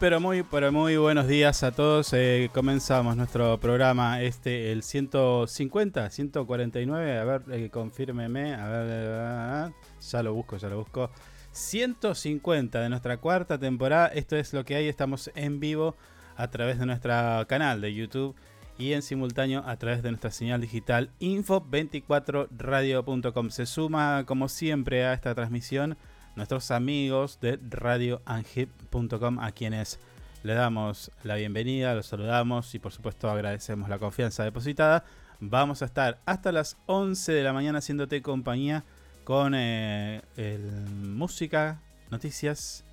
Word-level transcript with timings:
Pero 0.00 0.20
muy, 0.20 0.42
pero 0.42 0.72
muy 0.72 0.96
buenos 0.96 1.28
días 1.28 1.62
a 1.62 1.70
todos. 1.70 2.12
Eh, 2.14 2.50
comenzamos 2.52 3.16
nuestro 3.16 3.60
programa, 3.60 4.22
este, 4.22 4.72
el 4.72 4.82
150, 4.82 6.10
149. 6.10 7.18
A 7.18 7.24
ver, 7.24 7.42
eh. 7.52 7.70
A 8.54 8.68
ver, 8.68 9.72
ya 10.00 10.22
lo 10.22 10.34
busco, 10.34 10.56
ya 10.56 10.68
lo 10.68 10.78
busco. 10.78 11.10
150 11.52 12.80
de 12.80 12.88
nuestra 12.88 13.18
cuarta 13.18 13.58
temporada. 13.58 14.08
Esto 14.08 14.36
es 14.36 14.52
lo 14.52 14.64
que 14.64 14.74
hay. 14.74 14.88
Estamos 14.88 15.30
en 15.34 15.60
vivo 15.60 15.94
a 16.36 16.48
través 16.48 16.78
de 16.78 16.86
nuestro 16.86 17.12
canal 17.46 17.80
de 17.80 17.94
YouTube 17.94 18.34
y 18.78 18.94
en 18.94 19.02
simultáneo 19.02 19.62
a 19.66 19.76
través 19.76 20.02
de 20.02 20.10
nuestra 20.10 20.30
señal 20.30 20.60
digital 20.60 21.10
info24radio.com. 21.20 23.50
Se 23.50 23.66
suma, 23.66 24.24
como 24.26 24.48
siempre, 24.48 25.04
a 25.04 25.12
esta 25.12 25.34
transmisión 25.34 25.96
nuestros 26.36 26.70
amigos 26.70 27.38
de 27.40 27.58
radioangip.com 27.70 29.38
a 29.38 29.52
quienes 29.52 29.98
le 30.42 30.54
damos 30.54 31.10
la 31.22 31.36
bienvenida, 31.36 31.94
los 31.94 32.06
saludamos 32.06 32.74
y 32.74 32.78
por 32.78 32.92
supuesto 32.92 33.30
agradecemos 33.30 33.88
la 33.88 33.98
confianza 33.98 34.44
depositada. 34.44 35.04
Vamos 35.40 35.82
a 35.82 35.86
estar 35.86 36.18
hasta 36.26 36.52
las 36.52 36.76
11 36.86 37.32
de 37.32 37.42
la 37.42 37.52
mañana 37.52 37.78
haciéndote 37.78 38.22
compañía 38.22 38.84
con 39.24 39.54
eh, 39.56 40.20
música, 41.02 41.80
noticias, 42.10 42.84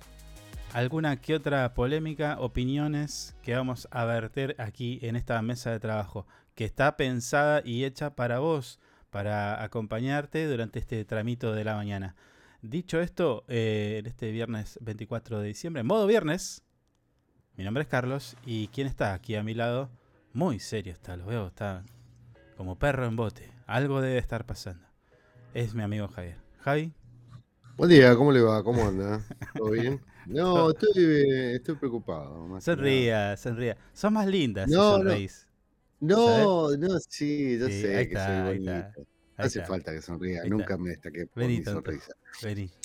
alguna 0.72 1.20
que 1.20 1.34
otra 1.34 1.74
polémica, 1.74 2.38
opiniones 2.40 3.36
que 3.42 3.54
vamos 3.54 3.86
a 3.90 4.04
verter 4.06 4.56
aquí 4.58 4.98
en 5.02 5.16
esta 5.16 5.40
mesa 5.42 5.70
de 5.70 5.80
trabajo, 5.80 6.26
que 6.54 6.64
está 6.64 6.96
pensada 6.96 7.60
y 7.64 7.84
hecha 7.84 8.14
para 8.14 8.38
vos, 8.38 8.80
para 9.10 9.62
acompañarte 9.62 10.46
durante 10.46 10.78
este 10.78 11.04
tramito 11.04 11.52
de 11.52 11.64
la 11.64 11.74
mañana. 11.74 12.14
Dicho 12.62 13.00
esto, 13.00 13.44
eh, 13.48 13.96
en 13.98 14.06
este 14.06 14.30
viernes 14.30 14.78
24 14.82 15.40
de 15.40 15.48
diciembre, 15.48 15.82
modo 15.82 16.06
viernes, 16.06 16.62
mi 17.56 17.64
nombre 17.64 17.82
es 17.82 17.88
Carlos 17.88 18.36
y 18.46 18.68
¿quién 18.68 18.86
está 18.86 19.14
aquí 19.14 19.34
a 19.34 19.42
mi 19.42 19.52
lado? 19.52 19.90
Muy 20.32 20.60
serio 20.60 20.92
está, 20.92 21.16
lo 21.16 21.26
veo, 21.26 21.48
está 21.48 21.84
como 22.56 22.78
perro 22.78 23.04
en 23.06 23.16
bote. 23.16 23.50
Algo 23.66 24.00
debe 24.00 24.18
estar 24.18 24.46
pasando. 24.46 24.86
Es 25.54 25.74
mi 25.74 25.82
amigo 25.82 26.06
Javier. 26.06 26.36
Javi. 26.60 26.92
Buen 27.76 27.90
día, 27.90 28.14
¿cómo 28.14 28.30
le 28.30 28.42
va? 28.42 28.62
¿Cómo 28.62 28.86
anda? 28.86 29.26
¿Todo 29.56 29.70
bien? 29.70 30.00
No, 30.26 30.70
estoy, 30.70 31.24
estoy 31.56 31.74
preocupado. 31.74 32.60
sonría, 32.60 33.36
sonría. 33.36 33.76
Son 33.92 34.12
más 34.12 34.28
lindas 34.28 34.70
no, 34.70 34.76
si 34.76 35.02
sonreís. 35.02 35.48
No, 35.98 36.70
no, 36.70 36.76
no, 36.76 37.00
sí, 37.00 37.58
yo 37.58 37.66
sé 37.66 38.08
que 38.08 38.14
soy 38.14 38.42
bonito 38.42 39.04
hace 39.36 39.64
falta 39.64 39.92
que 39.92 40.02
sonría, 40.02 40.44
nunca 40.44 40.76
me 40.76 40.90
destaqué 40.90 41.26
por 41.26 41.44
mi 41.44 41.62
sonrisa. 41.62 42.14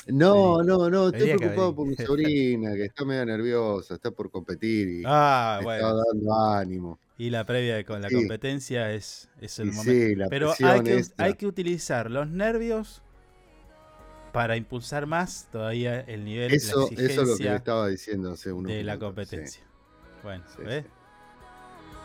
no, 0.08 0.64
no, 0.64 0.90
no, 0.90 1.10
estoy 1.10 1.38
preocupado 1.38 1.76
por 1.76 1.88
mi 1.88 1.96
sobrina, 1.96 2.74
que 2.74 2.86
está 2.86 3.06
medio 3.06 3.26
nerviosa, 3.26 3.96
está 3.96 4.12
por 4.12 4.30
competir 4.30 4.88
y 4.88 5.04
ah, 5.06 5.60
está 5.62 5.94
dando 5.94 6.34
ánimo. 6.34 7.00
Y 7.18 7.32
la 7.32 7.46
previa 7.46 7.84
con 7.84 8.02
la 8.02 8.10
competencia 8.10 8.94
es, 8.94 9.30
es 9.42 9.58
el 9.60 9.72
momento. 9.72 10.26
Pero 10.30 10.54
hay 10.64 10.82
que, 10.82 11.04
hay 11.18 11.34
que 11.34 11.48
utilizar 11.48 12.12
los 12.12 12.30
nervios 12.30 13.02
para 14.32 14.56
impulsar 14.56 15.08
más 15.08 15.48
todavía 15.52 16.00
el 16.02 16.24
nivel 16.24 16.54
eso, 16.54 16.78
la 16.78 16.84
exigencia 16.84 17.14
eso 17.14 17.22
es 17.24 17.28
lo 17.28 17.38
que 17.38 17.44
le 17.46 17.56
estaba 17.56 17.88
diciendo 17.88 18.32
hace 18.34 18.52
unos 18.52 18.72
de 18.72 18.84
la 18.84 19.00
competencia. 19.00 19.64
Bueno, 20.22 20.44
¿ves? 20.60 20.86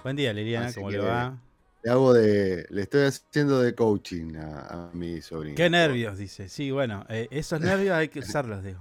Buen 0.03 0.17
día, 0.17 0.33
Liliana, 0.33 0.73
¿cómo 0.73 0.91
le 0.91 0.99
va? 0.99 1.39
Le 1.82 1.91
hago 1.91 2.12
de. 2.12 2.66
Le 2.70 2.82
estoy 2.82 3.03
haciendo 3.03 3.60
de 3.60 3.75
coaching 3.75 4.34
a, 4.37 4.91
mi 4.93 5.20
sobrino. 5.20 5.56
Qué 5.56 5.69
nervios, 5.69 6.16
dice. 6.16 6.48
Sí, 6.48 6.70
bueno, 6.70 7.04
eh, 7.09 7.28
esos 7.31 7.60
nervios 7.60 7.94
hay 7.94 8.09
que 8.09 8.20
usarlos, 8.20 8.62
digo. 8.62 8.81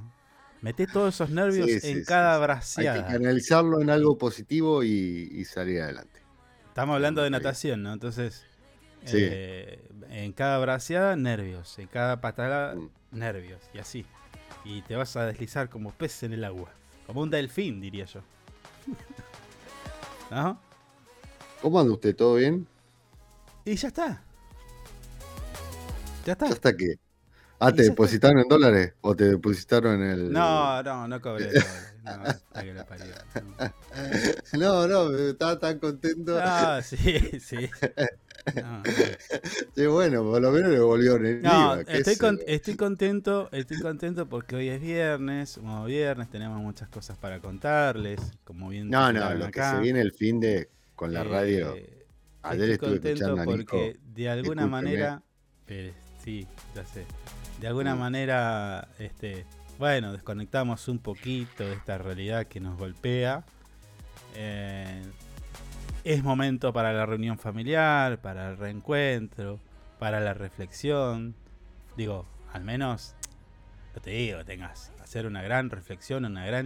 Mete 0.62 0.86
todos 0.86 1.16
esos 1.16 1.32
nervios 1.32 1.84
en 1.84 2.04
cada 2.04 2.38
braseada. 2.38 3.00
Hay 3.00 3.06
que 3.06 3.14
canalizarlo 3.14 3.82
en 3.82 3.90
algo 3.90 4.18
positivo 4.18 4.84
y, 4.84 5.44
salir 5.46 5.82
adelante. 5.82 6.22
Estamos 6.68 6.96
hablando 6.96 7.24
de 7.24 7.32
natación, 7.32 7.82
¿no? 7.82 7.92
Entonces, 7.92 8.46
eh, 9.08 9.84
en 10.12 10.32
cada 10.34 10.60
braseada, 10.60 11.16
nervios. 11.16 11.80
En 11.80 11.88
cada 11.88 12.22
patada, 12.22 12.76
mm. 12.76 12.90
nervios. 13.12 13.62
Y 13.74 13.80
así. 13.80 14.06
Y 14.64 14.84
te 14.84 14.96
vas 14.96 15.16
a 15.16 15.26
deslizar 15.26 15.70
como 15.70 15.92
pez 15.92 16.22
en 16.22 16.34
el 16.34 16.44
agua. 16.44 16.72
Como 17.08 17.22
un 17.22 17.32
delfín, 17.32 17.82
diría 17.82 18.06
yo. 18.06 18.22
¿No? 20.30 20.60
¿Cómo 21.62 21.80
anda 21.80 21.94
usted? 21.94 22.16
¿Todo 22.16 22.36
bien? 22.36 22.68
Y 23.66 23.76
ya 23.76 23.88
está. 23.88 24.24
Ya 26.26 26.34
está. 26.34 26.48
¿Ya 26.48 26.54
está 26.54 26.76
qué? 26.76 26.96
Ah, 27.60 27.72
¿te 27.72 27.84
depositaron 27.84 28.40
en 28.40 28.48
dólares? 28.48 28.94
¿O 29.02 29.16
te 29.16 29.26
depositaron 29.26 30.02
en 30.02 30.10
el.? 30.10 30.32
No, 30.32 30.82
no, 30.82 31.08
no 31.08 31.22
cobré 31.22 31.46
dólares. 31.46 31.94
No, 34.54 34.88
no, 34.88 35.10
no, 35.10 35.18
estaba 35.18 35.60
tan 35.60 35.78
contento. 35.78 36.40
Ah, 36.42 36.82
sí, 36.84 36.98
sí. 37.40 37.70
Sí, 39.76 39.86
bueno, 39.86 40.24
por 40.24 40.42
lo 40.42 40.52
menos 40.52 40.72
le 40.72 40.80
volvió 40.80 41.16
en 41.18 41.44
no, 41.44 41.76
estoy, 41.76 42.00
estoy 42.48 42.76
contento, 42.76 43.50
estoy 43.52 43.80
contento 43.80 44.28
porque 44.28 44.56
hoy 44.56 44.70
es 44.70 44.82
viernes, 44.82 45.58
como 45.58 45.86
viernes 45.86 46.30
tenemos 46.30 46.60
muchas 46.60 46.90
cosas 46.90 47.18
para 47.18 47.40
contarles, 47.40 48.20
como 48.44 48.70
bien 48.70 48.90
No, 48.90 49.14
no, 49.14 49.34
lo 49.36 49.52
que 49.52 49.62
se 49.62 49.80
viene 49.80 50.02
el 50.02 50.12
fin 50.12 50.40
de 50.40 50.70
con 50.96 51.14
la 51.14 51.24
radio. 51.24 51.76
Estoy 52.44 52.78
contento 52.78 53.36
porque 53.46 54.00
de 54.14 54.30
alguna 54.30 54.68
manera, 54.68 55.22
sí, 56.24 56.48
ya 56.76 56.86
sé, 56.86 57.06
de 57.60 57.68
alguna 57.68 57.96
manera, 57.96 58.88
este, 58.98 59.46
bueno, 59.78 60.12
desconectamos 60.12 60.88
un 60.88 61.00
poquito 61.00 61.64
de 61.64 61.74
esta 61.74 61.98
realidad 61.98 62.48
que 62.48 62.60
nos 62.60 62.78
golpea. 62.78 63.44
Eh, 64.36 65.04
es 66.04 66.24
momento 66.24 66.74
para 66.74 66.92
la 66.92 67.06
reunión 67.06 67.38
familiar, 67.38 68.20
para 68.20 68.50
el 68.50 68.58
reencuentro, 68.58 69.60
para 70.00 70.20
la 70.20 70.34
reflexión. 70.34 71.36
Digo, 71.96 72.26
al 72.54 72.64
menos, 72.64 73.16
no 73.94 74.02
te 74.02 74.10
digo, 74.10 74.44
tengas 74.44 74.92
hacer 75.04 75.28
una 75.28 75.44
gran 75.44 75.70
reflexión, 75.70 76.26
una 76.26 76.46
gran 76.46 76.66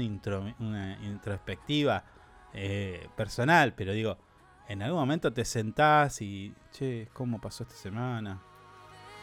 una 0.59 0.97
introspectiva 1.03 2.05
eh, 2.53 3.09
personal, 3.17 3.73
pero 3.73 3.91
digo, 3.91 4.17
en 4.67 4.81
algún 4.81 4.99
momento 4.99 5.31
te 5.31 5.45
sentás 5.45 6.21
y, 6.21 6.53
che, 6.71 7.07
¿cómo 7.13 7.39
pasó 7.39 7.63
esta 7.63 7.75
semana? 7.75 8.41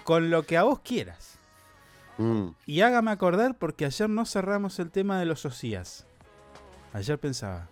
Con 0.04 0.30
lo 0.30 0.44
que 0.44 0.56
a 0.56 0.62
vos 0.62 0.80
quieras. 0.80 1.38
Mm. 2.18 2.48
Y 2.66 2.80
hágame 2.82 3.10
acordar 3.10 3.56
porque 3.58 3.84
ayer 3.84 4.08
no 4.08 4.24
cerramos 4.24 4.78
el 4.78 4.90
tema 4.90 5.18
de 5.18 5.26
los 5.26 5.44
OCIAs. 5.44 6.06
Ayer 6.92 7.18
pensaba. 7.18 7.68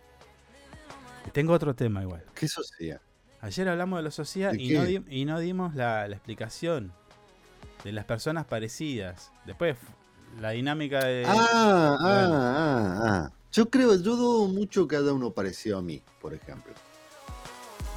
tengo 1.32 1.52
otro 1.52 1.74
tema 1.74 2.02
igual. 2.02 2.24
¿Qué 2.34 2.48
socia? 2.48 3.00
Ayer 3.40 3.68
hablamos 3.68 3.98
de 3.98 4.02
los 4.02 4.18
OCIAs 4.18 4.56
y 4.56 4.74
no, 4.74 4.86
y 4.86 5.24
no, 5.24 5.38
dimos 5.38 5.74
la, 5.74 6.06
explicación 6.06 6.92
de 7.84 7.92
las 7.92 8.04
personas 8.04 8.46
parecidas. 8.46 9.30
Después, 9.46 9.76
la 10.40 10.50
dinámica 10.50 11.04
de... 11.04 11.24
Ah, 11.26 11.48
ah, 11.52 11.96
ah, 12.00 13.00
ah. 13.02 13.32
Yo 13.52 13.68
creo, 13.68 13.94
yo 13.96 14.16
dudo 14.16 14.48
mucho 14.48 14.86
que 14.86 14.96
cada 14.96 15.12
uno 15.12 15.32
parecido 15.32 15.78
a 15.78 15.82
mí, 15.82 16.02
por 16.20 16.34
ejemplo. 16.34 16.72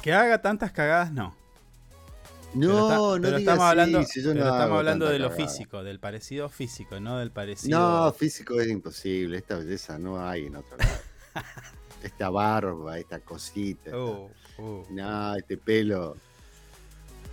Que 0.04 0.12
haga 0.12 0.42
tantas 0.42 0.70
cagadas, 0.70 1.10
no. 1.12 1.34
No, 2.52 3.18
no 3.18 3.28
estamos 3.38 3.64
hablando, 3.64 4.00
estamos 4.00 4.78
hablando 4.78 5.08
de 5.08 5.18
lo 5.18 5.30
físico, 5.30 5.82
del 5.82 5.98
parecido 5.98 6.50
físico, 6.50 7.00
no 7.00 7.16
del 7.16 7.30
parecido. 7.30 7.80
No, 7.80 8.12
físico 8.12 8.60
es 8.60 8.68
imposible. 8.68 9.38
Esta 9.38 9.56
belleza 9.56 9.98
no 9.98 10.22
hay 10.22 10.44
en 10.44 10.56
otro 10.56 10.76
lado. 10.76 10.90
esta 12.02 12.28
barba, 12.28 12.98
esta 12.98 13.20
cosita. 13.20 13.96
Uh, 13.96 14.28
uh. 14.58 14.86
No, 14.90 15.36
este 15.36 15.56
pelo. 15.56 16.18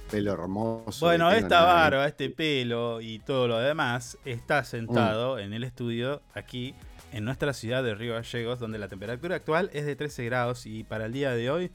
Pelo 0.10 0.32
hermoso. 0.32 1.06
Bueno, 1.06 1.30
esta 1.30 1.64
barba, 1.64 2.08
este 2.08 2.30
pelo 2.30 3.02
y 3.02 3.20
todo 3.20 3.50
lo 3.50 3.60
demás 3.60 4.18
está 4.24 4.64
sentado 4.64 5.36
mm. 5.36 5.40
en 5.40 5.52
el 5.52 5.66
estudio 5.66 6.22
aquí 6.34 6.74
en 7.12 7.26
nuestra 7.26 7.52
ciudad 7.52 7.84
de 7.84 7.96
Río 7.96 8.14
Gallegos, 8.14 8.60
donde 8.60 8.80
la 8.80 8.88
temperatura 8.88 9.36
actual 9.36 9.70
es 9.74 9.86
de 9.86 9.98
13 9.98 10.24
grados 10.24 10.66
y 10.66 10.86
para 10.86 11.08
el 11.08 11.12
día 11.12 11.32
de 11.32 11.52
hoy 11.52 11.70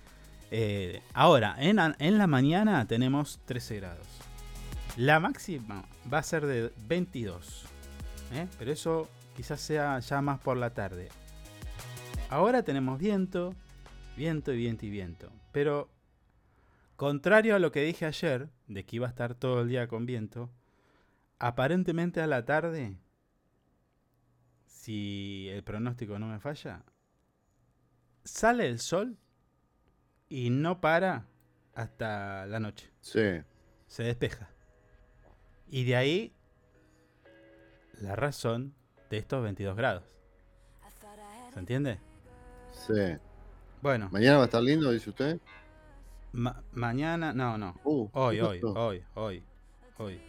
eh, 0.50 1.02
ahora, 1.12 1.56
en, 1.58 1.76
la 2.18 2.26
mañana 2.26 2.86
tenemos 2.86 3.40
13 3.46 3.76
grados. 3.76 4.06
La 4.96 5.20
máxima 5.20 5.84
va 6.12 6.18
a 6.18 6.22
ser 6.22 6.46
de 6.46 6.72
22. 6.86 7.64
¿eh? 8.32 8.46
Pero 8.58 8.72
eso 8.72 9.08
quizás 9.36 9.60
sea 9.60 9.98
ya 9.98 10.22
más 10.22 10.40
por 10.40 10.56
la 10.56 10.70
tarde. 10.70 11.08
Ahora 12.30 12.62
tenemos 12.62 12.98
viento, 12.98 13.54
viento 14.16 14.52
y 14.52 14.56
viento 14.56 14.86
y 14.86 14.90
viento. 14.90 15.32
Pero 15.52 15.90
contrario 16.96 17.56
a 17.56 17.58
lo 17.58 17.72
que 17.72 17.82
dije 17.82 18.06
ayer, 18.06 18.48
de 18.68 18.84
que 18.84 18.96
iba 18.96 19.06
a 19.06 19.10
estar 19.10 19.34
todo 19.34 19.62
el 19.62 19.68
día 19.68 19.88
con 19.88 20.06
viento, 20.06 20.50
aparentemente 21.38 22.20
a 22.20 22.26
la 22.26 22.44
tarde, 22.44 22.96
si 24.64 25.48
el 25.50 25.62
pronóstico 25.62 26.18
no 26.18 26.28
me 26.28 26.40
falla, 26.40 26.84
sale 28.24 28.66
el 28.68 28.78
sol 28.78 29.18
y 30.28 30.50
no 30.50 30.80
para 30.80 31.26
hasta 31.74 32.46
la 32.46 32.60
noche. 32.60 32.90
Sí. 33.00 33.42
Se 33.86 34.02
despeja. 34.02 34.48
Y 35.68 35.84
de 35.84 35.96
ahí 35.96 36.32
la 38.00 38.16
razón 38.16 38.74
de 39.10 39.18
estos 39.18 39.42
22 39.42 39.76
grados. 39.76 40.04
¿Se 41.52 41.58
entiende? 41.58 41.98
Sí. 42.70 43.16
Bueno. 43.80 44.08
¿Mañana 44.12 44.36
va 44.38 44.42
a 44.42 44.46
estar 44.46 44.62
lindo, 44.62 44.90
dice 44.90 45.10
usted? 45.10 45.40
mañana, 46.72 47.32
no, 47.32 47.56
no. 47.56 47.80
Uh, 47.82 48.10
hoy, 48.12 48.40
hoy, 48.40 48.60
hoy, 48.62 49.02
hoy, 49.14 49.42
hoy. 49.96 50.20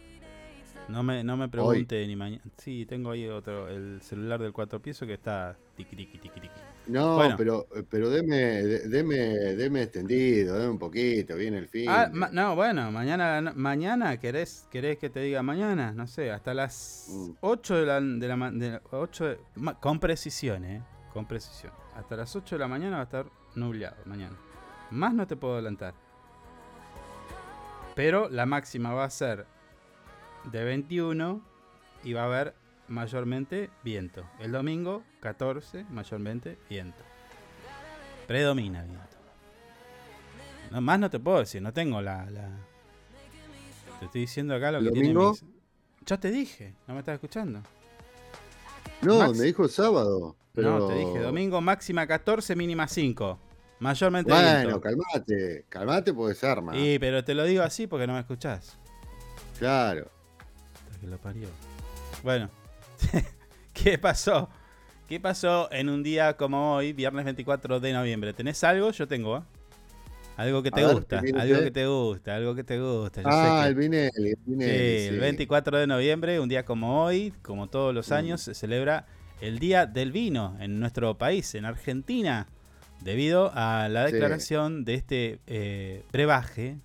No 0.88 1.02
me, 1.02 1.22
no 1.22 1.36
me 1.36 1.48
pregunte 1.48 2.06
ni 2.06 2.16
mañana. 2.16 2.42
Sí, 2.56 2.86
tengo 2.86 3.10
ahí 3.10 3.28
otro, 3.28 3.68
el 3.68 4.00
celular 4.00 4.40
del 4.40 4.54
cuatro 4.54 4.80
pisos 4.80 5.06
que 5.06 5.14
está 5.14 5.58
tiqui, 5.76 5.96
tiqui, 5.96 6.18
tiqui, 6.18 6.40
tiqui. 6.40 6.60
No, 6.88 7.34
pero, 7.36 7.66
pero 7.90 8.10
deme, 8.10 8.62
deme, 8.64 9.16
deme 9.16 9.82
extendido, 9.82 10.58
deme 10.58 10.70
un 10.70 10.78
poquito, 10.78 11.36
viene 11.36 11.58
el 11.58 11.68
fin. 11.68 11.88
Ah, 11.88 12.10
no, 12.32 12.56
bueno, 12.56 12.90
mañana, 12.90 13.52
mañana 13.54 14.18
¿querés, 14.18 14.66
¿querés 14.70 14.98
que 14.98 15.10
te 15.10 15.20
diga 15.20 15.42
mañana? 15.42 15.92
No 15.92 16.06
sé, 16.06 16.30
hasta 16.30 16.54
las 16.54 17.10
8 17.40 17.74
mm. 17.74 17.76
de 17.76 17.86
la, 17.86 18.00
de 18.00 18.28
la, 18.28 18.50
de 18.50 18.80
8 18.90 19.36
con 19.80 20.00
precisión, 20.00 20.64
eh, 20.64 20.82
con 21.12 21.26
precisión. 21.26 21.72
Hasta 21.94 22.16
las 22.16 22.34
8 22.34 22.54
de 22.54 22.58
la 22.58 22.68
mañana 22.68 22.96
va 22.96 23.02
a 23.02 23.04
estar 23.04 23.26
nublado 23.54 23.96
mañana. 24.06 24.36
Más 24.90 25.12
no 25.12 25.26
te 25.26 25.36
puedo 25.36 25.54
adelantar. 25.54 25.94
Pero 27.94 28.28
la 28.30 28.46
máxima 28.46 28.94
va 28.94 29.04
a 29.04 29.10
ser 29.10 29.46
de 30.50 30.64
21 30.64 31.42
y 32.04 32.12
va 32.12 32.22
a 32.22 32.24
haber 32.24 32.54
mayormente 32.88 33.70
viento. 33.84 34.24
El 34.38 34.52
domingo 34.52 35.02
14, 35.20 35.84
mayormente 35.90 36.58
viento. 36.68 37.02
Predomina 38.26 38.82
viento. 38.82 39.16
No, 40.70 40.80
más 40.80 40.98
no 40.98 41.08
te 41.10 41.18
puedo 41.18 41.38
decir, 41.38 41.62
no 41.62 41.72
tengo 41.72 42.02
la... 42.02 42.26
Te 43.98 44.04
estoy 44.04 44.22
diciendo 44.22 44.54
acá 44.54 44.70
lo 44.70 44.80
que 44.80 44.90
domingo? 44.90 45.34
tiene 45.34 45.54
Ya 46.06 46.18
te 46.18 46.30
dije, 46.30 46.74
no 46.86 46.94
me 46.94 47.00
estás 47.00 47.14
escuchando. 47.14 47.62
No, 49.02 49.32
me 49.32 49.44
dijo 49.44 49.66
sábado. 49.68 50.36
No, 50.54 50.86
te 50.88 50.94
dije, 50.94 51.18
domingo 51.20 51.60
máxima 51.60 52.06
14, 52.06 52.56
mínima 52.56 52.88
5. 52.88 53.38
Mayormente 53.80 54.32
Bueno, 54.32 54.80
calmate, 54.80 55.64
calmate 55.68 56.12
porque 56.12 56.34
se 56.34 56.46
arma. 56.46 56.72
Sí, 56.74 56.98
pero 56.98 57.22
te 57.22 57.32
lo 57.34 57.44
digo 57.44 57.62
así 57.62 57.86
porque 57.86 58.08
no 58.08 58.14
me 58.14 58.20
escuchás. 58.20 58.76
Claro. 59.58 60.10
Que 61.00 61.06
lo 61.06 61.16
parió. 61.18 61.48
Bueno, 62.24 62.50
¿qué 63.72 63.98
pasó? 63.98 64.48
¿Qué 65.08 65.20
pasó 65.20 65.70
en 65.72 65.88
un 65.88 66.02
día 66.02 66.36
como 66.36 66.74
hoy, 66.74 66.92
viernes 66.92 67.24
24 67.24 67.80
de 67.80 67.92
noviembre? 67.92 68.32
¿Tenés 68.32 68.62
algo? 68.64 68.90
Yo 68.90 69.08
tengo, 69.08 69.38
¿eh? 69.38 69.42
Algo 70.36 70.62
que 70.62 70.70
te 70.70 70.84
gusta, 70.86 71.18
algo 71.18 71.64
que 71.64 71.70
te 71.72 71.86
gusta, 71.86 72.36
algo 72.36 72.54
que 72.54 72.62
te 72.62 72.78
gusta. 72.78 73.22
ah, 73.24 73.64
el 73.66 73.74
Vinelli, 73.74 74.30
el 74.30 74.38
Vinelli. 74.46 74.98
Sí, 75.00 75.06
el 75.08 75.18
24 75.18 75.78
de 75.78 75.86
noviembre, 75.88 76.38
un 76.38 76.48
día 76.48 76.64
como 76.64 77.02
hoy, 77.02 77.32
como 77.42 77.66
todos 77.66 77.92
los 77.92 78.10
mm. 78.10 78.14
años, 78.14 78.42
se 78.42 78.54
celebra 78.54 79.06
el 79.40 79.58
Día 79.58 79.86
del 79.86 80.12
Vino 80.12 80.56
en 80.60 80.78
nuestro 80.78 81.18
país, 81.18 81.56
en 81.56 81.64
Argentina 81.64 82.46
debido 83.00 83.50
a 83.54 83.88
la 83.88 84.04
declaración 84.04 84.84
de 84.84 84.94
este 84.94 85.38
eh, 85.46 86.04
brebaje 86.12 86.76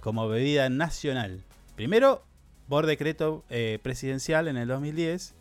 como 0.00 0.28
bebida 0.28 0.68
nacional. 0.68 1.42
Primero 1.74 2.24
por 2.68 2.86
decreto 2.86 3.44
eh, 3.50 3.78
presidencial 3.82 4.48
en 4.48 4.56
el 4.56 4.68
2010 4.68 5.34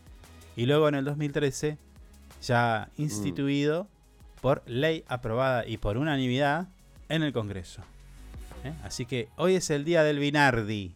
y 0.56 0.66
luego 0.66 0.88
en 0.88 0.96
el 0.96 1.06
2013 1.06 1.78
ya 2.42 2.90
instituido 2.98 3.88
por 4.42 4.62
ley 4.68 5.04
aprobada 5.08 5.68
y 5.68 5.78
por 5.78 5.98
unanimidad 5.98 6.68
en 7.10 7.24
el 7.24 7.34
Congreso. 7.34 7.82
¿Eh? 8.64 8.74
Así 8.84 9.06
que 9.06 9.30
hoy 9.38 9.56
es 9.56 9.70
el 9.70 9.86
día 9.86 10.04
del 10.04 10.20
Vinardi. 10.20 10.94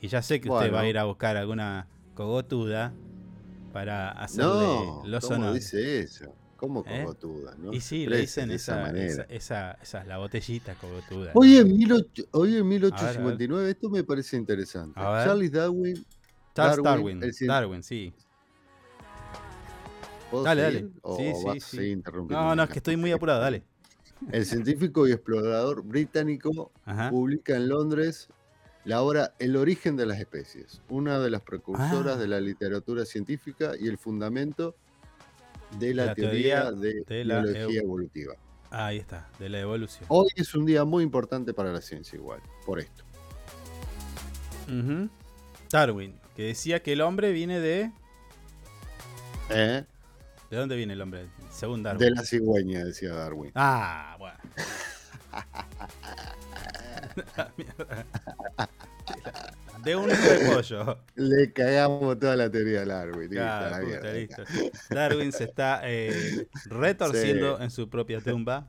Y 0.00 0.08
ya 0.08 0.22
sé 0.22 0.40
que 0.40 0.50
usted 0.50 0.72
va 0.72 0.80
a 0.80 0.88
ir 0.88 0.98
a 0.98 1.04
buscar 1.04 1.36
alguna 1.36 1.86
cogotuda 2.14 2.92
para 3.72 4.10
hacerle 4.10 4.66
los 5.04 5.24
honores. 5.30 5.70
dice 5.70 6.00
eso? 6.00 6.34
¿Cómo 6.56 6.84
¿Eh? 6.86 7.02
cogotuda? 7.02 7.56
Y 7.72 7.80
sí, 7.80 8.06
le 8.06 8.18
dicen 8.18 8.50
esa, 8.50 8.90
esa, 9.28 9.72
esa, 9.82 10.04
la 10.04 10.18
botellita 10.18 10.74
cogotuda. 10.74 11.32
Oye, 11.34 11.58
en, 11.58 11.76
1859, 11.76 13.70
esto 13.70 13.90
me 13.90 14.04
parece 14.04 14.36
interesante. 14.36 15.00
Charles 15.00 15.52
Darwin. 15.52 16.04
Charles 16.54 16.84
Darwin, 16.84 17.20
Darwin, 17.46 17.82
sí. 17.82 18.12
Dale, 20.44 20.62
dale. 20.62 20.88
Sí, 21.16 21.32
sí, 21.34 21.60
sí. 21.60 22.02
No, 22.28 22.54
no, 22.54 22.62
es 22.62 22.70
que 22.70 22.78
estoy 22.78 22.96
muy 22.96 23.12
apurado, 23.12 23.40
dale. 23.40 23.62
El 24.32 24.46
científico 24.46 25.06
y 25.08 25.12
explorador 25.12 25.82
británico 25.82 26.72
publica 27.10 27.56
en 27.56 27.68
Londres 27.68 28.28
la 28.84 29.02
obra 29.02 29.34
El 29.38 29.56
origen 29.56 29.96
de 29.96 30.06
las 30.06 30.18
especies, 30.18 30.80
una 30.88 31.18
de 31.18 31.30
las 31.30 31.42
precursoras 31.42 32.16
ah. 32.16 32.18
de 32.18 32.26
la 32.26 32.40
literatura 32.40 33.04
científica 33.04 33.72
y 33.78 33.88
el 33.88 33.98
fundamento 33.98 34.74
de 35.78 35.94
la, 35.94 36.14
teoría, 36.14 36.70
de, 36.72 37.24
la 37.24 37.42
biología 37.42 37.80
evolutiva. 37.80 38.34
Ahí 38.70 38.98
está, 38.98 39.28
de 39.38 39.48
la 39.48 39.60
evolución. 39.60 40.04
Hoy 40.08 40.28
es 40.34 40.54
un 40.54 40.64
día 40.64 40.84
muy 40.84 41.04
importante 41.04 41.54
para 41.54 41.72
la 41.72 41.80
ciencia 41.80 42.16
igual, 42.16 42.40
por 42.66 42.80
esto. 42.80 43.04
Darwin, 45.70 46.14
que 46.34 46.44
decía 46.44 46.82
que 46.82 46.92
el 46.92 47.02
hombre 47.02 47.32
viene 47.32 47.60
de... 47.60 47.92
¿Eh? 49.50 49.84
¿De 50.52 50.58
dónde 50.58 50.76
viene 50.76 50.92
el 50.92 51.00
hombre? 51.00 51.30
Según 51.50 51.82
Darwin. 51.82 52.06
De 52.06 52.10
la 52.10 52.22
cigüeña, 52.22 52.84
decía 52.84 53.14
Darwin. 53.14 53.52
Ah, 53.54 54.16
bueno. 54.18 54.36
de 59.82 59.96
un 59.96 60.08
de 60.08 60.50
pollo. 60.52 60.98
Le 61.14 61.54
cagamos 61.54 62.18
toda 62.18 62.36
la 62.36 62.50
teoría 62.50 62.80
de 62.80 62.86
Darwin. 62.86 63.30
Darwin 64.90 65.32
se 65.32 65.44
está 65.44 65.80
eh, 65.84 66.46
retorciendo 66.66 67.58
en 67.58 67.70
su 67.70 67.88
propia 67.88 68.20
tumba. 68.20 68.68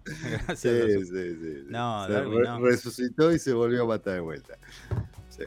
sí, 0.55 0.55
sí, 0.55 1.05
sí, 1.05 1.65
No, 1.67 2.07
Darwin 2.07 2.63
Resucitó 2.63 3.33
y 3.33 3.39
se 3.39 3.51
volvió 3.51 3.83
a 3.83 3.87
matar 3.87 4.13
de 4.13 4.19
vuelta. 4.21 4.57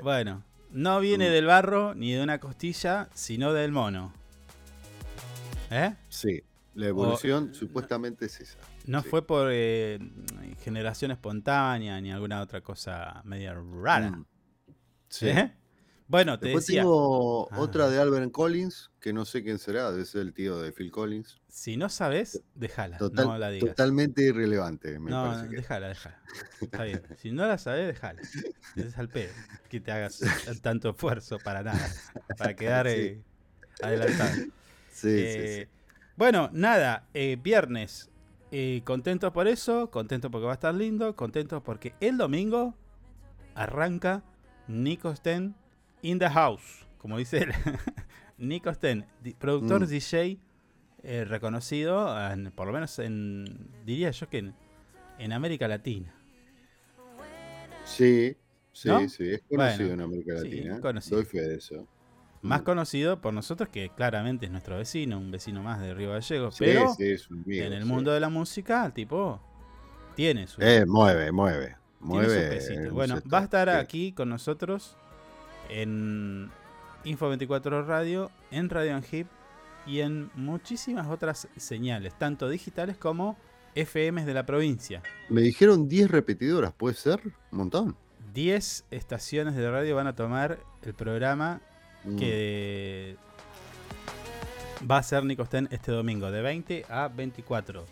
Bueno, 0.02 0.45
no 0.71 1.00
viene 1.00 1.31
mm. 1.31 1.33
del 1.33 1.47
barro 1.47 1.95
ni 1.95 2.12
de 2.12 2.23
una 2.23 2.40
costilla, 2.40 3.09
sino 3.14 3.55
del 3.55 3.73
mono. 3.73 4.25
¿Eh? 5.70 5.94
Sí, 6.08 6.42
la 6.75 6.87
evolución 6.87 7.54
supuestamente 7.54 8.26
es 8.26 8.40
esa. 8.40 8.58
No 8.87 9.02
fue 9.02 9.26
por 9.26 9.49
eh, 9.50 9.99
generación 10.62 11.11
espontánea 11.11 12.00
ni 12.00 12.12
alguna 12.12 12.40
otra 12.40 12.61
cosa 12.61 13.23
media 13.25 13.54
rara. 13.54 14.11
Mm. 14.11 14.26
Sí. 15.08 15.28
¿Eh? 15.28 15.52
Bueno, 16.08 16.38
te 16.38 16.46
Después 16.46 16.66
decía. 16.66 16.82
tengo 16.82 17.49
ah. 17.50 17.58
otra 17.58 17.88
de 17.88 17.99
Albert 17.99 18.30
Collins, 18.30 18.92
que 19.00 19.12
no 19.12 19.25
sé 19.25 19.42
quién 19.42 19.58
será, 19.58 19.90
debe 19.90 20.04
ser 20.04 20.20
el 20.20 20.32
tío 20.32 20.61
de 20.61 20.70
Phil 20.70 20.92
Collins. 20.92 21.40
Si 21.49 21.76
no 21.76 21.88
sabes, 21.88 22.42
déjala. 22.54 22.99
no 23.12 23.38
la 23.38 23.50
digas. 23.50 23.70
Totalmente 23.70 24.23
irrelevante, 24.23 25.00
me 25.00 25.11
no, 25.11 25.25
parece. 25.25 25.56
déjala, 25.56 25.88
déjala. 25.88 26.23
Está 26.61 26.85
bien. 26.85 27.02
Si 27.16 27.32
no 27.32 27.46
la 27.46 27.58
sabes, 27.58 27.88
déjala. 27.88 28.23
Es 28.76 28.96
al 28.99 29.08
pedo 29.08 29.32
que 29.68 29.80
te 29.80 29.90
hagas 29.90 30.20
tanto 30.62 30.90
esfuerzo 30.90 31.38
para 31.38 31.64
nada. 31.64 31.90
Para 32.38 32.54
quedar 32.54 32.87
eh, 32.87 33.20
adelantado. 33.82 34.32
Sí, 34.97 35.09
sí, 35.09 35.33
sí, 35.33 35.38
eh, 35.38 35.69
Bueno, 36.17 36.49
nada, 36.53 37.07
eh, 37.12 37.37
viernes. 37.43 38.11
contentos 38.85 39.31
por 39.33 39.47
eso, 39.47 39.91
contentos 39.91 40.31
porque 40.31 40.47
va 40.47 40.53
a 40.53 40.55
estar 40.55 40.75
lindo, 40.75 41.15
contentos 41.15 41.62
porque 41.62 41.93
el 42.00 42.17
domingo 42.17 42.75
arranca 43.55 44.23
Nico 44.67 45.15
Sten 45.15 45.55
in 46.00 46.19
the 46.19 46.31
house, 46.31 46.87
como 46.97 47.19
dice 47.19 47.38
él. 47.38 47.53
Nico 48.38 48.73
Sten, 48.73 49.05
productor 49.38 49.83
mm. 49.83 49.87
DJ 49.87 50.38
eh, 51.03 51.25
reconocido, 51.25 52.17
por 52.55 52.67
lo 52.67 52.73
menos 52.73 52.99
en, 52.99 53.71
diría 53.85 54.11
yo 54.11 54.29
que 54.31 54.53
en, 55.19 55.33
América 55.33 55.69
Latina. 55.69 56.15
Sí, 57.85 58.35
sí, 58.73 58.91
sí, 59.09 59.31
es 59.31 59.43
conocido 59.49 59.93
en 59.93 60.00
América 60.00 60.35
Latina. 60.35 60.81
Conocido. 60.81 61.19
Doy 61.19 61.26
fe 61.26 61.41
de 61.43 61.55
eso. 61.57 61.87
Más 62.47 62.62
conocido 62.62 63.21
por 63.21 63.35
nosotros 63.35 63.69
que 63.69 63.91
claramente 63.91 64.47
es 64.47 64.53
nuestro 64.53 64.76
vecino, 64.76 65.19
un 65.19 65.31
vecino 65.31 65.62
más 65.62 65.81
de 65.81 65.95
Río 65.95 66.11
Gallegos. 66.12 66.57
pero 66.59 66.95
en 66.99 67.73
el 67.73 67.85
mundo 67.85 68.12
de 68.12 68.21
la 68.21 68.29
música, 68.29 68.87
el 68.87 68.93
tipo 68.93 69.41
tiene 70.15 70.47
su. 70.47 70.61
Eh, 70.62 70.85
mueve, 70.87 71.33
mueve. 71.33 71.76
Mueve. 72.00 72.91
Bueno, 72.91 73.21
va 73.33 73.41
a 73.41 73.45
estar 73.45 73.69
aquí 73.69 74.12
con 74.12 74.29
nosotros 74.29 74.97
en 75.69 76.50
Info24 77.05 77.85
Radio, 77.87 78.31
en 78.50 78.69
Radio 78.71 78.95
Anhip 78.95 79.26
y 79.87 80.00
en 80.00 80.31
muchísimas 80.35 81.09
otras 81.09 81.49
señales, 81.57 82.17
tanto 82.19 82.49
digitales 82.49 82.97
como 82.97 83.37
FMs 83.75 84.26
de 84.26 84.35
la 84.35 84.47
provincia. 84.47 85.03
Me 85.29 85.41
dijeron 85.43 85.88
10 85.88 86.11
repetidoras, 86.11 86.73
¿puede 86.73 86.95
ser? 86.95 87.21
Un 87.53 87.59
montón. 87.59 87.97
10 88.35 88.87
estaciones 88.91 89.55
de 89.55 89.71
radio 89.71 89.97
van 89.97 90.07
a 90.07 90.15
tomar 90.15 90.59
el 90.83 90.95
programa 90.95 91.61
mm. 92.07 92.17
que 92.17 93.17
va 94.89 94.99
a 94.99 95.03
ser 95.03 95.25
Nicosten 95.25 95.69
este 95.71 95.93
domingo, 95.93 96.31
de 96.31 96.43
20 96.43 96.87
a 96.89 97.09
24. 97.09 97.85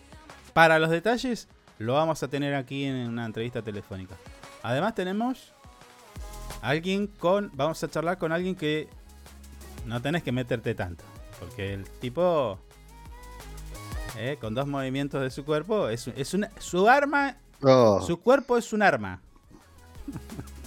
Para 0.53 0.79
los 0.79 0.91
detalles, 0.91 1.49
lo 1.79 1.95
vamos 1.95 2.23
a 2.23 2.29
tener 2.29 2.55
aquí 2.55 2.85
en 2.85 3.09
una 3.09 3.27
entrevista 3.27 3.63
telefónica. 3.63 4.17
Además 4.63 4.95
tenemos 4.95 5.53
alguien 6.63 7.07
con... 7.07 7.51
Vamos 7.55 7.83
a 7.83 7.89
charlar 7.89 8.19
con 8.19 8.33
alguien 8.33 8.55
que 8.55 8.89
no 9.87 10.01
tenés 10.01 10.23
que 10.23 10.33
meterte 10.33 10.75
tanto. 10.75 11.05
Porque 11.41 11.75
el 11.75 11.85
tipo 12.01 12.59
eh, 14.17 14.39
con 14.41 14.55
dos 14.55 14.67
movimientos 14.67 15.21
de 15.23 15.31
su 15.31 15.45
cuerpo. 15.45 15.89
Es, 15.89 16.09
es 16.09 16.35
una, 16.35 16.51
su 16.59 16.89
arma. 16.89 17.37
Oh. 17.63 18.01
Su 18.03 18.21
cuerpo 18.21 18.57
es 18.57 18.73
un 18.73 18.83
arma. 18.83 19.21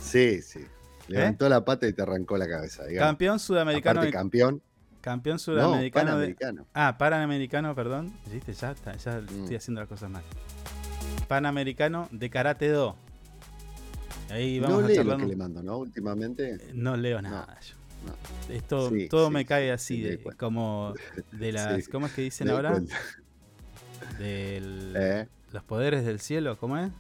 Sí, 0.02 0.42
sí. 0.42 0.66
Levantó 1.08 1.50
la 1.50 1.64
pata 1.64 1.88
y 1.88 1.94
te 1.94 2.02
arrancó 2.02 2.38
la 2.38 2.48
cabeza. 2.48 2.84
Campeón 2.98 3.40
sudamericano. 3.40 4.02
campeón. 4.12 4.62
Campeón 5.02 5.40
sudamericano. 5.40 6.06
panamericano. 6.06 6.68
ah, 6.74 6.98
panamericano, 6.98 7.76
perdón. 7.76 8.14
¿Viste? 8.32 8.54
Ya, 8.54 8.72
está, 8.72 8.96
ya 8.98 9.22
mm. 9.22 9.42
estoy 9.42 9.56
haciendo 9.56 9.82
las 9.82 9.90
cosas 9.90 10.10
mal. 10.10 10.24
Panamericano 11.28 12.10
de 12.12 12.30
Karate 12.30 12.70
Do. 12.70 12.96
Ahí 14.30 14.60
vamos 14.60 14.82
no 14.82 14.88
leo 14.88 15.04
lo 15.04 15.18
que 15.18 15.26
le 15.26 15.36
mando, 15.36 15.64
¿no? 15.64 15.78
Últimamente. 15.78 16.56
Eh, 16.56 16.72
no 16.74 16.98
leo 16.98 17.22
nada 17.22 17.58
yo. 17.62 19.08
todo 19.10 19.30
me 19.30 19.46
cae 19.46 19.72
así, 19.72 20.20
como 20.38 20.94
de 21.32 21.52
las. 21.52 21.88
¿Cómo 21.88 22.08
es 22.08 22.14
que 22.14 22.24
dicen 22.24 22.50
ahora? 22.50 22.82
Del, 24.20 24.94
¿Eh? 24.96 25.28
Los 25.52 25.64
poderes 25.64 26.06
del 26.06 26.20
cielo, 26.20 26.58
¿cómo 26.58 26.78
es? 26.78 26.92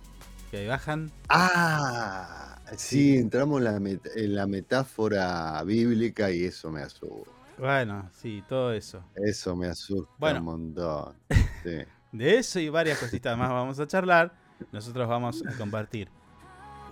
Que 0.51 0.67
bajan. 0.67 1.11
Ah, 1.29 2.56
sí, 2.75 3.17
entramos 3.17 3.61
en 3.61 4.35
la, 4.35 4.47
metáfora 4.47 5.63
bíblica 5.63 6.31
y 6.31 6.43
eso 6.45 6.71
me 6.71 6.81
asusta. 6.81 7.31
Bueno, 7.57 8.09
sí, 8.13 8.43
todo 8.47 8.71
eso. 8.73 9.03
Eso 9.15 9.55
me 9.55 9.67
asusta 9.67 10.33
un 10.33 10.43
montón. 10.43 11.15
de 12.11 12.37
eso 12.37 12.59
y 12.59 12.69
varias 12.69 12.99
cositas 12.99 13.37
más 13.37 13.49
vamos 13.49 13.79
a 13.79 13.87
charlar. 13.87 14.33
Nosotros 14.71 15.07
vamos 15.07 15.43
a 15.45 15.55
compartir 15.57 16.09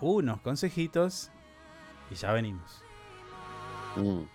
unos 0.02 0.42
consejitos 0.42 1.32
y 2.12 2.16
ya 2.16 2.32
venimos. 2.32 2.82
Mm. 3.96 4.35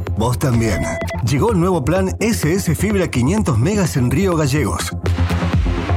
Vos 0.21 0.37
también. 0.37 0.83
Llegó 1.27 1.51
el 1.51 1.59
nuevo 1.59 1.83
plan 1.83 2.15
SS 2.19 2.75
Fibra 2.75 3.09
500 3.09 3.57
megas 3.57 3.97
en 3.97 4.11
Río 4.11 4.35
Gallegos. 4.35 4.95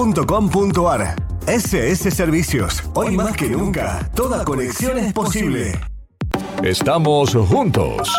.com.ar 0.00 1.14
SS 1.46 2.10
Servicios. 2.10 2.82
Hoy 2.94 3.14
más 3.14 3.36
que 3.36 3.50
nunca, 3.50 4.10
toda 4.14 4.46
conexión 4.46 4.96
es 4.96 5.12
posible. 5.12 5.78
Estamos 6.62 7.34
juntos. 7.34 8.10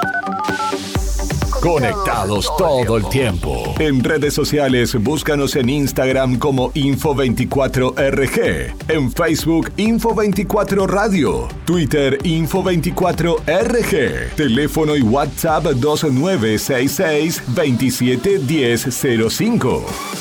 Conectados 1.60 2.56
todo 2.56 2.98
el 2.98 3.10
tiempo. 3.10 3.74
En 3.80 4.04
redes 4.04 4.36
sociales, 4.36 4.94
búscanos 5.02 5.56
en 5.56 5.70
Instagram 5.70 6.38
como 6.38 6.72
Info24RG, 6.74 8.76
en 8.88 9.12
Facebook 9.12 9.72
Info24 9.78 10.88
Radio, 10.88 11.48
Twitter 11.66 12.20
Info24RG, 12.22 14.36
teléfono 14.36 14.96
y 14.96 15.02
WhatsApp 15.02 15.64
2966 15.64 17.42
271005. 17.56 20.21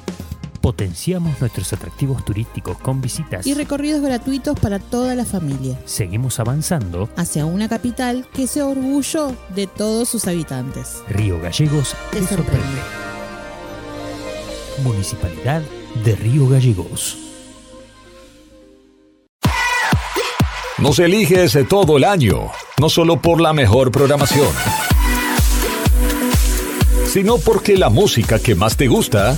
Potenciamos 0.61 1.41
nuestros 1.41 1.73
atractivos 1.73 2.23
turísticos 2.23 2.77
con 2.77 3.01
visitas 3.01 3.47
y 3.47 3.55
recorridos 3.55 4.01
gratuitos 4.01 4.59
para 4.59 4.77
toda 4.77 5.15
la 5.15 5.25
familia. 5.25 5.79
Seguimos 5.85 6.39
avanzando 6.39 7.09
hacia 7.15 7.47
una 7.47 7.67
capital 7.67 8.27
que 8.31 8.45
sea 8.45 8.67
orgullo 8.67 9.35
de 9.55 9.65
todos 9.65 10.07
sus 10.07 10.27
habitantes. 10.27 11.01
Río 11.09 11.39
Gallegos 11.41 11.95
te, 12.11 12.19
sorprende. 12.19 12.81
Municipalidad 14.83 15.63
de 16.05 16.15
Río 16.15 16.47
Gallegos. 16.47 17.17
Nos 20.77 20.99
eliges 20.99 21.57
todo 21.67 21.97
el 21.97 22.03
año, 22.03 22.51
no 22.79 22.89
solo 22.89 23.19
por 23.19 23.41
la 23.41 23.53
mejor 23.53 23.91
programación, 23.91 24.47
sino 27.07 27.37
porque 27.37 27.77
la 27.77 27.89
música 27.89 28.39
que 28.39 28.55
más 28.55 28.77
te 28.77 28.87
gusta 28.87 29.37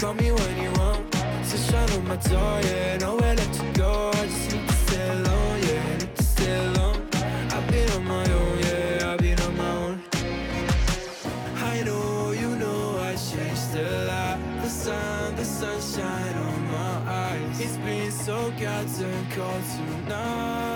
Call 0.00 0.14
me 0.14 0.32
when 0.32 0.62
you 0.62 0.70
want. 0.72 1.10
Just 1.48 1.70
shine 1.70 1.90
on 1.90 2.08
my 2.08 2.16
door, 2.16 2.60
yeah. 2.62 2.96
Nowhere 2.98 3.34
let 3.36 3.62
you 3.62 3.72
go. 3.72 4.10
I 4.14 4.26
just 4.26 4.52
need 4.52 4.68
to 4.68 4.74
stay 4.74 5.08
alone, 5.08 5.60
yeah. 5.62 5.96
Need 5.98 6.16
to 6.16 6.22
stay 6.22 6.66
alone. 6.66 7.08
I've 7.54 7.66
been 7.70 7.90
on 7.92 8.04
my 8.04 8.32
own, 8.32 8.58
yeah. 8.58 9.12
I've 9.12 9.18
been 9.18 9.40
on 9.40 9.56
my 9.56 9.70
own. 9.84 10.02
I 11.56 11.82
know, 11.84 12.32
you 12.32 12.56
know, 12.56 12.98
I 12.98 13.14
changed 13.14 13.74
a 13.76 14.04
lot. 14.06 14.38
The 14.62 14.68
sun, 14.68 15.36
the 15.36 15.44
sunshine 15.44 16.34
on 16.48 16.72
my 16.72 17.12
eyes. 17.12 17.60
It's 17.60 17.76
been 17.78 18.10
so 18.10 18.50
goddamn 18.60 19.30
cold 19.30 19.62
tonight. 19.76 20.73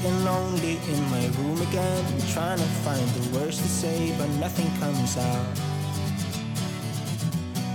Sitting 0.00 0.24
lonely 0.24 0.78
in 0.88 1.10
my 1.10 1.26
room 1.36 1.60
again, 1.60 2.04
trying 2.32 2.56
to 2.56 2.64
find 2.84 3.06
the 3.10 3.38
words 3.38 3.58
to 3.58 3.68
say, 3.68 4.14
but 4.16 4.30
nothing 4.40 4.70
comes 4.78 5.18
out. 5.18 5.60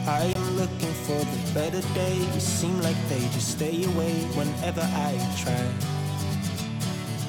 I 0.08 0.34
am 0.36 0.58
looking 0.58 0.94
for 1.06 1.20
the 1.20 1.54
better 1.54 1.82
days, 1.94 2.42
seem 2.42 2.82
like 2.82 2.98
they 3.10 3.20
just 3.36 3.52
stay 3.52 3.84
away 3.84 4.14
whenever 4.34 4.82
I 4.82 5.12
try. 5.38 5.70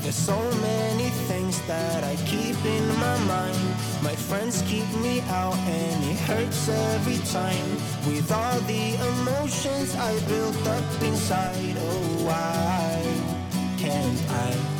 There's 0.00 0.14
so 0.14 0.38
many 0.62 1.10
things 1.28 1.60
that 1.66 2.02
I 2.02 2.16
keep 2.24 2.56
in 2.64 2.88
my 2.96 3.18
mind. 3.24 3.58
My 4.02 4.16
friends 4.16 4.62
keep 4.66 4.88
me 5.02 5.20
out 5.28 5.58
and 5.58 6.04
it 6.04 6.20
hurts 6.20 6.70
every 6.70 7.18
time. 7.32 7.68
With 8.06 8.32
all 8.32 8.60
the 8.60 8.94
emotions 9.12 9.94
I 9.94 10.18
built 10.26 10.66
up 10.66 11.02
inside, 11.02 11.76
oh 11.80 12.24
why 12.24 13.02
can't 13.76 14.30
I? 14.30 14.75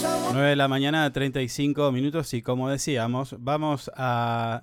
9 0.00 0.50
de 0.50 0.56
la 0.56 0.68
mañana, 0.68 1.12
35 1.12 1.90
minutos 1.90 2.32
y 2.34 2.42
como 2.42 2.68
decíamos, 2.68 3.34
vamos 3.38 3.90
a 3.96 4.62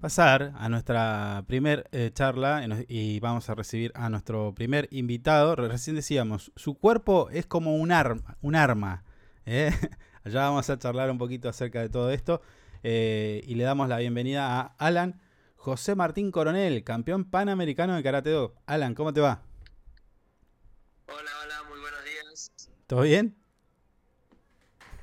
pasar 0.00 0.52
a 0.56 0.68
nuestra 0.68 1.44
primer 1.46 1.88
eh, 1.92 2.10
charla 2.12 2.66
y 2.88 3.20
vamos 3.20 3.48
a 3.48 3.54
recibir 3.54 3.92
a 3.94 4.10
nuestro 4.10 4.54
primer 4.54 4.88
invitado. 4.90 5.54
Recién 5.54 5.94
decíamos, 5.94 6.52
su 6.56 6.74
cuerpo 6.74 7.28
es 7.30 7.46
como 7.46 7.76
un 7.76 7.92
arma. 7.92 8.36
Un 8.40 8.56
arma 8.56 9.04
¿eh? 9.44 9.70
Allá 10.24 10.40
vamos 10.40 10.68
a 10.68 10.78
charlar 10.78 11.10
un 11.10 11.18
poquito 11.18 11.48
acerca 11.48 11.80
de 11.80 11.88
todo 11.88 12.10
esto 12.10 12.42
eh, 12.82 13.42
y 13.46 13.54
le 13.54 13.64
damos 13.64 13.88
la 13.88 13.98
bienvenida 13.98 14.60
a 14.60 14.74
Alan 14.78 15.20
José 15.54 15.94
Martín 15.94 16.32
Coronel, 16.32 16.82
campeón 16.82 17.24
panamericano 17.24 17.94
de 17.94 18.02
Karate 18.02 18.30
Do. 18.30 18.54
Alan, 18.66 18.94
¿cómo 18.94 19.12
te 19.12 19.20
va? 19.20 19.42
Hola, 21.06 21.30
hola, 21.44 21.62
muy 21.68 21.78
buenos 21.78 22.00
días. 22.04 22.52
¿Todo 22.86 23.02
bien? 23.02 23.45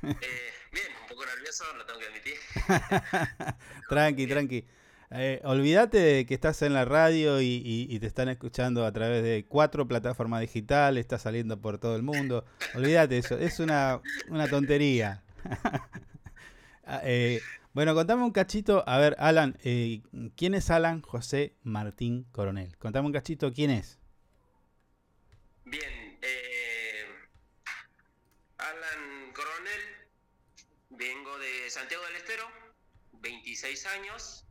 Bien, 0.04 0.86
un 1.00 1.08
poco 1.08 1.24
nervioso, 1.26 1.64
lo 1.76 1.86
tengo 1.86 2.00
que 2.00 2.06
admitir. 2.06 2.34
tranqui, 3.88 4.26
tranqui. 4.26 4.66
Eh, 5.10 5.40
olvídate 5.44 5.98
de 5.98 6.26
que 6.26 6.34
estás 6.34 6.62
en 6.62 6.72
la 6.72 6.84
radio 6.84 7.40
y, 7.40 7.98
te 8.00 8.06
están 8.06 8.28
escuchando 8.28 8.84
a 8.84 8.92
través 8.92 9.22
de 9.22 9.46
cuatro 9.46 9.86
plataformas 9.86 10.40
digitales, 10.40 11.02
está 11.02 11.18
saliendo 11.18 11.60
por 11.60 11.78
todo 11.78 11.94
el 11.94 12.02
mundo. 12.02 12.44
Olvídate 12.74 13.18
eso, 13.18 13.38
es 13.38 13.60
una, 13.60 14.00
tontería. 14.50 15.22
Ah, 16.86 17.00
eh, 17.02 17.40
bueno, 17.72 17.94
contame 17.94 18.24
un 18.24 18.30
cachito. 18.30 18.84
A 18.86 18.98
ver, 18.98 19.16
Alan, 19.18 19.56
eh, 19.64 20.02
¿quién 20.36 20.52
es 20.52 20.68
Alan 20.68 21.00
José 21.00 21.56
Martín 21.62 22.26
Coronel? 22.30 22.76
Contame 22.76 23.06
un 23.06 23.12
cachito, 23.14 23.54
¿quién 23.54 23.70
es? 23.70 23.98
Bien, 25.64 26.18
Alan 28.58 29.32
Coronel, 29.32 29.80
vengo 30.96 31.38
de 31.38 31.70
Santiago 31.70 32.04
del 32.06 32.16
Estero, 32.16 32.48
26 33.12 33.86
años. 33.86 34.44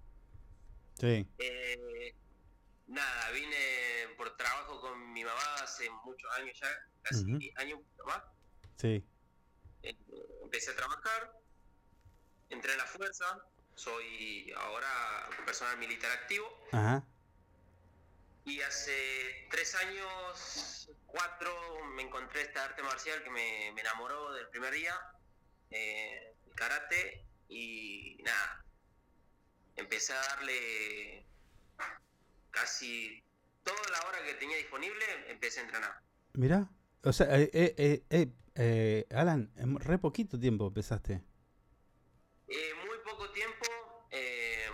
Sí. 0.99 1.27
Eh, 1.37 2.15
nada, 2.87 3.31
vine 3.31 4.15
por 4.17 4.35
trabajo 4.37 4.79
con 4.81 5.11
mi 5.13 5.23
mamá 5.23 5.55
hace 5.61 5.89
muchos 6.05 6.31
años 6.37 6.59
ya, 6.59 6.67
casi 7.01 7.51
años 7.55 7.79
más. 8.05 8.23
Sí. 8.77 9.03
Eh, 9.83 9.97
empecé 10.43 10.71
a 10.71 10.75
trabajar, 10.75 11.33
entré 12.49 12.71
en 12.71 12.77
la 12.77 12.85
fuerza, 12.85 13.45
soy 13.75 14.51
ahora 14.57 15.29
personal 15.45 15.77
militar 15.77 16.11
activo. 16.11 16.47
Ajá. 16.71 17.05
Y 18.45 18.61
hace 18.61 19.47
tres 19.49 19.73
años, 19.75 20.89
cuatro, 21.05 21.85
me 21.95 22.03
encontré 22.03 22.41
esta 22.41 22.65
arte 22.65 22.83
marcial 22.83 23.23
que 23.23 23.29
me, 23.29 23.69
enamoró 23.69 24.33
del 24.33 24.49
primer 24.49 24.73
día, 24.73 24.93
eh, 25.71 26.32
karate, 26.55 27.25
y 27.49 28.17
nada, 28.23 28.65
empecé 29.75 30.13
a 30.13 30.21
darle 30.35 31.25
casi 32.51 33.23
toda 33.63 33.81
la 33.91 34.07
hora 34.07 34.23
que 34.25 34.33
tenía 34.35 34.57
disponible, 34.57 35.05
empecé 35.27 35.59
a 35.59 35.63
entrenar. 35.63 36.01
Mira, 36.33 36.69
o 37.03 37.13
sea, 37.13 37.27
eh, 37.39 37.49
eh, 37.53 38.03
eh, 38.09 38.31
eh, 38.55 39.05
Alan, 39.11 39.51
en 39.57 39.79
re 39.79 39.97
poquito 39.97 40.39
tiempo 40.39 40.67
empezaste. 40.67 41.21
muy 42.47 42.97
poco 43.03 43.29
tiempo, 43.31 43.65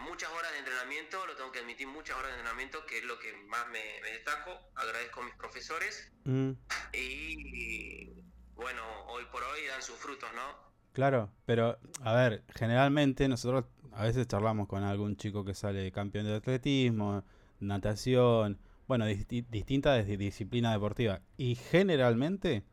muchas 0.01 0.29
horas 0.31 0.51
de 0.51 0.59
entrenamiento, 0.59 1.25
lo 1.25 1.35
tengo 1.35 1.51
que 1.51 1.59
admitir, 1.59 1.87
muchas 1.87 2.17
horas 2.17 2.31
de 2.31 2.37
entrenamiento, 2.39 2.85
que 2.85 2.99
es 2.99 3.03
lo 3.03 3.17
que 3.19 3.33
más 3.47 3.67
me, 3.69 4.01
destaco. 4.11 4.71
Agradezco 4.75 5.21
a 5.21 5.25
mis 5.25 5.35
profesores. 5.35 6.11
Mm. 6.25 6.51
Y 6.93 8.23
bueno, 8.53 9.05
hoy 9.07 9.25
por 9.31 9.43
hoy 9.43 9.65
dan 9.67 9.81
sus 9.81 9.97
frutos, 9.97 10.29
¿no? 10.33 10.68
Claro, 10.99 11.31
pero 11.45 11.79
a 12.01 12.13
ver, 12.13 12.43
generalmente 12.53 13.29
nosotros 13.29 13.63
a 13.93 14.03
veces 14.03 14.27
charlamos 14.27 14.67
con 14.67 14.83
algún 14.83 15.15
chico 15.15 15.45
que 15.45 15.53
sale 15.53 15.93
campeón 15.93 16.25
de 16.25 16.35
atletismo, 16.35 17.23
natación, 17.61 18.59
bueno, 18.85 19.05
distintas 19.05 20.05
disciplinas 20.05 20.73
deportivas. 20.73 21.21
Y 21.37 21.55
generalmente 21.55 22.65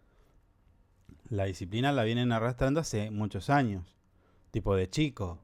la 1.28 1.44
disciplina 1.44 1.92
la 1.92 2.02
vienen 2.02 2.32
arrastrando 2.32 2.80
hace 2.80 3.12
muchos 3.12 3.48
años, 3.48 3.94
tipo 4.50 4.74
de 4.74 4.90
chico. 4.90 5.40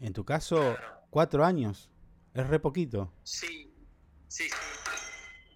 En 0.00 0.14
tu 0.14 0.24
caso, 0.24 0.78
cuatro 1.10 1.44
años, 1.44 1.90
es 2.32 2.46
re 2.46 2.58
poquito. 2.58 3.12
Sí, 3.22 3.70
sí. 4.28 4.48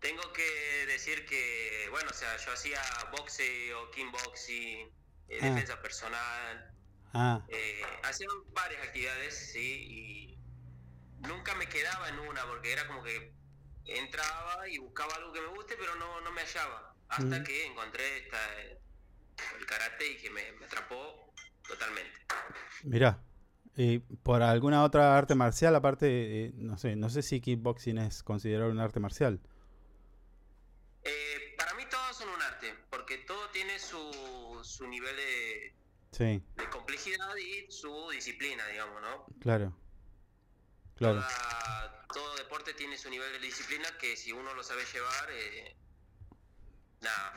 Tengo 0.03 0.21
que 0.35 0.87
decir 0.87 1.25
que, 1.25 1.89
bueno, 1.91 2.11
o 2.11 2.15
sea, 2.15 2.37
yo 2.45 2.53
hacía 2.53 2.79
boxe 3.11 3.73
o 3.73 3.91
kickboxing, 3.91 5.01
eh, 5.33 5.39
ah. 5.41 5.47
defensa 5.47 5.81
personal, 5.81 6.73
Ah. 7.15 7.43
Eh, 7.49 7.83
hacía 8.05 8.27
varias 8.55 8.83
actividades, 8.83 9.53
sí, 9.53 10.39
y 11.21 11.29
nunca 11.29 11.55
me 11.57 11.67
quedaba 11.67 12.09
en 12.09 12.19
una 12.21 12.43
porque 12.47 12.73
era 12.73 12.87
como 12.87 13.03
que 13.03 13.35
entraba 13.85 14.67
y 14.69 14.79
buscaba 14.79 15.15
algo 15.17 15.33
que 15.33 15.41
me 15.41 15.49
guste, 15.49 15.75
pero 15.79 15.95
no, 15.97 16.21
no 16.23 16.33
me 16.33 16.41
hallaba. 16.41 16.95
Hasta 17.09 17.41
mm. 17.41 17.45
que 17.45 17.67
encontré 17.67 18.19
esta, 18.19 18.39
el 19.59 19.67
karate 19.67 20.13
y 20.13 20.17
que 20.17 20.31
me, 20.31 20.43
atrapó 20.65 21.35
totalmente. 21.69 22.19
Mira, 22.85 23.23
¿y 23.77 23.99
por 23.99 24.43
alguna 24.43 24.83
otra 24.83 25.19
arte 25.19 25.35
marcial 25.35 25.77
aparte, 25.77 26.47
eh, 26.47 26.53
no 26.55 26.79
sé, 26.79 26.97
no 26.97 27.11
sé 27.11 27.23
si 27.23 27.43
kickboxing 27.43 27.99
es 27.99 28.23
considerado 28.23 28.71
un 28.71 28.81
arte 28.81 29.01
marcial? 29.01 29.39
Eh, 31.05 31.55
para 31.59 31.75
mí 31.75 31.85
todos 31.91 32.17
son 32.17 32.31
un 32.31 32.41
arte, 32.41 32.75
porque 32.93 33.17
todo 33.19 33.49
tiene 33.49 33.79
su, 33.79 34.61
su 34.63 34.87
nivel 34.87 35.17
de, 35.17 35.75
de 36.19 36.71
complejidad 36.71 37.35
y 37.37 37.73
su 37.73 38.11
disciplina, 38.11 38.67
digamos, 38.69 39.01
¿no? 39.01 39.27
Claro. 39.41 39.75
Claro. 40.97 41.25
todo 42.13 42.37
deporte 42.37 42.75
tiene 42.75 42.99
su 42.99 43.09
nivel 43.09 43.33
de 43.33 43.39
disciplina 43.39 43.89
que 43.99 44.15
si 44.15 44.31
uno 44.31 44.55
lo 44.55 44.63
sabe 44.63 44.83
llevar, 44.93 45.31
eh, 45.33 45.75
nada. 47.01 47.35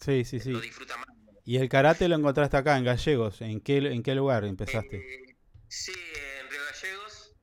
Sí, 0.00 0.24
sí, 0.24 0.38
sí. 0.38 0.50
Lo 0.50 0.60
disfruta 0.60 0.96
más. 0.96 1.08
¿Y 1.44 1.56
el 1.56 1.68
karate 1.68 2.06
lo 2.06 2.14
encontraste 2.14 2.56
acá, 2.56 2.78
en 2.78 2.84
Gallegos? 2.84 3.40
¿En 3.40 3.60
qué, 3.60 3.78
en 3.78 4.04
qué 4.04 4.14
lugar 4.14 4.44
empezaste? 4.44 4.98
Eh, 4.98 5.36
sí, 5.66 5.92
en 5.92 6.48
Río 6.48 6.60
Gallegos. 6.64 7.34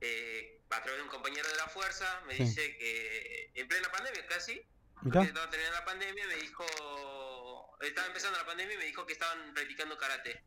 Eh, 0.00 0.62
a 0.68 0.82
través 0.82 0.96
de 0.96 1.04
un 1.04 1.10
compañero 1.10 1.48
de 1.48 1.56
la 1.56 1.68
fuerza, 1.68 2.22
me 2.26 2.34
dice 2.34 2.76
que 2.76 3.52
en 3.54 3.68
plena 3.68 3.88
pandemia 3.92 4.26
casi, 4.26 4.60
estaba 5.04 5.50
teniendo 5.50 5.72
la 5.72 5.84
pandemia, 5.84 6.26
me 6.26 6.36
dijo 6.36 6.64
estaba 7.86 8.06
empezando 8.08 8.38
la 8.38 8.46
pandemia 8.46 8.74
y 8.74 8.78
me 8.78 8.84
dijo 8.86 9.06
que 9.06 9.12
estaban 9.12 9.54
practicando 9.54 9.96
karate. 9.96 10.42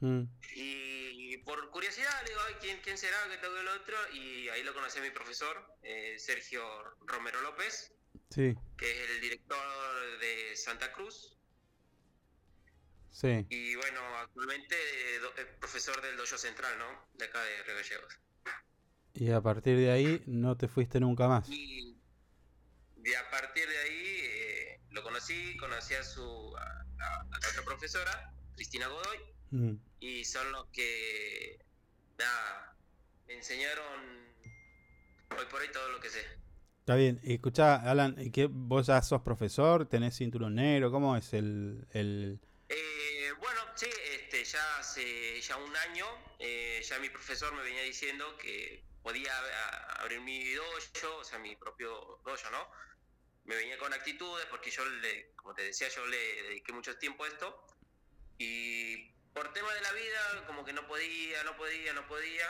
Mm. 0.00 0.22
Y 0.54 1.36
por 1.38 1.70
curiosidad 1.70 2.10
le 2.22 2.30
digo, 2.30 2.40
¿quién, 2.60 2.80
¿quién 2.82 2.96
será 2.96 3.16
que 3.28 3.38
toque 3.38 3.60
el 3.60 3.68
otro? 3.68 3.96
Y 4.14 4.48
ahí 4.48 4.62
lo 4.62 4.74
conocí 4.74 4.98
a 4.98 5.02
mi 5.02 5.10
profesor, 5.10 5.76
eh, 5.82 6.16
Sergio 6.18 6.62
Romero 7.06 7.40
López, 7.42 7.92
sí. 8.30 8.54
que 8.76 8.90
es 8.90 9.10
el 9.10 9.20
director 9.20 10.18
de 10.20 10.56
Santa 10.56 10.92
Cruz. 10.92 11.36
Sí. 13.10 13.44
Y 13.50 13.74
bueno, 13.74 14.00
actualmente 14.18 14.76
es 15.36 15.46
profesor 15.58 16.00
del 16.00 16.16
dojo 16.16 16.38
central, 16.38 16.78
¿no? 16.78 17.08
De 17.14 17.24
acá 17.26 17.42
de 17.42 17.62
Regallegos. 17.64 18.18
Y 19.12 19.30
a 19.32 19.40
partir 19.40 19.76
de 19.76 19.90
ahí 19.90 20.22
no 20.26 20.56
te 20.56 20.68
fuiste 20.68 21.00
nunca 21.00 21.26
más. 21.28 21.48
Y 21.50 21.99
de 23.02 23.16
a 23.16 23.30
partir 23.30 23.66
de 23.68 23.78
ahí 23.78 24.80
lo 24.90 25.02
conocí, 25.02 25.56
conocí 25.56 25.94
a 25.94 26.02
su 26.02 26.54
a, 26.56 27.26
otra 27.48 27.62
profesora, 27.64 28.32
Cristina 28.54 28.88
Godoy, 28.88 29.18
mm. 29.50 29.74
y 30.00 30.24
son 30.24 30.52
los 30.52 30.66
que 30.68 31.58
nada, 32.18 32.76
me 33.26 33.34
enseñaron 33.34 34.30
hoy 35.38 35.46
por 35.50 35.60
hoy 35.60 35.68
todo 35.72 35.90
lo 35.90 36.00
que 36.00 36.10
sé. 36.10 36.20
Está 36.80 36.94
bien, 36.96 37.20
escucha, 37.22 37.76
Alan, 37.76 38.16
¿qué, 38.32 38.48
¿vos 38.50 38.86
ya 38.86 39.00
sos 39.02 39.22
profesor? 39.22 39.88
¿Tenés 39.88 40.16
cinturón 40.16 40.56
negro? 40.56 40.90
¿Cómo 40.90 41.16
es 41.16 41.32
el...? 41.32 41.86
el... 41.92 42.40
Eh, 42.68 43.30
bueno, 43.38 43.60
sí, 43.76 43.88
este, 44.12 44.44
ya 44.44 44.78
hace 44.78 45.40
ya 45.40 45.56
un 45.56 45.74
año, 45.76 46.06
eh, 46.38 46.82
ya 46.82 46.98
mi 46.98 47.08
profesor 47.08 47.54
me 47.54 47.62
venía 47.62 47.82
diciendo 47.82 48.36
que 48.38 48.84
podía 49.02 49.32
abrir 50.00 50.20
mi 50.20 50.52
dojo, 50.52 51.18
o 51.20 51.24
sea, 51.24 51.38
mi 51.38 51.56
propio 51.56 52.20
dojo, 52.24 52.50
¿no? 52.50 52.68
Me 53.50 53.56
venía 53.56 53.76
con 53.78 53.92
actitudes, 53.92 54.46
porque 54.46 54.70
yo, 54.70 54.84
le, 54.84 55.32
como 55.34 55.54
te 55.54 55.62
decía, 55.62 55.88
yo 55.88 56.06
le 56.06 56.42
dediqué 56.44 56.72
mucho 56.72 56.96
tiempo 56.98 57.24
a 57.24 57.28
esto. 57.28 57.66
Y 58.38 59.10
por 59.34 59.52
tema 59.52 59.74
de 59.74 59.80
la 59.80 59.92
vida, 59.92 60.46
como 60.46 60.64
que 60.64 60.72
no 60.72 60.86
podía, 60.86 61.42
no 61.42 61.56
podía, 61.56 61.92
no 61.92 62.06
podía. 62.06 62.46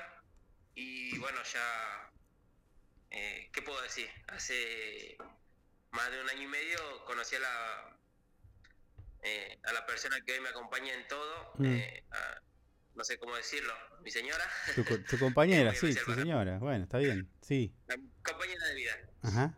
Y 0.75 1.17
bueno, 1.17 1.43
ya, 1.43 2.11
eh, 3.13 3.49
¿qué 3.51 3.63
puedo 3.63 3.81
decir? 3.81 4.11
Hace 4.29 5.17
más 5.91 6.11
de 6.11 6.21
un 6.21 6.29
año 6.29 6.43
y 6.43 6.49
medio 6.49 7.05
conocí 7.07 7.35
a 7.37 7.41
la, 7.41 7.99
eh, 9.23 9.59
a 9.65 9.73
la 9.73 9.87
persona 9.87 10.21
que 10.21 10.33
hoy 10.33 10.41
me 10.41 10.51
acompaña 10.51 10.93
en 10.93 11.09
todo, 11.09 11.53
mm. 11.57 11.65
eh, 11.65 12.05
no 12.95 13.05
sé 13.05 13.19
cómo 13.19 13.35
decirlo, 13.37 13.73
mi 14.03 14.11
señora. 14.11 14.45
Tu, 14.75 14.85
compañera, 15.19 15.75
sí, 15.75 15.95
tu 15.95 16.15
señora, 16.15 16.59
bueno, 16.59 16.85
está 16.85 16.99
bien, 16.99 17.27
sí. 17.41 17.73
La 17.89 17.97
compañera 18.23 18.67
de 18.67 18.75
vida. 18.75 18.99
Ajá. 19.23 19.55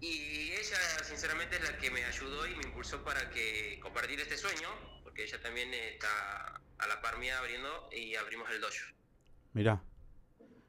Y 0.00 0.52
ella, 0.52 0.78
sinceramente, 1.04 1.56
es 1.56 1.62
la 1.62 1.78
que 1.78 1.90
me 1.90 2.04
ayudó 2.04 2.46
y 2.46 2.54
me 2.54 2.64
impulsó 2.64 3.02
para 3.02 3.30
que 3.30 3.78
compartir 3.80 4.20
este 4.20 4.36
sueño, 4.36 4.68
porque 5.02 5.24
ella 5.24 5.40
también 5.40 5.72
está 5.72 6.60
a 6.78 6.86
la 6.86 7.00
par 7.00 7.18
mía 7.18 7.38
abriendo 7.38 7.88
y 7.92 8.14
abrimos 8.16 8.50
el 8.50 8.60
dojo. 8.60 8.74
Mirá. 9.54 9.82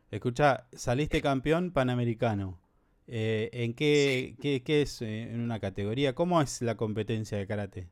Escucha, 0.09 0.67
saliste 0.73 1.21
campeón 1.21 1.73
panamericano. 1.73 2.61
Eh, 3.07 3.49
¿En 3.51 3.73
qué, 3.73 4.35
qué, 4.41 4.81
es 4.81 5.01
eh, 5.01 5.23
en 5.23 5.41
una 5.41 5.59
categoría? 5.59 6.15
¿Cómo 6.15 6.41
es 6.41 6.61
la 6.61 6.75
competencia 6.75 7.37
de 7.37 7.47
karate? 7.47 7.89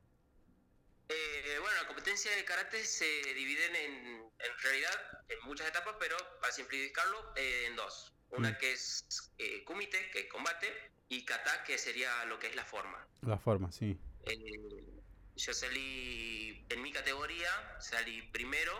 Eh, 1.08 1.58
bueno, 1.60 1.74
la 1.82 1.86
competencia 1.86 2.30
de 2.34 2.44
karate 2.44 2.82
se 2.84 3.04
divide 3.34 3.66
en, 3.66 3.94
en 4.16 4.58
realidad 4.62 5.24
en 5.28 5.46
muchas 5.46 5.68
etapas, 5.68 5.96
pero 5.98 6.16
para 6.40 6.52
simplificarlo, 6.52 7.32
en 7.36 7.76
dos. 7.76 8.14
Una 8.30 8.50
mm. 8.50 8.58
que 8.58 8.72
es 8.72 9.32
kumite, 9.64 10.10
que 10.10 10.20
es 10.20 10.26
combate, 10.26 10.66
y 11.08 11.24
kata, 11.24 11.62
que 11.64 11.78
sería 11.78 12.24
lo 12.24 12.38
que 12.38 12.48
es 12.48 12.56
la 12.56 12.64
forma. 12.64 13.06
La 13.22 13.38
forma, 13.38 13.70
sí. 13.72 13.98
yo 15.36 15.54
salí 15.54 16.66
en 16.68 16.82
mi 16.82 16.92
categoría, 16.92 17.50
salí 17.80 18.22
primero 18.32 18.72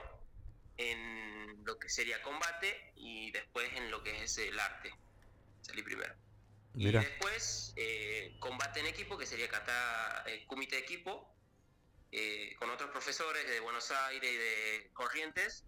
en 0.76 1.64
lo 1.64 1.78
que 1.78 1.88
sería 1.88 2.22
combate 2.22 2.92
y 2.96 3.30
después 3.30 3.72
en 3.74 3.90
lo 3.90 4.02
que 4.02 4.24
es 4.24 4.38
el 4.38 4.58
arte. 4.58 4.92
Salí 5.62 5.82
primero. 5.82 6.14
Y 6.74 6.90
después 6.90 7.72
eh, 7.76 8.36
combate 8.38 8.80
en 8.80 8.86
equipo, 8.86 9.16
que 9.16 9.26
sería 9.26 9.48
kata, 9.48 10.24
eh, 10.26 10.44
comité 10.46 10.76
de 10.76 10.82
equipo, 10.82 11.34
eh, 12.12 12.54
con 12.58 12.68
otros 12.70 12.90
profesores 12.90 13.48
de 13.48 13.60
Buenos 13.60 13.90
Aires 13.90 14.30
y 14.30 14.36
de 14.36 14.90
Corrientes. 14.92 15.64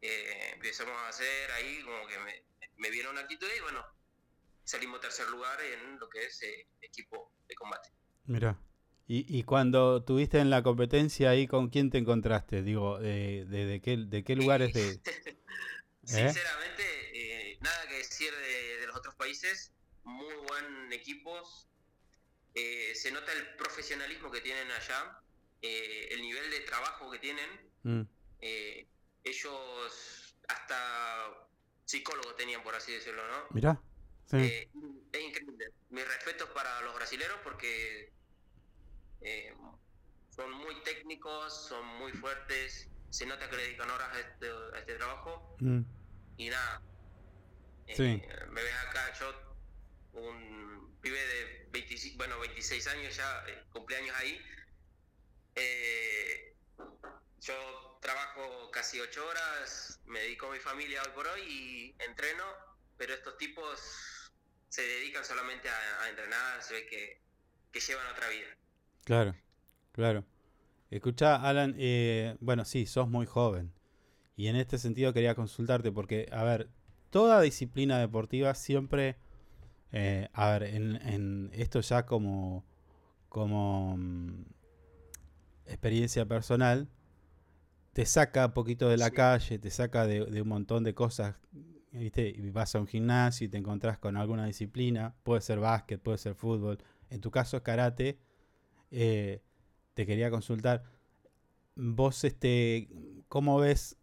empezamos 0.00 0.96
a 0.96 1.08
hacer 1.08 1.50
ahí 1.52 1.82
como 1.82 2.06
que 2.08 2.18
me, 2.18 2.42
me 2.78 2.90
vieron 2.90 3.12
una 3.12 3.20
actitud 3.20 3.46
y 3.56 3.60
bueno, 3.60 3.86
salimos 4.70 5.00
tercer 5.00 5.28
lugar 5.28 5.58
en 5.60 5.98
lo 5.98 6.08
que 6.08 6.24
es 6.24 6.40
equipo 6.80 7.32
de 7.48 7.54
combate. 7.54 7.90
Mira. 8.26 8.58
Y, 9.12 9.42
cuando 9.42 10.04
tuviste 10.04 10.38
en 10.38 10.50
la 10.50 10.62
competencia 10.62 11.30
ahí, 11.30 11.48
¿con 11.48 11.68
quién 11.68 11.90
te 11.90 11.98
encontraste? 11.98 12.62
Digo, 12.62 13.00
de, 13.00 13.44
de, 13.44 13.80
qué, 13.82 13.96
de 13.96 14.22
qué 14.22 14.36
lugares 14.36 14.72
de...? 14.72 15.00
¿Eh? 15.02 15.36
Sinceramente, 16.04 16.84
eh, 17.12 17.58
nada 17.60 17.88
que 17.88 17.96
decir 17.96 18.32
de, 18.32 18.86
los 18.86 18.96
otros 18.96 19.16
países. 19.16 19.72
Muy 20.04 20.32
buen 20.48 20.92
equipos. 20.92 21.66
Eh, 22.54 22.92
se 22.94 23.10
nota 23.10 23.32
el 23.32 23.56
profesionalismo 23.56 24.30
que 24.30 24.40
tienen 24.42 24.70
allá, 24.70 25.20
el 25.60 26.22
nivel 26.22 26.48
de 26.48 26.60
trabajo 26.60 27.10
que 27.10 27.18
tienen. 27.18 27.50
Mm. 27.82 28.02
ellos 29.24 30.36
hasta 30.46 31.48
psicólogos 31.84 32.36
tenían, 32.36 32.62
por 32.62 32.76
así 32.76 32.92
decirlo, 32.92 33.26
¿no? 33.26 33.46
Mirá. 33.50 33.82
Es 34.32 34.68
increíble. 35.20 35.72
Mis 35.90 36.06
respetos 36.06 36.48
para 36.50 36.80
los 36.82 36.94
brasileños 36.94 37.36
porque 37.42 38.12
eh, 39.20 39.54
son 40.34 40.52
muy 40.52 40.80
técnicos, 40.82 41.66
son 41.68 41.84
muy 41.98 42.12
fuertes, 42.12 42.88
se 43.10 43.26
nota 43.26 43.48
que 43.50 43.56
le 43.56 43.62
dedican 43.64 43.90
horas 43.90 44.08
a 44.14 44.20
este, 44.20 44.48
este 44.78 44.94
trabajo. 44.94 45.56
Mm. 45.60 45.80
Y 46.36 46.48
nada, 46.48 46.82
eh, 47.86 48.46
me 48.50 48.62
ves 48.62 48.74
acá 48.88 49.12
yo, 49.18 49.56
un 50.12 50.96
pibe 51.00 51.18
de 51.18 51.68
25, 51.72 52.16
bueno, 52.16 52.38
26 52.40 52.86
años 52.86 53.16
ya, 53.16 53.44
eh, 53.48 53.64
cumpleaños 53.72 54.16
ahí. 54.16 54.40
yo 57.40 57.98
trabajo 58.00 58.70
casi 58.70 59.00
8 59.00 59.26
horas, 59.26 60.00
me 60.06 60.20
dedico 60.20 60.46
a 60.46 60.52
mi 60.52 60.58
familia 60.58 61.02
hoy 61.02 61.10
por 61.14 61.26
hoy 61.26 61.42
y 61.42 62.02
entreno, 62.02 62.44
pero 62.96 63.14
estos 63.14 63.36
tipos 63.36 64.19
se 64.70 64.82
dedican 64.82 65.24
solamente 65.24 65.68
a, 65.68 66.08
entrenar, 66.08 66.62
se 66.62 66.74
ve 66.74 66.86
que, 66.86 67.20
que 67.70 67.80
llevan 67.80 68.06
otra 68.06 68.28
vida. 68.28 68.46
Claro, 69.04 69.34
claro. 69.92 70.24
Escucha, 70.90 71.36
Alan, 71.36 71.74
eh, 71.76 72.36
bueno, 72.40 72.64
sí, 72.64 72.86
sos 72.86 73.08
muy 73.08 73.26
joven. 73.26 73.72
Y 74.36 74.46
en 74.46 74.56
este 74.56 74.78
sentido 74.78 75.12
quería 75.12 75.34
consultarte 75.34 75.92
porque, 75.92 76.28
a 76.32 76.44
ver, 76.44 76.70
toda 77.10 77.40
disciplina 77.40 77.98
deportiva 77.98 78.54
siempre, 78.54 79.16
eh, 79.92 80.28
a 80.32 80.50
ver, 80.52 80.62
en, 80.62 81.50
esto 81.52 81.80
ya 81.80 82.06
como, 82.06 82.64
como 83.28 83.96
mm, 83.96 84.44
experiencia 85.66 86.26
personal, 86.26 86.88
te 87.92 88.06
saca 88.06 88.46
un 88.46 88.52
poquito 88.52 88.88
de 88.88 88.96
la 88.96 89.10
calle, 89.10 89.58
te 89.58 89.70
saca 89.70 90.06
de, 90.06 90.24
de, 90.26 90.42
un 90.42 90.48
montón 90.48 90.84
de 90.84 90.94
cosas, 90.94 91.36
¿viste? 91.92 92.28
Y 92.28 92.50
vas 92.50 92.74
a 92.74 92.80
un 92.80 92.86
gimnasio 92.86 93.46
y 93.46 93.48
te 93.48 93.58
encontrás 93.58 93.98
con 93.98 94.16
alguna 94.16 94.46
disciplina, 94.46 95.14
puede 95.22 95.40
ser 95.40 95.58
básquet, 95.58 96.00
puede 96.00 96.18
ser 96.18 96.34
fútbol, 96.34 96.78
en 97.10 97.20
tu 97.20 97.30
caso 97.30 97.56
es 97.56 97.62
karate, 97.62 98.18
eh, 98.90 99.42
te 99.94 100.06
quería 100.06 100.30
consultar, 100.30 100.84
vos, 101.74 102.24
este, 102.24 102.88
¿cómo 103.28 103.58
ves 103.58 103.96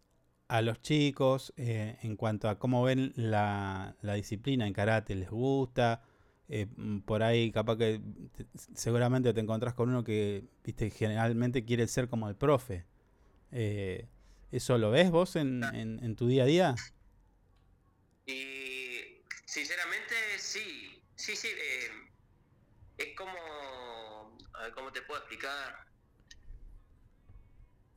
a 0.48 0.62
los 0.62 0.80
chicos 0.80 1.52
eh, 1.56 1.98
en 2.02 2.16
cuanto 2.16 2.48
a 2.48 2.58
cómo 2.58 2.82
ven 2.82 3.12
la, 3.16 3.96
disciplina 4.14 4.66
en 4.66 4.72
karate? 4.72 5.14
¿Les 5.14 5.30
gusta? 5.30 6.02
Eh, 6.50 6.66
por 7.04 7.22
ahí 7.22 7.50
capaz 7.52 7.76
que 7.76 8.00
seguramente 8.74 9.34
te 9.34 9.40
encontrás 9.40 9.74
con 9.74 9.90
uno 9.90 10.04
que, 10.04 10.44
viste, 10.64 10.90
generalmente 10.90 11.64
quiere 11.64 11.86
ser 11.86 12.08
como 12.08 12.28
el 12.28 12.36
profe. 12.36 12.86
¿Eso 14.50 14.78
lo 14.78 14.90
ves 14.90 15.10
vos 15.10 15.36
en, 15.36 15.62
en, 15.62 16.16
tu 16.16 16.26
día 16.26 16.44
a 16.44 16.46
día? 16.46 16.74
Y 18.28 19.22
sinceramente 19.46 20.14
sí, 20.38 21.02
sí, 21.16 21.34
sí. 21.34 21.48
es 22.98 23.16
como 23.16 24.36
a 24.52 24.62
ver 24.64 24.72
cómo 24.74 24.92
te 24.92 25.00
puedo 25.00 25.18
explicar. 25.20 25.86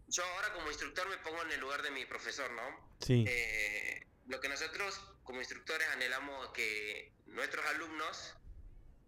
Yo 0.08 0.24
ahora 0.24 0.54
como 0.54 0.70
instructor 0.70 1.10
me 1.10 1.18
pongo 1.18 1.42
en 1.42 1.52
el 1.52 1.60
lugar 1.60 1.82
de 1.82 1.92
mi 1.92 2.06
profesor, 2.06 2.50
¿no? 2.54 2.96
Sí. 3.02 3.26
Eh, 3.28 4.08
lo 4.28 4.40
que 4.40 4.48
nosotros 4.48 5.02
como 5.24 5.40
instructores 5.40 5.86
anhelamos 5.90 6.50
que 6.54 7.12
nuestros 7.26 7.66
alumnos 7.66 8.36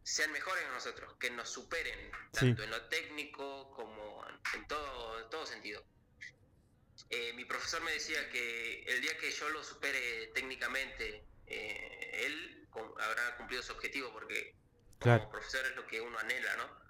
sean 0.03 0.29
mejores 0.33 0.61
que 0.65 0.71
nosotros, 0.71 1.15
que 1.19 1.31
nos 1.31 1.49
superen, 1.49 2.11
tanto 2.33 2.63
en 2.63 2.69
lo 2.69 2.81
técnico 2.89 3.71
como 3.71 4.25
en 4.55 4.67
todo, 4.67 5.29
todo 5.29 5.45
sentido. 5.45 5.85
Eh, 7.09 7.33
mi 7.33 7.45
profesor 7.45 7.81
me 7.81 7.91
decía 7.91 8.29
que 8.29 8.83
el 8.83 9.01
día 9.01 9.17
que 9.17 9.31
yo 9.31 9.49
lo 9.49 9.63
supere 9.63 10.27
técnicamente, 10.33 11.23
eh, 11.47 12.25
él 12.25 12.67
habrá 12.99 13.35
cumplido 13.37 13.61
su 13.61 13.73
objetivo, 13.73 14.11
porque 14.11 14.55
como 14.99 15.29
profesor 15.29 15.65
es 15.65 15.75
lo 15.75 15.85
que 15.85 16.01
uno 16.01 16.17
anhela, 16.19 16.55
¿no? 16.55 16.83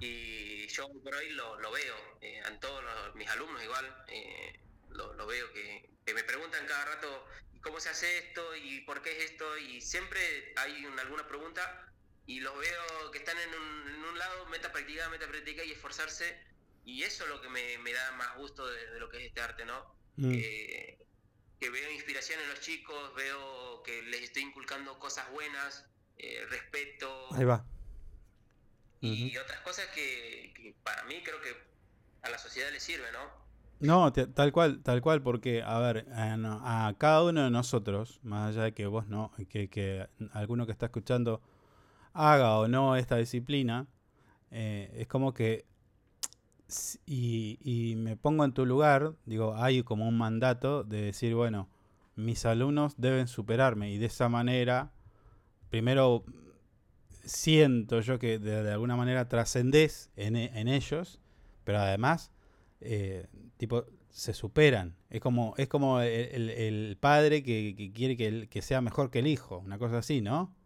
Y 0.00 0.66
yo 0.68 0.88
por 1.04 1.14
hoy 1.14 1.30
lo, 1.30 1.60
lo 1.60 1.70
veo, 1.70 2.18
eh, 2.22 2.40
en 2.46 2.60
todos 2.60 2.82
mis 3.14 3.28
alumnos 3.28 3.62
igual, 3.62 4.04
eh, 4.08 4.58
lo, 4.88 5.12
lo, 5.14 5.26
veo 5.26 5.52
que, 5.52 5.90
me 6.14 6.24
preguntan 6.24 6.66
cada 6.66 6.86
rato 6.86 7.26
cómo 7.60 7.78
se 7.78 7.90
hace 7.90 8.18
esto 8.18 8.56
y 8.56 8.80
por 8.82 9.02
qué 9.02 9.10
es 9.12 9.32
esto 9.32 9.58
y 9.58 9.82
siempre 9.82 10.54
hay 10.56 10.86
alguna 10.98 11.26
pregunta 11.26 11.92
y 12.24 12.40
los 12.40 12.56
veo 12.58 13.10
que 13.10 13.18
están 13.18 13.36
en 13.38 13.48
un, 13.50 13.88
en 13.88 14.04
un 14.04 14.18
lado, 14.18 14.46
meta 14.46 14.72
practicar, 14.72 15.10
meta 15.10 15.26
practicar 15.26 15.66
y 15.66 15.72
esforzarse 15.72 16.42
y 16.86 17.02
eso 17.02 17.24
es 17.24 17.30
lo 17.30 17.42
que 17.42 17.50
me, 17.50 17.76
me 17.78 17.92
da 17.92 18.12
más 18.12 18.38
gusto 18.38 18.66
de, 18.66 18.98
lo 18.98 19.10
que 19.10 19.18
es 19.18 19.24
este 19.26 19.42
arte, 19.42 19.66
¿no? 19.66 19.94
Mm. 20.16 20.30
que 20.30 21.70
veo 21.70 21.90
inspiración 21.90 22.40
en 22.40 22.48
los 22.48 22.60
chicos, 22.60 23.14
veo 23.14 23.82
que 23.82 24.00
les 24.04 24.22
estoy 24.22 24.44
inculcando 24.44 24.98
cosas 24.98 25.30
buenas, 25.32 25.84
eh, 26.16 26.46
respeto. 26.48 27.34
Ahí 27.34 27.44
va 27.44 27.66
y 29.00 29.36
otras 29.36 29.60
cosas 29.60 29.86
que, 29.94 30.74
para 30.82 31.04
mí 31.04 31.16
creo 31.22 31.40
que 31.40 31.50
a 32.22 32.30
la 32.30 32.38
sociedad 32.38 32.70
le 32.72 32.80
sirve, 32.80 33.06
¿no? 33.12 33.46
No, 33.78 34.10
tal 34.12 34.52
cual, 34.52 34.82
tal 34.82 35.02
cual, 35.02 35.22
porque, 35.22 35.62
a 35.62 35.78
ver, 35.80 36.06
a, 36.12 36.94
cada 36.98 37.24
uno 37.24 37.44
de 37.44 37.50
nosotros, 37.50 38.20
más 38.22 38.50
allá 38.50 38.64
de 38.64 38.72
que 38.72 38.86
vos 38.86 39.06
no, 39.06 39.32
que, 39.50 39.68
que 39.68 40.08
alguno 40.32 40.64
que 40.64 40.72
está 40.72 40.86
escuchando 40.86 41.42
haga 42.14 42.58
o 42.58 42.68
no 42.68 42.96
esta 42.96 43.16
disciplina, 43.16 43.86
eh, 44.50 44.90
es 44.94 45.06
como 45.06 45.34
que, 45.34 45.66
y, 47.06 47.58
y 47.62 47.96
me 47.96 48.16
pongo 48.16 48.44
en 48.44 48.52
tu 48.52 48.66
lugar, 48.66 49.14
digo, 49.24 49.54
hay 49.56 49.82
como 49.82 50.08
un 50.08 50.18
mandato 50.18 50.84
de 50.84 51.02
decir, 51.02 51.34
bueno, 51.34 51.68
mis 52.16 52.46
alumnos 52.46 52.94
deben 52.96 53.28
superarme 53.28 53.92
y 53.92 53.98
de 53.98 54.06
esa 54.06 54.28
manera, 54.28 54.92
primero 55.70 56.24
siento 57.26 58.00
yo 58.00 58.18
que 58.18 58.38
de, 58.38 58.72
alguna 58.72 58.96
manera 58.96 59.28
trascendés 59.28 60.10
en, 60.16 60.36
en, 60.36 60.68
ellos, 60.68 61.20
pero 61.64 61.78
además, 61.78 62.30
eh, 62.80 63.26
tipo, 63.58 63.84
se 64.10 64.32
superan. 64.32 64.96
Es 65.10 65.20
como, 65.20 65.54
es 65.58 65.68
como 65.68 66.00
el, 66.00 66.96
padre 67.00 67.42
que, 67.42 67.92
quiere 67.94 68.16
que, 68.16 68.48
que, 68.48 68.62
sea 68.62 68.80
mejor 68.80 69.10
que 69.10 69.18
el 69.18 69.26
hijo, 69.26 69.58
una 69.58 69.78
cosa 69.78 69.98
así, 69.98 70.20
¿no? 70.20 70.56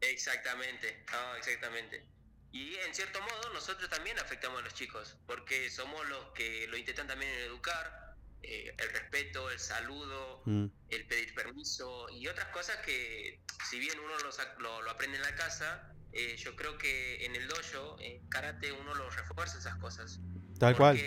Exactamente, 0.00 1.02
exactamente. 1.38 2.04
Y 2.52 2.74
en 2.76 2.94
cierto 2.94 3.20
modo 3.22 3.54
nosotros 3.54 3.88
también 3.88 4.18
afectamos 4.18 4.60
a 4.60 4.64
los 4.64 4.74
chicos, 4.74 5.16
porque 5.26 5.70
somos 5.70 6.06
los 6.08 6.32
que 6.34 6.66
lo 6.68 6.76
intentan 6.76 7.06
también 7.06 7.32
educar, 7.40 8.02
eh, 8.42 8.74
el 8.76 8.90
respeto, 8.90 9.50
el 9.50 9.58
saludo, 9.60 10.42
mm. 10.46 10.66
el 10.90 11.06
pedir 11.06 11.32
permiso 11.34 12.08
y 12.10 12.26
otras 12.26 12.48
cosas 12.48 12.76
que 12.78 13.40
si 13.70 13.78
bien 13.78 13.98
uno 14.00 14.14
lo, 14.58 14.82
lo, 14.82 14.90
aprende 14.90 15.16
en 15.16 15.22
la 15.22 15.34
casa, 15.36 15.94
eh, 16.12 16.36
yo 16.36 16.56
creo 16.56 16.76
que 16.76 17.24
en 17.24 17.36
el 17.36 17.46
dojo, 17.46 17.96
en 18.00 18.28
karate, 18.28 18.72
uno 18.72 18.94
lo 18.94 19.08
refuerza 19.10 19.58
esas 19.58 19.76
cosas. 19.76 20.18
Tal 20.58 20.76
cual. 20.76 21.00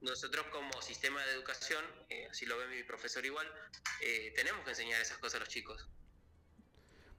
Nosotros 0.00 0.46
como 0.46 0.80
sistema 0.80 1.22
de 1.26 1.32
educación, 1.32 1.84
eh, 2.08 2.26
así 2.30 2.46
lo 2.46 2.56
ve 2.56 2.68
mi 2.68 2.82
profesor 2.84 3.24
igual, 3.26 3.46
tenemos 4.34 4.64
que 4.64 4.70
enseñar 4.70 5.00
esas 5.00 5.18
cosas 5.18 5.36
a 5.36 5.38
los 5.40 5.48
chicos. 5.48 5.86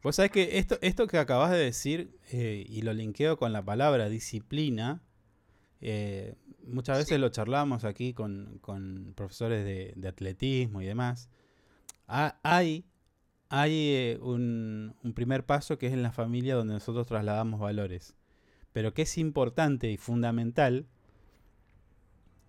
Pues 0.02 0.16
sabes 0.16 0.32
que 0.32 0.58
esto, 0.58 0.78
esto 0.82 1.06
que 1.08 1.20
acabas 1.20 1.52
de 1.52 1.58
decir, 1.58 2.18
eh, 2.32 2.66
y 2.68 2.82
lo 2.82 2.94
linkeo 2.94 3.38
con 3.38 3.54
la 3.54 3.64
palabra 3.64 4.10
disciplina, 4.10 5.04
eh, 5.80 6.36
muchas 6.66 6.98
veces 6.98 7.20
lo 7.20 7.30
charlamos 7.30 7.86
aquí 7.86 8.14
con, 8.14 8.60
profesores 9.16 9.64
de, 9.96 10.08
atletismo 10.08 10.82
y 10.82 10.86
demás. 10.86 11.30
hay 12.08 12.86
hay 13.50 13.90
eh, 13.90 14.20
un, 14.22 14.96
un, 15.04 15.14
primer 15.14 15.46
paso 15.46 15.78
que 15.78 15.88
es 15.88 15.94
en 15.94 16.04
la 16.04 16.14
familia 16.14 16.56
donde 16.56 16.74
nosotros 16.74 17.06
trasladamos 17.06 17.60
valores. 17.60 18.16
Pero 18.72 18.94
que 18.94 19.02
es 19.02 19.18
importante 19.18 19.92
y 19.92 19.98
fundamental 19.98 20.88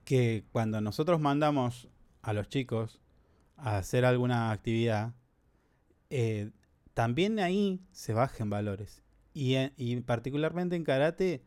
que 0.04 0.44
cuando 0.52 0.80
nosotros 0.80 1.20
mandamos 1.20 1.88
a 2.22 2.32
los 2.32 2.48
chicos 2.48 3.00
a 3.56 3.78
hacer 3.78 4.04
alguna 4.04 4.52
actividad, 4.52 5.12
también 6.94 7.38
ahí 7.38 7.81
se 7.92 8.12
bajen 8.12 8.50
valores. 8.50 9.02
Y, 9.35 10.00
particularmente 10.02 10.76
en 10.76 10.85
karate 10.85 11.42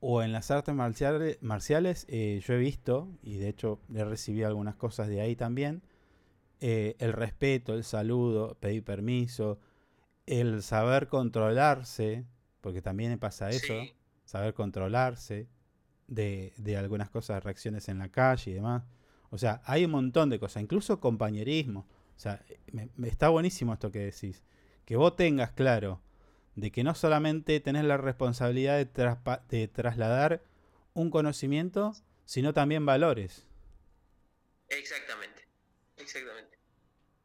o 0.00 0.22
en 0.22 0.32
las 0.32 0.50
artes 0.50 0.74
marciales, 0.74 1.38
marciales 1.42 2.06
eh, 2.08 2.40
yo 2.44 2.54
he 2.54 2.58
visto, 2.58 3.08
y 3.22 3.36
de 3.36 3.48
hecho 3.48 3.80
he 3.94 4.04
recibido 4.04 4.48
algunas 4.48 4.76
cosas 4.76 5.08
de 5.08 5.20
ahí 5.20 5.36
también, 5.36 5.82
eh, 6.60 6.96
el 6.98 7.12
respeto, 7.12 7.74
el 7.74 7.84
saludo, 7.84 8.56
pedir 8.60 8.84
permiso, 8.84 9.58
el 10.26 10.62
saber 10.62 11.08
controlarse, 11.08 12.24
porque 12.60 12.80
también 12.80 13.18
pasa 13.18 13.50
eso, 13.50 13.74
saber 14.24 14.54
controlarse 14.54 15.48
de, 16.06 16.54
de 16.56 16.76
algunas 16.76 17.10
cosas, 17.10 17.42
reacciones 17.44 17.88
en 17.88 17.98
la 17.98 18.08
calle 18.08 18.50
y 18.50 18.54
demás. 18.54 18.84
O 19.30 19.36
sea, 19.38 19.60
hay 19.64 19.84
un 19.84 19.90
montón 19.90 20.30
de 20.30 20.38
cosas, 20.38 20.62
incluso 20.62 21.00
compañerismo. 21.00 21.86
O 22.16 22.20
sea, 22.20 22.40
me, 22.72 23.08
está 23.08 23.28
buenísimo 23.28 23.72
esto 23.72 23.90
que 23.90 23.98
decís 23.98 24.44
que 24.84 24.96
vos 24.96 25.16
tengas 25.16 25.52
claro 25.52 26.00
de 26.54 26.70
que 26.70 26.84
no 26.84 26.94
solamente 26.94 27.58
tenés 27.60 27.84
la 27.84 27.96
responsabilidad 27.96 28.86
de, 28.86 29.68
trasladar 29.68 30.42
un 30.92 31.10
conocimiento, 31.10 31.94
sino 32.24 32.54
también 32.54 32.86
valores. 32.86 33.48
Exactamente, 34.68 35.48
exactamente. 35.96 36.58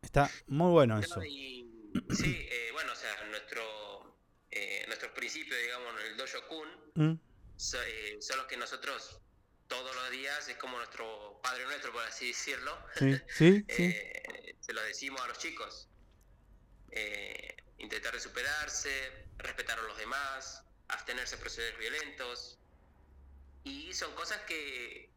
Está 0.01 0.29
muy 0.47 0.71
bueno 0.71 0.97
eso. 0.97 1.21
sí, 1.21 1.67
eh, 1.93 2.69
bueno, 2.73 2.91
o 2.91 2.95
sea, 2.95 3.25
nuestro, 3.29 4.17
eh, 4.49 4.83
nuestros 4.87 5.11
principios, 5.11 5.59
digamos, 5.61 5.93
el 6.09 6.17
Dojo 6.17 6.47
Kun, 6.47 6.67
mm. 6.95 7.11
eh, 7.13 8.17
son 8.19 8.37
los 8.37 8.47
que 8.47 8.57
nosotros 8.57 9.21
todos 9.67 9.95
los 9.95 10.09
días, 10.09 10.49
es 10.49 10.57
como 10.57 10.77
nuestro 10.77 11.39
Padre 11.43 11.65
Nuestro, 11.65 11.91
por 11.91 12.03
así 12.03 12.29
decirlo. 12.29 12.75
Sí, 12.95 13.15
sí, 13.27 13.65
sí. 13.69 13.95
se 14.59 14.73
lo 14.73 14.81
decimos 14.81 15.21
a 15.21 15.27
los 15.27 15.37
chicos. 15.37 15.88
Eh, 16.91 17.55
intentar 17.77 18.13
de 18.13 18.19
superarse, 18.19 19.25
respetar 19.37 19.79
a 19.79 19.83
los 19.83 19.97
demás, 19.97 20.63
abstenerse 20.87 21.35
de 21.35 21.41
procederes 21.41 21.77
violentos. 21.79 22.57
Y 23.63 23.93
son 23.93 24.13
cosas 24.15 24.39
que, 24.41 25.09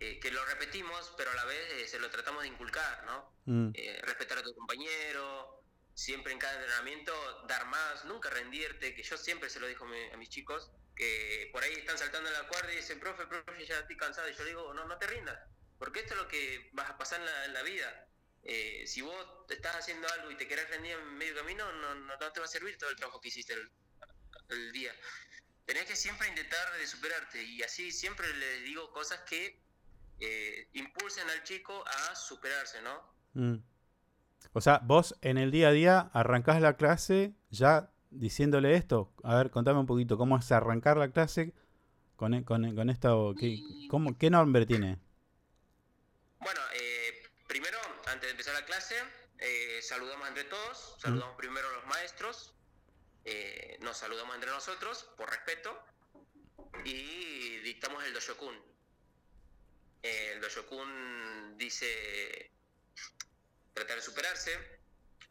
eh, 0.00 0.20
que 0.20 0.30
lo 0.30 0.44
repetimos, 0.46 1.12
pero 1.16 1.30
a 1.30 1.34
la 1.34 1.44
vez 1.44 1.72
eh, 1.72 1.88
se 1.88 1.98
lo 1.98 2.10
tratamos 2.10 2.42
de 2.42 2.48
inculcar, 2.48 3.04
¿no? 3.04 3.32
Mm. 3.46 3.72
respetar 4.02 4.38
a 4.38 4.42
tu 4.42 4.54
compañero, 4.54 5.62
siempre 5.94 6.32
en 6.32 6.38
cada 6.38 6.54
entrenamiento 6.54 7.12
dar 7.46 7.66
más, 7.66 8.04
nunca 8.06 8.30
rendirte, 8.30 8.94
que 8.94 9.02
yo 9.02 9.16
siempre 9.18 9.50
se 9.50 9.60
lo 9.60 9.66
digo 9.66 9.86
a 10.12 10.16
mis 10.16 10.28
chicos, 10.30 10.70
que 10.96 11.50
por 11.52 11.62
ahí 11.62 11.74
están 11.74 11.98
saltando 11.98 12.28
en 12.28 12.34
la 12.34 12.48
cuerda 12.48 12.72
y 12.72 12.76
dicen, 12.76 13.00
profe, 13.00 13.26
profe, 13.26 13.66
ya 13.66 13.80
estoy 13.80 13.96
cansado. 13.96 14.28
Y 14.28 14.34
yo 14.34 14.44
digo, 14.44 14.74
no, 14.74 14.86
no 14.86 14.96
te 14.98 15.06
rindas, 15.06 15.38
porque 15.78 16.00
esto 16.00 16.14
es 16.14 16.20
lo 16.20 16.28
que 16.28 16.70
vas 16.72 16.90
a 16.90 16.98
pasar 16.98 17.20
en 17.20 17.52
la 17.52 17.62
vida. 17.62 18.08
Eh, 18.44 18.84
si 18.86 19.00
vos 19.00 19.14
estás 19.48 19.76
haciendo 19.76 20.06
algo 20.18 20.30
y 20.30 20.36
te 20.36 20.46
querés 20.46 20.68
rendir 20.68 20.92
en 20.92 21.14
medio 21.16 21.34
camino, 21.34 21.64
no, 21.72 21.94
no, 21.94 22.18
te 22.18 22.40
va 22.40 22.46
a 22.46 22.48
servir 22.48 22.76
todo 22.76 22.90
el 22.90 22.96
trabajo 22.96 23.20
que 23.20 23.28
hiciste 23.28 23.54
el, 23.54 24.72
día. 24.72 24.92
Tenés 25.64 25.86
que 25.86 25.96
siempre 25.96 26.28
intentar 26.28 26.72
de 26.78 26.86
superarte 26.86 27.42
y 27.42 27.62
así 27.62 27.90
siempre 27.90 28.26
les 28.34 28.64
digo 28.64 28.92
cosas 28.92 29.20
que 29.20 29.62
eh, 30.20 30.68
impulsen 30.74 31.28
al 31.30 31.42
chico 31.42 31.82
a 31.86 32.14
superarse, 32.14 32.82
¿no? 32.82 33.14
Mm. 33.32 33.62
O 34.52 34.60
sea, 34.60 34.80
vos 34.84 35.16
en 35.22 35.38
el 35.38 35.50
día 35.50 35.68
a 35.68 35.72
día 35.72 36.10
arrancás 36.12 36.60
la 36.60 36.76
clase 36.76 37.32
ya 37.50 37.90
diciéndole 38.10 38.76
esto. 38.76 39.12
A 39.22 39.36
ver, 39.36 39.50
contame 39.50 39.80
un 39.80 39.86
poquito, 39.86 40.18
¿cómo 40.18 40.36
es 40.36 40.52
arrancar 40.52 40.98
la 40.98 41.10
clase 41.10 41.54
con, 42.16 42.44
con, 42.44 42.74
con 42.76 42.90
esto? 42.90 43.34
¿qué, 43.40 43.58
cómo, 43.88 44.18
¿Qué 44.18 44.28
nombre 44.28 44.66
tiene? 44.66 44.98
Bueno, 46.40 46.60
antes 48.14 48.28
de 48.28 48.30
empezar 48.30 48.54
la 48.54 48.64
clase, 48.64 48.94
eh, 49.38 49.80
saludamos 49.82 50.28
entre 50.28 50.44
todos, 50.44 50.96
saludamos 51.00 51.36
primero 51.36 51.68
a 51.68 51.72
los 51.72 51.86
maestros, 51.86 52.54
eh, 53.24 53.76
nos 53.80 53.96
saludamos 53.96 54.36
entre 54.36 54.50
nosotros 54.50 55.02
por 55.16 55.28
respeto 55.28 55.84
y 56.84 57.58
dictamos 57.58 58.04
el 58.04 58.14
Doshokun. 58.14 58.54
Eh, 60.04 60.32
el 60.34 60.40
Doshokun 60.40 61.58
dice 61.58 62.52
tratar 63.72 63.96
de 63.96 64.02
superarse, 64.02 64.80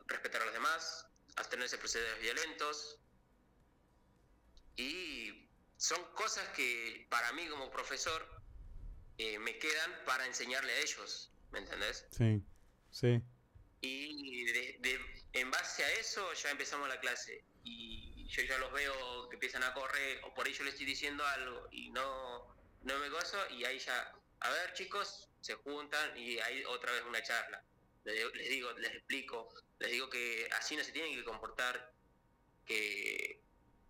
respetar 0.08 0.42
a 0.42 0.46
los 0.46 0.54
demás, 0.54 1.08
abstenerse 1.38 1.78
de 1.78 1.80
procederes 1.80 2.20
violentos 2.20 3.00
y 4.76 5.50
son 5.78 6.04
cosas 6.16 6.50
que 6.50 7.08
para 7.10 7.32
mí 7.32 7.48
como 7.48 7.72
profesor 7.72 8.44
me 9.18 9.58
quedan 9.58 10.04
para 10.06 10.26
enseñarle 10.26 10.74
a 10.74 10.80
ellos, 10.80 11.32
¿me 11.52 11.60
entendés? 11.60 12.06
Sí. 12.12 12.44
Sí. 12.94 13.20
Y 13.82 14.46
de, 14.46 15.00
en 15.34 15.52
base 15.52 15.84
a 15.84 15.92
eso 15.94 16.32
ya 16.34 16.52
empezamos 16.52 16.88
la 16.88 17.00
clase. 17.00 17.44
Y 17.64 18.28
yo 18.28 18.44
ya 18.44 18.58
los 18.60 18.72
veo 18.72 19.30
que 19.30 19.36
empiezan 19.36 19.64
a 19.64 19.74
correr, 19.74 20.22
o 20.24 20.34
por 20.34 20.46
ahí 20.46 20.54
yo 20.54 20.64
les 20.64 20.74
estoy 20.74 20.86
diciendo 20.86 21.26
algo 21.26 21.68
y 21.72 21.90
no, 21.90 22.56
no 22.84 23.00
me 23.00 23.10
gozo, 23.10 23.38
y 23.50 23.66
ahí 23.66 23.80
ya, 23.80 24.14
a 24.40 24.50
ver 24.52 24.74
chicos, 24.74 25.30
se 25.42 25.56
juntan 25.56 26.16
y 26.18 26.40
hay 26.40 26.64
otra 26.66 26.92
vez 26.92 27.04
una 27.04 27.22
charla. 27.24 27.64
Les, 28.06 28.50
digo, 28.50 28.72
les 28.74 28.92
explico, 28.92 29.54
les 29.80 29.92
digo 29.92 30.10
que 30.10 30.48
así 30.58 30.76
no 30.76 30.84
se 30.84 30.92
tienen 30.92 31.16
que 31.16 31.24
comportar, 31.24 31.94
que 32.66 33.42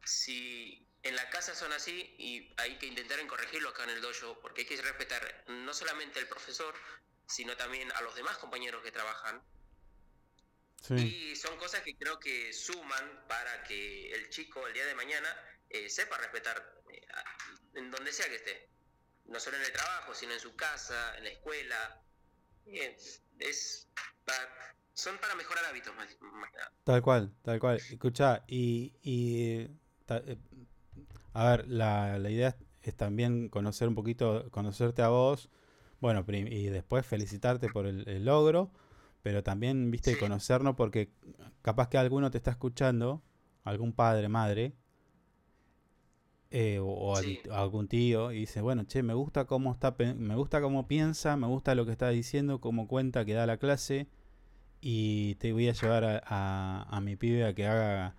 si 0.06 0.88
en 1.04 1.16
la 1.16 1.30
casa 1.30 1.56
son 1.56 1.74
así 1.74 2.16
y 2.18 2.54
hay 2.58 2.78
que 2.78 2.86
intentar 2.86 3.26
corregirlo 3.28 3.70
acá 3.70 3.84
en 3.84 3.92
el 3.92 4.02
dojo, 4.02 4.40
porque 4.40 4.62
hay 4.62 4.68
que 4.68 4.82
respetar 4.82 5.44
no 5.48 5.74
solamente 5.74 6.20
al 6.20 6.28
profesor, 6.28 6.74
sino 7.28 7.56
también 7.56 7.92
a 7.94 8.02
los 8.02 8.16
demás 8.16 8.38
compañeros 8.38 8.84
que 8.84 8.92
trabajan. 8.92 9.42
Y 10.98 11.36
son 11.38 11.56
cosas 11.58 11.82
que 11.82 11.96
creo 11.96 12.20
que 12.20 12.52
suman 12.52 13.26
para 13.28 13.64
que 13.64 14.12
el 14.12 14.30
chico 14.30 14.68
el 14.68 14.74
día 14.74 14.86
de 14.86 14.96
mañana 14.96 15.30
eh, 15.70 15.90
sepa 15.90 16.18
respetar 16.18 16.82
eh, 16.92 17.06
en 17.76 17.90
donde 17.90 18.12
sea 18.12 18.28
que 18.28 18.36
esté. 18.36 18.70
No 19.26 19.40
solo 19.40 19.56
en 19.56 19.64
el 19.64 19.72
trabajo, 19.72 20.14
sino 20.14 20.34
en 20.34 20.42
su 20.42 20.54
casa, 20.58 21.18
en 21.18 21.24
la 21.24 21.30
escuela. 21.30 22.04
es 22.66 23.88
son 24.94 25.18
para 25.18 25.36
mejorar 25.36 25.66
hábitos 25.66 25.96
más, 25.96 26.08
Tal 26.84 27.02
cual, 27.02 27.34
tal 27.42 27.60
cual. 27.60 27.78
Escucha, 27.78 28.44
y, 28.48 28.94
y 29.02 29.68
eh, 30.08 30.38
a 31.34 31.50
ver, 31.50 31.68
la, 31.68 32.20
la 32.20 32.30
idea 32.30 32.56
es 32.82 32.96
también 32.96 33.50
conocer 33.50 33.88
un 33.88 33.96
poquito, 33.96 34.50
conocerte 34.52 35.02
a 35.02 35.08
vos, 35.08 35.50
bueno, 36.04 36.26
y 36.28 36.66
después 36.66 37.06
felicitarte 37.06 37.70
por 37.70 37.88
el, 37.88 38.26
logro, 38.26 38.70
pero 39.22 39.42
también, 39.42 39.90
viste, 39.90 40.18
conocernos 40.20 40.76
porque 40.76 41.10
capaz 41.62 41.88
que 41.88 41.98
alguno 41.98 42.30
te 42.30 42.38
está 42.38 42.52
escuchando, 42.52 43.22
algún 43.64 43.94
padre, 43.94 44.28
madre, 44.28 44.74
eh, 46.52 46.78
o, 46.82 47.16
algún 47.52 47.88
tío, 47.88 48.34
y 48.34 48.40
dice, 48.40 48.60
bueno, 48.60 48.84
che, 48.84 49.02
me 49.02 49.14
gusta 49.14 49.46
cómo 49.46 49.72
está, 49.72 49.96
me 49.98 50.36
gusta 50.36 50.60
cómo 50.60 50.90
piensa, 50.90 51.38
me 51.38 51.48
gusta 51.48 51.74
lo 51.74 51.86
que 51.86 51.94
está 51.94 52.10
diciendo, 52.10 52.60
cómo 52.60 52.90
cuenta 52.90 53.24
que 53.24 53.34
da 53.34 53.46
la 53.46 53.56
clase, 53.56 54.10
y 54.82 55.36
te 55.36 55.54
voy 55.54 55.70
a 55.70 55.72
llevar 55.72 56.22
a, 56.26 56.84
a 56.84 57.00
mi 57.00 57.16
pibe 57.16 57.46
a 57.46 57.54
que 57.54 57.66
haga 57.66 58.18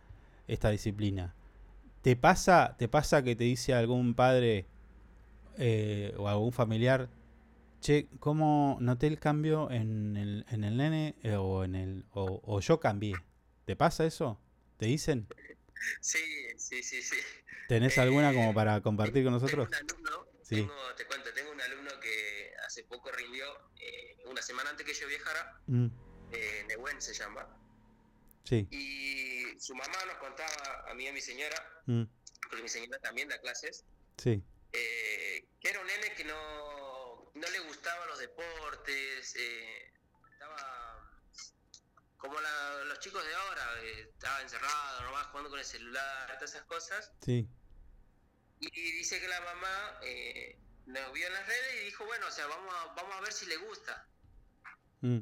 esta 0.48 0.70
disciplina. 0.70 1.34
¿Te 2.00 2.16
pasa, 2.16 2.76
te 2.78 2.88
pasa 2.88 3.22
que 3.22 3.36
te 3.36 3.44
dice 3.44 3.74
algún 3.74 4.14
padre 4.14 4.68
eh, 5.58 6.14
o 6.16 6.28
algún 6.28 6.50
familiar, 6.50 7.10
che, 7.84 8.08
¿cómo 8.18 8.78
noté 8.80 9.06
el 9.06 9.20
cambio 9.20 9.70
en 9.70 10.16
el, 10.16 10.46
en 10.48 10.64
el 10.64 10.78
nene 10.78 11.16
eh, 11.22 11.34
o 11.34 11.64
en 11.64 11.74
el 11.74 12.06
o, 12.12 12.60
yo 12.60 12.80
cambié? 12.80 13.14
¿Te 13.66 13.76
pasa 13.76 14.06
eso? 14.06 14.40
¿Te 14.78 14.86
dicen? 14.86 15.28
Sí, 16.00 16.18
sí, 16.56 16.82
sí, 16.82 17.02
sí. 17.02 17.16
¿Tenés 17.68 17.98
alguna 17.98 18.32
como 18.32 18.52
eh, 18.52 18.54
para 18.54 18.80
compartir 18.80 19.22
con 19.22 19.34
nosotros? 19.34 19.68
Tengo 19.68 20.00
un 20.00 20.08
alumno, 20.08 20.26
sí. 20.42 20.66
te 20.96 21.04
cuento, 21.04 21.30
tengo 21.34 21.52
un 21.52 21.60
alumno 21.60 21.90
que 22.00 22.54
hace 22.66 22.84
poco 22.84 23.12
rindió, 23.12 23.44
eh, 23.78 24.16
una 24.30 24.40
semana 24.40 24.70
antes 24.70 24.86
que 24.86 24.94
yo 24.94 25.06
viajara, 25.06 25.60
mm. 25.66 25.88
Nehuen 26.68 27.02
se 27.02 27.12
llama. 27.12 27.46
Sí. 28.44 28.66
Y 28.70 29.60
su 29.60 29.74
mamá 29.74 29.98
nos 30.06 30.16
contaba, 30.16 30.90
a 30.90 30.94
mí 30.94 31.04
y 31.04 31.08
a 31.08 31.12
mi 31.12 31.20
señora, 31.20 31.56
mm. 31.84 32.04
porque 32.48 32.62
mi 32.62 32.68
señora 32.68 32.98
también 33.00 33.28
da 33.28 33.38
clases, 33.42 33.84
sí. 34.16 34.42
Que 34.72 35.70
era 35.70 35.80
un 35.80 35.86
nene 35.86 36.14
que 36.14 36.24
no, 36.24 36.34
no 37.34 37.50
le 37.50 37.58
gustaban 37.60 38.08
los 38.08 38.18
deportes, 38.18 39.36
eh, 39.36 39.92
estaba 40.32 40.94
como 42.16 42.40
los 42.40 42.98
chicos 43.00 43.24
de 43.24 43.34
ahora, 43.34 43.82
eh, 43.82 44.08
estaba 44.10 44.40
encerrado, 44.40 45.02
nomás 45.02 45.26
jugando 45.26 45.50
con 45.50 45.58
el 45.58 45.64
celular, 45.64 46.26
todas 46.38 46.54
esas 46.54 46.64
cosas. 46.64 47.12
Sí. 47.20 47.46
Y 48.60 48.92
dice 48.92 49.20
que 49.20 49.28
la 49.28 49.40
mamá 49.42 49.98
eh, 50.02 50.58
nos 50.86 51.12
vio 51.12 51.26
en 51.26 51.32
las 51.34 51.46
redes 51.46 51.82
y 51.82 51.84
dijo, 51.86 52.06
bueno, 52.06 52.26
o 52.26 52.30
sea, 52.30 52.46
vamos 52.46 52.74
a, 52.74 52.94
vamos 52.94 53.14
a 53.14 53.20
ver 53.20 53.32
si 53.32 53.46
le 53.46 53.56
gusta. 53.58 54.08
Mm. 55.02 55.20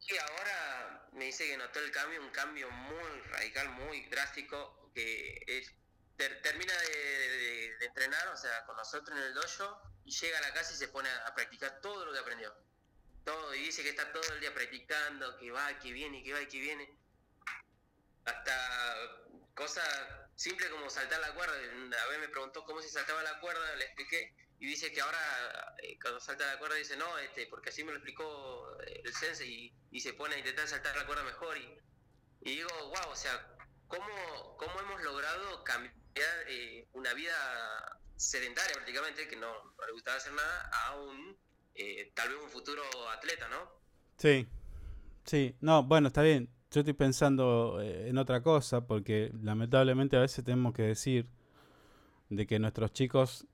Y 0.00 0.16
ahora 0.16 1.08
me 1.12 1.26
dice 1.26 1.46
que 1.46 1.56
notó 1.56 1.78
el 1.78 1.90
cambio, 1.92 2.20
un 2.20 2.30
cambio 2.30 2.70
muy 2.70 3.20
radical, 3.30 3.68
muy 3.70 4.06
drástico, 4.06 4.90
que 4.94 5.40
es 5.46 5.72
termina 6.16 6.72
de, 6.72 7.76
entrenar, 7.86 8.28
o 8.28 8.36
sea, 8.36 8.64
con 8.64 8.76
nosotros 8.76 9.16
en 9.16 9.24
el 9.24 9.34
dojo, 9.34 9.82
y 10.06 10.12
llega 10.12 10.38
a 10.38 10.40
la 10.40 10.54
casa 10.54 10.72
y 10.72 10.76
se 10.76 10.88
pone 10.88 11.08
a, 11.10 11.34
practicar 11.34 11.80
todo 11.80 12.06
lo 12.06 12.12
que 12.12 12.20
aprendió. 12.20 12.54
Todo, 13.24 13.54
y 13.54 13.60
dice 13.60 13.82
que 13.82 13.90
está 13.90 14.12
todo 14.12 14.22
el 14.34 14.40
día 14.40 14.54
practicando, 14.54 15.36
que 15.36 15.50
va, 15.50 15.78
que 15.80 15.92
viene, 15.92 16.22
que 16.22 16.32
va 16.32 16.40
y 16.40 16.46
que 16.46 16.60
viene. 16.60 16.96
Hasta 18.24 18.94
cosas 19.54 19.84
simples 20.36 20.70
como 20.70 20.88
saltar 20.90 21.20
la 21.20 21.34
cuerda. 21.34 21.54
A 21.54 22.06
ver 22.06 22.20
me 22.20 22.28
preguntó 22.28 22.64
cómo 22.64 22.80
se 22.80 22.88
saltaba 22.88 23.20
la 23.24 23.40
cuerda, 23.40 23.74
le 23.74 23.84
expliqué, 23.84 24.32
y 24.60 24.66
dice 24.66 24.92
que 24.92 25.00
ahora 25.00 25.74
eh, 25.82 25.98
cuando 26.00 26.20
salta 26.20 26.46
la 26.46 26.58
cuerda 26.60 26.76
dice, 26.76 26.96
no, 26.96 27.18
este, 27.18 27.48
porque 27.48 27.70
así 27.70 27.82
me 27.82 27.90
lo 27.90 27.98
explicó 27.98 28.80
eh, 28.82 29.02
el 29.04 29.12
sensei, 29.12 29.74
y, 29.90 30.00
se 30.00 30.12
pone 30.12 30.36
a 30.36 30.38
intentar 30.38 30.68
saltar 30.68 30.96
la 30.96 31.04
cuerda 31.04 31.24
mejor. 31.24 31.58
Y, 31.58 31.80
y 32.42 32.56
digo, 32.56 32.70
wow, 32.70 33.10
o 33.10 33.16
sea, 33.16 33.56
¿cómo, 33.88 34.56
cómo 34.56 34.80
hemos 34.80 35.02
logrado 35.02 35.64
cambiar 35.64 36.44
eh, 36.46 36.86
una 36.92 37.12
vida 37.12 38.00
sedentaria 38.16 38.74
prácticamente, 38.74 39.28
que 39.28 39.36
no, 39.36 39.48
le 39.86 39.92
gustaba 39.92 40.16
hacer 40.16 40.32
nada, 40.32 40.70
a 40.72 40.96
un 41.00 41.36
eh, 41.74 42.10
tal 42.14 42.30
vez 42.30 42.38
un 42.42 42.48
futuro 42.48 42.82
atleta, 43.14 43.48
¿no? 43.48 43.56
Sí, 44.16 44.46
sí, 45.24 45.54
no, 45.60 45.82
bueno, 45.82 46.08
está 46.08 46.22
bien. 46.22 46.48
Yo 46.70 46.80
estoy 46.80 46.94
pensando 46.94 47.80
eh, 47.80 48.08
en 48.08 48.18
otra 48.18 48.42
cosa, 48.42 48.86
porque 48.86 49.30
lamentablemente 49.42 50.16
a 50.16 50.20
veces 50.20 50.44
tenemos 50.44 50.72
que 50.72 50.82
decir 50.82 51.28
de 52.30 52.46
que 52.46 52.58
nuestros 52.58 52.92
chicos 52.92 53.46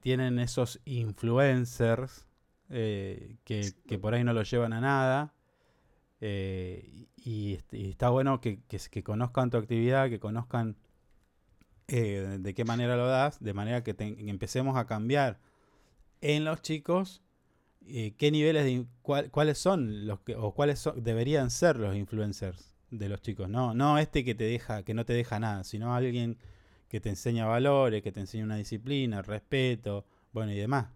tienen 0.00 0.40
esos 0.40 0.80
influencers 0.86 2.26
que, 2.68 3.36
que, 3.44 3.98
por 4.00 4.12
ahí 4.12 4.24
no 4.24 4.32
los 4.32 4.50
llevan 4.50 4.72
a 4.72 4.80
nada. 4.80 5.34
y, 6.20 7.60
está 7.70 8.08
bueno 8.08 8.40
que, 8.40 8.60
que, 8.66 9.04
conozcan 9.04 9.50
tu 9.50 9.58
actividad, 9.58 10.08
que 10.08 10.18
conozcan 10.18 10.76
eh, 11.94 12.38
de 12.40 12.54
qué 12.54 12.64
manera 12.64 12.96
lo 12.96 13.06
das, 13.06 13.38
de 13.44 13.52
manera 13.52 13.84
que, 13.84 13.94
empecemos 13.98 14.78
a 14.78 14.86
cambiar 14.86 15.38
en 16.22 16.46
los 16.46 16.62
chicos 16.62 17.20
eh, 17.86 18.14
qué 18.16 18.30
niveles 18.30 18.64
de 18.64 18.86
cuáles 19.02 19.58
son 19.58 20.06
los 20.06 20.20
que 20.20 20.34
o 20.34 20.54
cuáles 20.54 20.88
deberían 20.96 21.50
ser 21.50 21.76
los 21.76 21.94
influencers 21.94 22.74
de 22.90 23.10
los 23.10 23.20
chicos, 23.20 23.50
no 23.50 23.74
no 23.74 23.98
este 23.98 24.24
que 24.24 24.34
te 24.34 24.44
deja 24.44 24.84
que 24.84 24.94
no 24.94 25.04
te 25.04 25.12
deja 25.12 25.38
nada, 25.38 25.64
sino 25.64 25.94
alguien 25.94 26.38
que 26.88 26.98
te 26.98 27.10
enseña 27.10 27.44
valores, 27.44 28.02
que 28.02 28.10
te 28.10 28.20
enseña 28.20 28.44
una 28.44 28.56
disciplina, 28.56 29.20
respeto, 29.20 30.06
bueno 30.32 30.52
y 30.52 30.56
demás. 30.56 30.86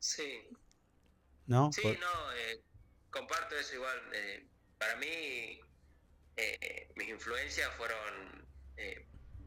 Sí. 0.00 0.40
¿No? 1.46 1.70
Sí, 1.72 1.82
no, 1.84 2.32
eh, 2.32 2.64
comparto 3.12 3.54
eso 3.54 3.76
igual. 3.76 3.96
para 4.76 4.96
mí, 4.96 5.60
mis 6.96 7.08
influencias 7.10 7.70
fueron 7.76 8.40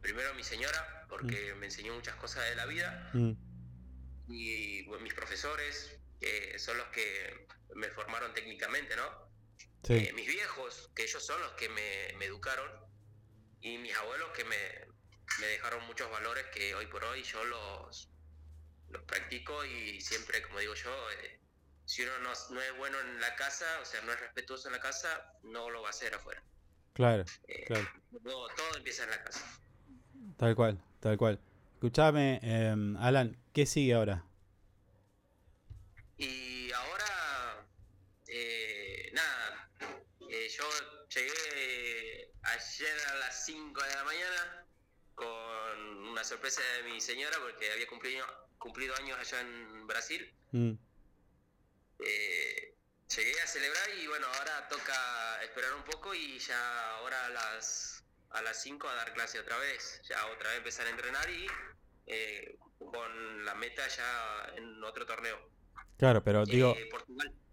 primero 0.04 0.34
mi 0.36 0.44
señora, 0.44 1.06
porque 1.10 1.54
mm. 1.54 1.58
me 1.58 1.66
enseñó 1.68 1.96
muchas 1.96 2.16
cosas 2.18 2.48
de 2.50 2.56
la 2.56 2.66
vida, 2.68 3.10
mm. 3.14 3.32
y 4.28 4.86
mis 5.02 5.14
profesores, 5.14 5.98
que 6.20 6.60
son 6.60 6.78
los 6.78 6.88
que 6.90 7.48
me 7.74 7.90
formaron 7.90 8.34
técnicamente, 8.34 8.96
¿no? 8.96 9.34
Eh, 9.90 10.14
mis 10.14 10.28
viejos, 10.28 10.92
que 10.96 11.04
ellos 11.04 11.26
son 11.26 11.42
los 11.42 11.54
que 11.54 11.70
me, 11.70 12.26
educaron, 12.26 12.70
y 13.62 13.78
mis 13.78 13.96
abuelos 13.96 14.30
que 14.32 14.44
me, 14.46 14.58
dejaron 15.40 15.86
muchos 15.88 16.10
valores 16.12 16.46
que 16.54 16.76
hoy 16.76 16.86
por 16.88 17.04
hoy 17.06 17.24
yo 17.24 17.44
los, 17.46 18.10
los 18.90 19.04
practico 19.04 19.66
y 19.66 20.00
siempre, 20.02 20.42
como 20.44 20.60
digo 20.60 20.76
yo, 20.76 21.12
eh, 21.12 21.40
si 21.86 22.04
uno 22.04 22.20
no, 22.20 22.34
no, 22.52 22.62
es 22.62 22.78
bueno 22.78 23.00
en 23.00 23.20
la 23.20 23.36
casa, 23.36 23.66
o 23.82 23.86
sea, 23.86 24.02
no 24.02 24.14
es 24.14 24.20
respetuoso 24.20 24.68
en 24.68 24.74
la 24.74 24.80
casa, 24.80 25.34
no 25.44 25.70
lo 25.70 25.82
va 25.82 25.88
a 25.88 25.92
hacer 25.92 26.14
afuera. 26.14 26.44
Claro, 26.94 27.26
eh, 27.48 27.66
claro. 27.66 27.88
todo 28.22 28.78
empieza 28.78 29.04
en 29.04 29.10
la 29.10 29.24
casa. 29.24 29.63
Tal 30.38 30.56
cual, 30.56 30.82
tal 31.00 31.18
cual. 31.18 31.40
Escuchame, 31.76 32.40
em, 32.42 32.96
Alan, 32.98 33.38
¿qué 33.54 33.66
sigue 33.66 33.94
ahora? 33.94 34.26
Y 36.18 36.72
ahora, 36.72 37.68
eh, 38.28 39.12
nada, 39.14 39.70
eh, 40.30 40.48
yo 40.50 40.64
llegué 41.14 42.32
ayer 42.42 42.98
a 43.10 43.16
las 43.16 43.46
5 43.46 43.84
de 43.84 43.96
la 43.96 44.04
mañana 44.06 44.66
con 45.16 46.08
una 46.08 46.24
sorpresa 46.24 46.62
de 46.78 46.92
mi 46.92 47.02
señora 47.02 47.38
porque 47.42 47.72
había 47.72 47.88
cumplido, 47.88 48.26
cumplido 48.58 48.96
años 48.96 49.18
allá 49.20 49.42
en 49.42 49.86
Brasil. 49.88 50.34
Mm. 50.52 50.74
Eh, 52.00 52.76
llegué 53.16 53.42
a 53.42 53.48
celebrar 53.48 53.90
y 54.02 54.08
bueno, 54.08 54.28
ahora 54.28 54.68
toca 54.68 55.44
esperar 55.44 55.74
un 55.74 55.84
poco 55.84 56.14
y 56.16 56.40
ya 56.40 56.96
ahora 56.98 57.26
a 57.26 57.30
las 57.30 58.03
a 58.34 58.42
las 58.42 58.62
5 58.62 58.88
a 58.88 58.96
dar 58.96 59.14
clase 59.14 59.40
otra 59.40 59.58
vez, 59.58 60.02
ya 60.08 60.18
otra 60.28 60.50
vez 60.50 60.58
empezar 60.58 60.86
a 60.88 60.90
entrenar 60.90 61.30
y 61.30 61.48
eh, 62.08 62.58
con 62.78 63.46
la 63.46 63.56
meta 63.56 63.88
ya 63.88 64.54
en 64.58 64.84
otro 64.84 65.06
torneo. 65.06 65.38
Claro, 65.98 66.24
pero 66.24 66.46
digo... 66.46 66.76
Eh, 66.78 66.88
Portugal. 66.92 67.34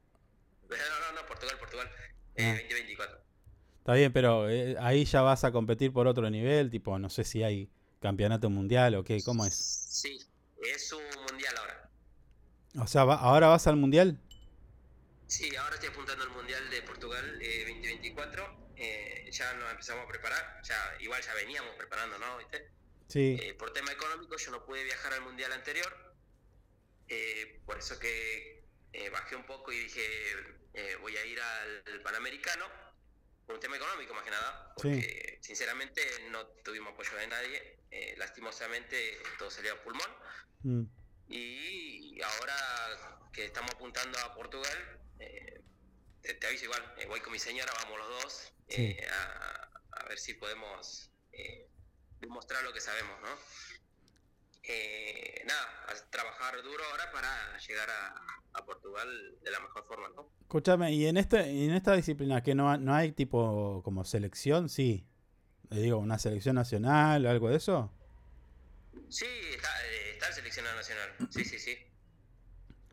No, 0.71 0.77
no, 0.77 1.21
no, 1.21 1.27
Portugal, 1.27 1.57
Portugal. 1.59 1.91
Eh, 2.37 2.53
2024. 2.53 3.17
Ah. 3.17 3.31
Está 3.79 3.95
bien, 3.95 4.13
pero 4.13 4.49
eh, 4.49 4.77
ahí 4.79 5.05
ya 5.05 5.21
vas 5.21 5.43
a 5.43 5.51
competir 5.51 5.93
por 5.93 6.07
otro 6.07 6.31
nivel, 6.31 6.71
tipo, 6.71 6.97
no 6.97 7.11
sé 7.11 7.25
si 7.25 7.43
hay 7.43 7.69
campeonato 8.01 8.49
mundial 8.51 8.95
o 8.95 9.03
qué, 9.03 9.21
¿cómo 9.25 9.45
es? 9.45 9.55
Sí, 9.55 10.17
es 10.63 10.93
un 10.93 11.03
mundial 11.29 11.55
ahora. 11.59 11.91
O 12.79 12.87
sea, 12.87 13.03
¿ahora 13.03 13.49
vas 13.49 13.67
al 13.67 13.75
mundial? 13.75 14.21
Sí, 15.27 15.55
ahora 15.57 15.75
estoy 15.75 15.89
apuntando 15.89 16.23
al 16.23 16.31
mundial 16.31 16.71
de 16.71 16.83
Portugal 16.83 17.25
2024 17.33 18.45
eh, 18.45 18.50
ya 19.41 19.55
nos 19.55 19.71
empezamos 19.71 20.05
a 20.05 20.09
preparar, 20.09 20.61
ya 20.63 20.97
igual 21.01 21.23
ya 21.23 21.35
veníamos 21.35 21.75
preparando, 21.77 22.19
¿no? 22.19 22.39
Sí. 23.09 23.39
Eh, 23.41 23.55
por 23.55 23.73
tema 23.73 23.91
económico 23.93 24.37
yo 24.37 24.51
no 24.51 24.65
pude 24.65 24.85
viajar 24.85 25.15
al 25.15 25.23
mundial 25.23 25.53
anterior, 25.53 26.15
eh, 27.09 27.61
por 27.65 27.79
eso 27.79 27.99
que 27.99 28.61
bajé 29.13 29.35
un 29.37 29.47
poco 29.47 29.73
y 29.73 29.79
dije 29.79 30.03
voy 31.01 31.17
a 31.17 31.25
ir 31.25 31.41
al 31.41 32.01
Panamericano, 32.03 32.67
por 33.47 33.55
un 33.55 33.61
tema 33.61 33.77
económico 33.77 34.15
más 34.15 34.25
que 34.25 34.31
nada, 34.31 34.75
porque 34.77 35.39
sinceramente 35.41 36.03
no 36.31 36.47
tuvimos 36.65 36.93
apoyo 36.93 37.17
de 37.17 37.27
nadie, 37.27 37.79
lastimosamente 38.17 39.19
todo 39.39 39.51
salió 39.51 39.73
a 39.73 39.83
pulmón. 39.83 40.11
Mm. 40.63 40.85
Y 41.29 42.21
ahora 42.23 42.57
que 43.33 43.47
estamos 43.47 43.71
apuntando 43.73 44.19
a 44.19 44.35
Portugal, 44.35 45.01
te, 46.23 46.47
aviso 46.47 46.65
igual, 46.65 46.83
voy 47.09 47.21
con 47.21 47.33
mi 47.33 47.39
señora, 47.39 47.73
vamos 47.83 47.99
los 47.99 48.23
dos, 48.23 48.53
eh, 48.69 49.07
a, 49.93 50.09
ver 50.09 50.19
si 50.19 50.35
podemos 50.35 51.11
eh, 51.33 51.69
demostrar 52.21 52.65
lo 52.65 52.73
que 52.73 52.81
sabemos, 52.81 53.21
¿no? 53.21 53.29
Eh, 54.65 55.43
nada, 55.47 55.63
a 55.89 56.11
trabajar 56.11 56.63
duro 56.63 56.85
ahora 56.91 57.11
para 57.13 57.59
llegar 57.59 57.89
a, 57.91 58.27
Portugal 58.67 59.09
de 59.43 59.51
la 59.51 59.59
mejor 59.59 59.85
forma, 59.87 60.09
¿no? 60.11 60.31
Escúchame, 60.43 60.93
y 60.93 61.07
en 61.07 61.17
este, 61.17 61.41
en 61.41 61.73
esta 61.73 61.97
disciplina 61.97 62.43
que 62.43 62.55
no, 62.55 62.77
no 62.77 62.95
hay 62.95 63.11
tipo 63.13 63.83
como 63.83 64.05
selección, 64.05 64.69
sí. 64.69 65.09
Le 65.71 65.81
digo, 65.81 65.97
una 65.97 66.19
selección 66.19 66.57
nacional 66.57 67.25
o 67.25 67.31
algo 67.31 67.49
de 67.49 67.57
eso. 67.57 67.91
Sí, 69.09 69.27
está, 69.55 69.71
está 70.13 70.29
el 70.29 70.35
seleccionado 70.35 70.77
nacional, 70.77 71.11
sí, 71.31 71.45
sí, 71.45 71.59
sí. 71.59 71.79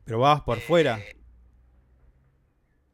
Pero 0.06 0.20
vas 0.20 0.42
por 0.42 0.62
fuera. 0.62 1.00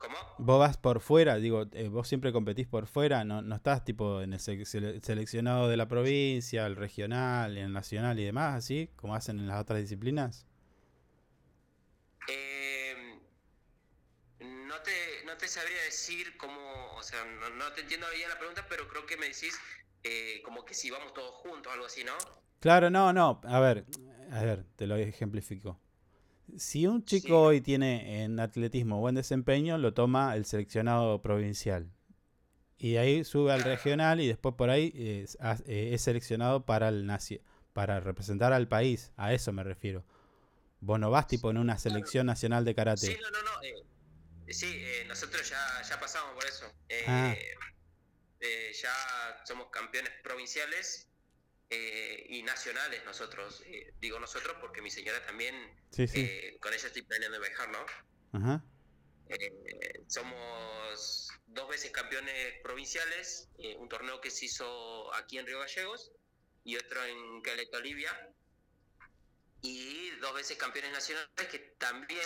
¿Cómo? 0.04 0.18
Vos 0.38 0.60
vas 0.60 0.76
por 0.76 0.99
fuera, 0.99 1.38
digo, 1.38 1.66
eh, 1.72 1.88
vos 1.88 2.10
siempre 2.10 2.34
competís 2.34 2.68
por 2.68 2.88
fuera, 2.88 3.24
no, 3.24 3.41
no 3.41 3.56
estás 3.56 3.86
tipo 3.86 4.22
en 4.22 4.34
el 4.34 4.39
seleccionado 4.41 5.70
de 5.70 5.78
la 5.78 5.88
provincia, 5.88 6.66
el 6.66 6.76
regional, 6.76 7.58
el 7.58 7.72
nacional 7.72 8.20
y 8.20 8.26
demás, 8.26 8.56
así 8.56 8.89
como 8.97 9.16
hacen 9.16 9.39
en 9.39 9.47
las 9.47 9.62
otras 9.62 9.80
disciplinas. 9.80 10.45
Eh, 12.28 13.18
no, 14.41 14.82
te, 14.82 15.24
no 15.26 15.34
no 15.34 15.39
te 15.39 15.47
sabría 15.47 15.82
decir 15.86 16.38
cómo, 16.38 16.60
o 16.95 17.01
sea, 17.01 17.20
no, 17.26 17.72
te 17.72 17.82
entiendo 17.82 18.06
bien 18.16 18.30
la 18.30 18.38
pregunta, 18.38 18.64
pero 18.70 18.88
creo 18.88 19.04
que 19.08 19.18
me 19.18 19.26
decís 19.26 19.58
eh, 20.04 20.41
como 20.43 20.64
que 20.64 20.76
si 20.76 20.91
vamos 20.91 21.12
todos 21.14 21.34
juntos, 21.38 21.74
algo 21.74 21.88
así, 21.88 22.04
¿no? 22.04 22.14
Claro, 22.60 22.91
no, 22.91 23.12
no, 23.14 23.41
a 23.45 23.60
ver, 23.60 23.86
a 24.32 24.43
ver, 24.43 24.64
te 24.76 24.86
lo 24.86 24.95
ejemplifico. 24.95 25.80
Si 26.57 26.85
un 26.87 27.03
chico 27.05 27.41
hoy 27.41 27.61
tiene 27.61 28.23
en 28.23 28.39
atletismo 28.39 28.99
buen 28.99 29.15
desempeño, 29.15 29.77
lo 29.77 29.93
toma 29.93 30.35
el 30.35 30.45
seleccionado 30.45 31.21
provincial. 31.21 31.91
Y 32.77 32.97
ahí 32.97 33.23
sube 33.23 33.53
al 33.53 33.63
regional 33.63 34.19
y 34.19 34.27
después 34.27 34.55
por 34.55 34.69
ahí 34.69 34.91
es, 34.95 35.37
eh, 35.65 35.95
seleccionado 35.97 36.65
para 36.65 36.89
el 36.89 37.09
para 37.71 37.99
representar 37.99 38.53
al 38.53 38.67
país. 38.67 39.11
A 39.15 39.33
eso 39.33 39.51
me 39.53 39.63
refiero. 39.63 40.03
Vos 40.81 40.99
no 40.99 41.09
vas 41.09 41.27
tipo 41.27 41.49
en 41.49 41.57
una 41.57 41.77
selección 41.77 42.27
nacional 42.27 42.65
de 42.65 42.75
karate. 42.75 43.07
Sí, 43.07 43.17
no, 43.21 43.29
no, 43.29 43.41
no. 43.41 43.63
Eh, 43.63 44.53
sí, 44.53 44.67
eh, 44.75 45.05
nosotros 45.07 45.49
ya, 45.49 45.81
ya 45.81 45.99
pasamos 45.99 46.33
por 46.33 46.45
eso. 46.45 46.65
Ah. 47.07 47.33
ya 48.81 49.45
somos 49.45 49.69
campeones 49.69 50.11
provinciales 50.21 51.07
y 51.70 52.43
nacionales 52.43 53.03
nosotros. 53.05 53.64
digo 53.99 54.20
nosotros 54.20 54.55
porque 54.61 54.82
mi 54.82 54.91
señora 54.91 55.26
también, 55.26 55.55
con 56.59 56.74
ella 56.74 56.88
estoy 56.88 57.01
planeando 57.01 57.39
viajar, 57.39 57.70
¿no? 57.70 57.86
Ajá. 58.34 58.64
somos 60.07 61.30
dos 61.47 61.70
veces 61.70 61.91
campeones 61.91 62.59
provinciales, 62.64 63.49
eh, 63.57 63.76
un 63.78 63.88
torneo 63.88 64.20
que 64.22 64.32
se 64.32 64.45
hizo 64.45 65.14
aquí 65.16 65.38
en 65.38 65.45
Río 65.45 65.59
Gallegos 65.59 66.11
y 66.64 66.76
otro 66.76 67.03
en 67.03 67.41
Caleta, 67.41 67.78
Olivia, 67.78 68.11
y 69.61 70.09
dos 70.22 70.34
veces 70.34 70.57
campeones 70.57 70.91
nacionales, 70.91 71.47
que 71.49 71.59
también 71.78 72.26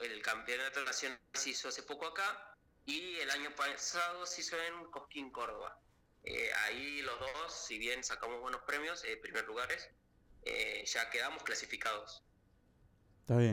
el 0.00 0.22
campeonato 0.22 0.84
nacional 0.84 1.18
se 1.32 1.50
hizo 1.50 1.68
hace 1.68 1.82
poco 1.82 2.06
acá, 2.06 2.56
y 2.86 3.16
el 3.16 3.30
año 3.30 3.54
pasado 3.54 4.26
se 4.26 4.42
hizo 4.42 4.56
en 4.62 4.90
Cosquín, 4.90 5.30
Córdoba. 5.30 5.80
Eh, 6.24 6.50
ahí 6.64 7.02
los 7.02 7.20
dos, 7.20 7.66
si 7.66 7.78
bien 7.78 8.02
sacamos 8.02 8.40
buenos 8.40 8.62
premios, 8.62 9.04
eh, 9.04 9.16
primer 9.18 9.44
lugares, 9.44 9.90
eh, 10.42 10.82
ya 10.86 11.10
quedamos 11.10 11.42
clasificados. 11.42 12.22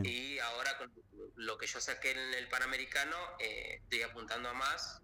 Y 0.04 0.38
ahora 0.38 0.76
con 0.76 0.92
lo 1.36 1.56
que 1.56 1.66
yo 1.66 1.80
saqué 1.80 2.10
en 2.10 2.34
el 2.34 2.48
Panamericano, 2.48 3.16
eh, 3.38 3.80
estoy 3.82 4.02
apuntando 4.02 4.50
a 4.50 4.52
más 4.52 5.00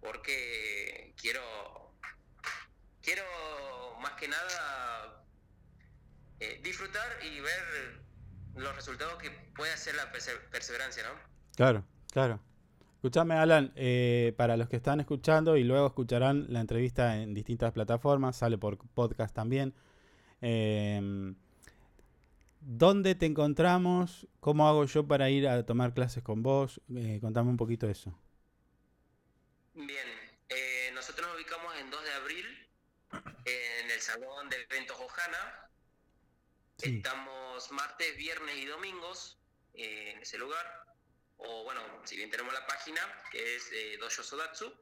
porque 0.00 1.14
quiero, 1.20 1.94
quiero 3.02 3.24
más 4.00 4.12
que 4.12 4.28
nada 4.28 5.18
disfrutar 6.62 7.24
y 7.24 7.38
ver 7.38 8.02
los 8.56 8.74
resultados 8.74 9.22
que 9.22 9.30
puede 9.30 9.72
hacer 9.72 9.94
la 9.94 10.10
perseverancia, 10.10 11.04
¿no? 11.04 11.16
Claro, 11.54 11.84
claro. 12.10 12.40
Escúchame, 13.02 13.34
Alan, 13.34 13.72
eh, 13.74 14.32
para 14.36 14.56
los 14.56 14.68
que 14.68 14.76
están 14.76 15.00
escuchando 15.00 15.56
y 15.56 15.64
luego 15.64 15.88
escucharán 15.88 16.46
la 16.50 16.60
entrevista 16.60 17.20
en 17.20 17.34
distintas 17.34 17.72
plataformas, 17.72 18.36
sale 18.36 18.58
por 18.58 18.78
podcast 18.78 19.34
también. 19.34 19.74
Eh, 20.40 21.34
¿Dónde 22.60 23.16
te 23.16 23.26
encontramos? 23.26 24.28
¿Cómo 24.38 24.68
hago 24.68 24.84
yo 24.84 25.04
para 25.04 25.28
ir 25.30 25.48
a 25.48 25.66
tomar 25.66 25.94
clases 25.94 26.22
con 26.22 26.44
vos? 26.44 26.80
Eh, 26.94 27.18
contame 27.20 27.50
un 27.50 27.56
poquito 27.56 27.88
eso. 27.88 28.16
Bien, 29.74 30.06
eh, 30.48 30.92
nosotros 30.94 31.26
nos 31.26 31.36
ubicamos 31.38 31.74
en 31.80 31.90
2 31.90 32.04
de 32.04 32.12
abril 32.12 32.46
en 33.44 33.90
el 33.90 34.00
Salón 34.00 34.48
de 34.48 34.62
Eventos 34.70 34.96
Ojana. 35.00 35.68
Estamos 36.80 37.72
martes, 37.72 38.16
viernes 38.16 38.54
y 38.58 38.66
domingos 38.66 39.40
en 39.74 40.22
ese 40.22 40.38
lugar. 40.38 40.91
O 41.44 41.64
bueno, 41.64 41.82
si 42.04 42.16
bien 42.16 42.30
tenemos 42.30 42.52
la 42.52 42.66
página, 42.66 43.00
que 43.30 43.56
es 43.56 43.70
eh, 43.72 43.96
Dojo 43.98 44.22
Sodatsu, 44.22 44.72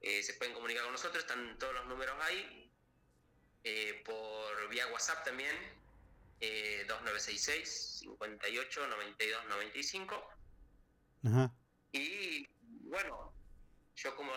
se 0.00 0.34
pueden 0.34 0.54
comunicar 0.54 0.84
con 0.84 0.92
nosotros, 0.92 1.24
están 1.24 1.58
todos 1.58 1.74
los 1.74 1.86
números 1.86 2.14
ahí. 2.22 2.70
por 4.04 4.68
vía 4.68 4.86
WhatsApp 4.88 5.24
también, 5.24 5.56
2966 6.40 7.98
58 8.00 8.86
92 8.86 9.44
95. 9.48 10.30
Ajá. 11.24 11.52
Y 11.92 12.46
bueno, 12.88 13.32
yo 13.96 14.14
como 14.14 14.32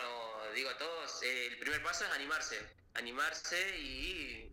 digo 0.54 0.70
a 0.70 0.78
todos, 0.78 1.22
el 1.22 1.58
primer 1.58 1.82
paso 1.82 2.04
es 2.04 2.10
animarse, 2.10 2.58
animarse 2.94 3.78
y 3.78 4.52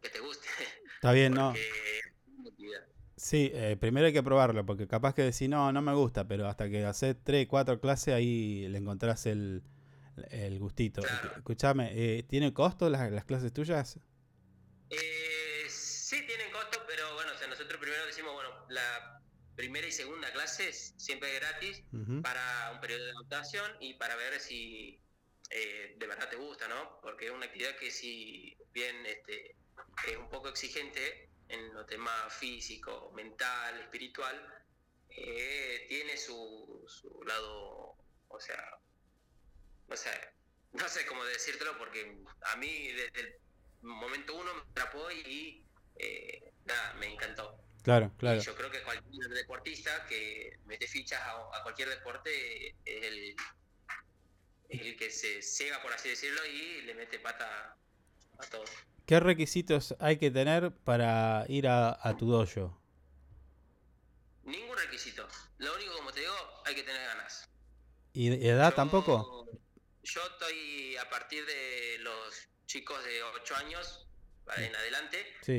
que 0.00 0.10
te 0.10 0.20
guste. 0.20 0.48
Está 0.94 1.12
bien, 1.12 1.34
¿no? 1.34 1.52
Sí, 3.24 3.50
eh, 3.54 3.78
primero 3.80 4.06
hay 4.06 4.12
que 4.12 4.22
probarlo, 4.22 4.66
porque 4.66 4.86
capaz 4.86 5.14
que 5.14 5.22
decís, 5.22 5.48
no, 5.48 5.72
no 5.72 5.80
me 5.80 5.94
gusta, 5.94 6.28
pero 6.28 6.46
hasta 6.46 6.68
que 6.68 6.84
haces 6.84 7.16
3, 7.24 7.46
4 7.46 7.80
clases, 7.80 8.12
ahí 8.12 8.68
le 8.68 8.76
encontrás 8.76 9.24
el, 9.24 9.62
el 10.28 10.58
gustito. 10.58 11.00
Escuchame, 11.34 11.90
eh, 11.94 12.24
¿tiene 12.24 12.52
costo 12.52 12.90
las, 12.90 13.10
las 13.10 13.24
clases 13.24 13.50
tuyas? 13.50 13.98
Eh, 14.90 15.64
Sí, 15.70 16.20
tienen 16.26 16.52
costo, 16.52 16.80
pero 16.86 17.14
bueno, 17.14 17.32
o 17.34 17.38
sea, 17.38 17.48
nosotros 17.48 17.80
primero 17.80 18.04
decimos, 18.04 18.34
bueno, 18.34 18.50
la 18.68 19.22
primera 19.56 19.86
y 19.86 19.92
segunda 19.92 20.30
clase 20.30 20.70
siempre 20.74 21.34
gratis 21.36 21.82
para 22.22 22.72
un 22.74 22.80
periodo 22.80 23.06
de 23.06 23.10
adaptación 23.12 23.72
y 23.80 23.94
para 23.94 24.16
ver 24.16 24.38
si 24.38 25.00
eh, 25.48 25.96
de 25.98 26.06
verdad 26.06 26.28
te 26.28 26.36
gusta, 26.36 26.68
¿no? 26.68 27.00
Porque 27.00 27.24
es 27.24 27.32
una 27.32 27.46
actividad 27.46 27.74
que 27.80 27.90
si 27.90 28.54
bien 28.74 28.94
este, 29.06 29.56
es 30.10 30.16
un 30.18 30.28
poco 30.28 30.50
exigente 30.50 31.30
en 31.48 31.74
los 31.74 31.86
temas 31.86 32.32
físico, 32.34 33.12
mental, 33.14 33.80
espiritual, 33.80 34.64
eh, 35.10 35.86
tiene 35.88 36.16
su, 36.16 36.84
su 36.88 37.22
lado, 37.24 37.96
o 38.28 38.40
sea, 38.40 38.78
no 39.88 39.96
sé, 39.96 40.10
no 40.72 40.88
sé 40.88 41.06
cómo 41.06 41.24
decírtelo 41.24 41.76
porque 41.78 42.16
a 42.52 42.56
mí 42.56 42.88
desde 42.92 43.20
el 43.20 43.34
momento 43.82 44.34
uno 44.34 44.54
me 44.54 44.62
atrapó 44.62 45.10
y 45.10 45.64
eh, 45.96 46.52
nada, 46.64 46.94
me 46.94 47.12
encantó. 47.12 47.58
Claro, 47.82 48.10
claro. 48.16 48.40
yo 48.40 48.54
creo 48.56 48.70
que 48.70 48.82
cualquier 48.82 49.28
deportista 49.28 50.06
que 50.06 50.58
mete 50.64 50.88
fichas 50.88 51.20
a, 51.22 51.62
cualquier 51.62 51.90
deporte 51.90 52.68
es 52.68 52.74
el, 52.86 53.36
el 54.70 54.96
que 54.96 55.10
se 55.10 55.42
cega, 55.42 55.82
por 55.82 55.92
así 55.92 56.08
decirlo, 56.08 56.44
y 56.46 56.80
le 56.82 56.94
mete 56.94 57.18
pata 57.18 57.76
a 58.38 58.46
todo. 58.46 58.64
¿Qué 59.06 59.20
requisitos 59.20 59.94
hay 60.00 60.16
que 60.16 60.30
tener 60.30 60.72
para 60.72 61.44
ir 61.48 61.68
a, 61.68 62.16
tu 62.18 62.30
dojo? 62.30 62.80
Ningún 64.44 64.76
requisito. 64.78 65.28
Lo 65.58 65.74
único, 65.74 65.94
como 65.96 66.10
te 66.10 66.20
digo, 66.20 66.34
hay 66.64 66.74
que 66.74 66.82
tener 66.82 67.06
ganas. 67.06 67.50
¿Y 68.14 68.32
edad 68.46 68.74
tampoco? 68.74 69.46
Yo 70.02 70.20
estoy 70.26 70.96
a 70.96 71.08
partir 71.10 71.44
de 71.44 71.98
los 72.00 72.48
chicos 72.66 73.02
de 73.04 73.22
8 73.22 73.56
años 73.56 74.06
en 74.56 74.74
adelante, 74.74 75.18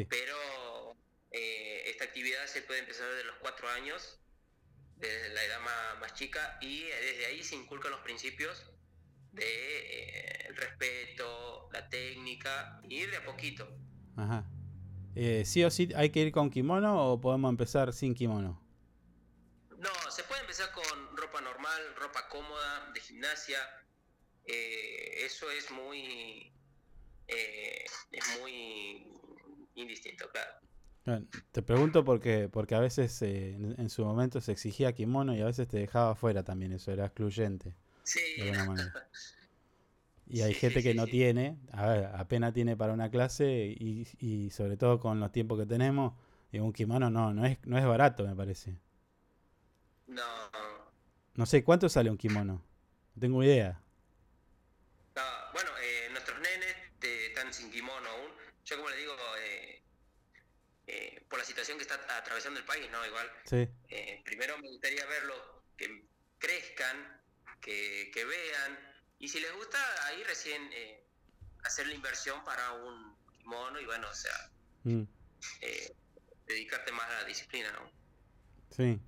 pero 0.10 0.96
eh, 1.32 1.84
esta 1.88 2.06
actividad 2.06 2.46
se 2.48 2.62
puede 2.62 2.80
empezar 2.80 3.08
desde 3.10 3.26
los 3.26 3.36
cuatro 3.38 3.70
años, 3.70 4.20
desde 4.98 5.30
la 5.30 5.44
edad 5.44 5.60
más, 6.00 6.14
chica, 6.14 6.58
y 6.62 6.84
desde 6.84 7.26
ahí 7.28 7.44
se 7.44 7.56
inculcan 7.56 7.92
los 7.92 8.02
principios 8.02 8.72
de 9.36 9.44
eh, 9.44 10.46
el 10.48 10.56
respeto, 10.56 11.70
la 11.72 11.88
técnica, 11.90 12.80
y 12.84 12.96
ir 12.96 13.12
de 13.12 13.18
a 13.18 13.26
poquito. 13.26 13.68
Ajá. 14.16 14.46
Eh, 15.16 15.44
¿Sí 15.46 15.64
o 15.64 15.72
sí 15.72 15.90
hay 15.96 16.10
que 16.10 16.22
ir 16.22 16.32
con 16.32 16.50
kimono 16.50 17.12
o 17.12 17.22
podemos 17.22 17.50
empezar 17.50 17.94
sin 17.94 18.14
kimono? 18.16 18.62
No, 19.78 20.12
se 20.12 20.24
puede 20.24 20.42
empezar 20.42 20.72
con 20.72 21.16
ropa 21.16 21.42
normal, 21.42 21.82
ropa 22.00 22.28
cómoda, 22.30 22.92
de 22.94 23.00
gimnasia. 23.00 23.60
eso 24.46 25.50
es 25.52 25.72
muy 25.72 26.56
eh, 27.28 27.86
es 28.12 28.40
muy 28.40 29.08
indistinto, 29.76 30.26
claro. 30.32 31.28
Te 31.52 31.62
pregunto 31.62 32.04
porque, 32.04 32.50
porque 32.50 32.74
a 32.74 32.80
veces 32.80 33.22
eh, 33.22 33.54
en, 33.54 33.90
su 33.90 34.04
momento 34.04 34.42
se 34.42 34.52
exigía 34.52 34.94
kimono 34.94 35.36
y 35.36 35.42
a 35.42 35.46
veces 35.46 35.68
te 35.68 35.78
dejaba 35.78 36.16
fuera 36.16 36.44
también, 36.44 36.74
eso 36.74 36.92
era 36.92 37.06
excluyente. 37.06 37.76
Sí. 38.06 38.22
Y 40.28 40.42
hay 40.42 40.56
gente 40.56 40.82
que 40.82 40.96
no 40.96 41.06
tiene, 41.06 41.60
a 41.72 41.86
ver, 41.86 42.06
apenas 42.16 42.52
tiene 42.52 42.76
para 42.76 42.94
una 42.94 43.12
clase 43.12 43.76
y, 43.80 44.08
y 44.20 44.50
sobre 44.50 44.76
todo 44.76 45.00
con 45.00 45.20
los 45.20 45.32
tiempos 45.32 45.60
que 45.60 45.68
tenemos, 45.68 46.14
un 46.52 46.74
kimono 46.74 47.12
no, 47.12 47.32
no 47.32 47.46
es, 47.46 47.60
no 47.64 47.78
es 47.78 47.86
barato, 47.86 48.26
me 48.26 48.36
parece. 48.36 48.76
No. 50.08 50.24
No 51.36 51.46
sé, 51.46 51.64
¿cuánto 51.64 51.90
sale 51.90 52.10
un 52.10 52.18
kimono? 52.18 52.54
No 53.14 53.22
tengo 53.22 53.44
idea. 53.44 53.80
yo 58.66 58.78
como 58.78 58.90
le 58.90 58.98
digo, 58.98 59.16
eh, 59.40 59.82
eh, 60.88 61.24
por 61.30 61.40
la 61.40 61.46
situación 61.46 61.78
que 61.78 61.84
está 61.84 61.96
atravesando 62.18 62.60
el 62.60 62.66
país, 62.66 62.90
¿no? 62.92 63.06
Igual, 63.06 63.32
eh, 63.52 64.22
primero 64.26 64.58
me 64.58 64.70
gustaría 64.70 65.06
verlos 65.06 65.38
que 65.78 66.08
crezcan, 66.40 67.22
que, 67.66 68.26
vean, 68.26 68.80
y 69.20 69.28
si 69.28 69.40
les 69.40 69.54
gusta, 69.56 69.80
ahí 70.06 70.24
recién 70.24 70.62
hacer 71.64 71.88
la 71.88 71.94
inversión 71.94 72.44
para 72.44 72.74
un 72.74 73.16
mono 73.46 73.80
y 73.80 73.86
bueno, 73.86 74.08
o 74.10 74.14
sea, 74.14 74.52
mm. 74.84 75.04
dedicarte 76.48 76.92
más 76.92 77.10
a 77.10 77.22
la 77.22 77.28
disciplina, 77.28 77.72
¿no? 77.72 77.90
Sí. 78.70 79.00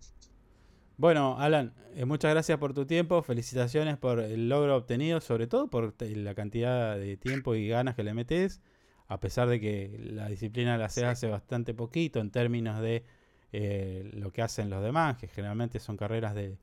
Bueno, 0.98 1.40
Alan, 1.40 1.76
eh, 1.94 2.06
muchas 2.06 2.32
gracias 2.32 2.58
por 2.58 2.74
tu 2.74 2.88
tiempo, 2.88 3.22
felicitaciones 3.22 3.98
por 3.98 4.20
el 4.20 4.50
logro 4.50 4.76
obtenido, 4.76 5.22
sobre 5.22 5.46
todo 5.46 5.70
por 5.70 5.94
la 6.00 6.34
cantidad 6.34 6.98
de 6.98 7.18
tiempo 7.18 7.54
y 7.54 7.68
ganas 7.68 7.96
que 7.96 8.04
le 8.04 8.16
metes, 8.16 8.62
a 9.08 9.20
pesar 9.20 9.48
de 9.48 9.60
que 9.60 9.96
la 10.00 10.28
disciplina 10.28 10.76
la 10.78 10.86
hace 10.86 11.06
hace 11.06 11.28
bastante 11.28 11.76
poquito 11.76 12.20
en 12.20 12.32
términos 12.32 12.82
de 12.82 13.04
eh, 13.52 14.10
lo 14.14 14.32
que 14.32 14.42
hacen 14.42 14.72
los 14.72 14.84
demás, 14.84 15.18
que 15.18 15.28
generalmente 15.28 15.80
son 15.80 15.98
carreras 15.98 16.34
de, 16.34 16.58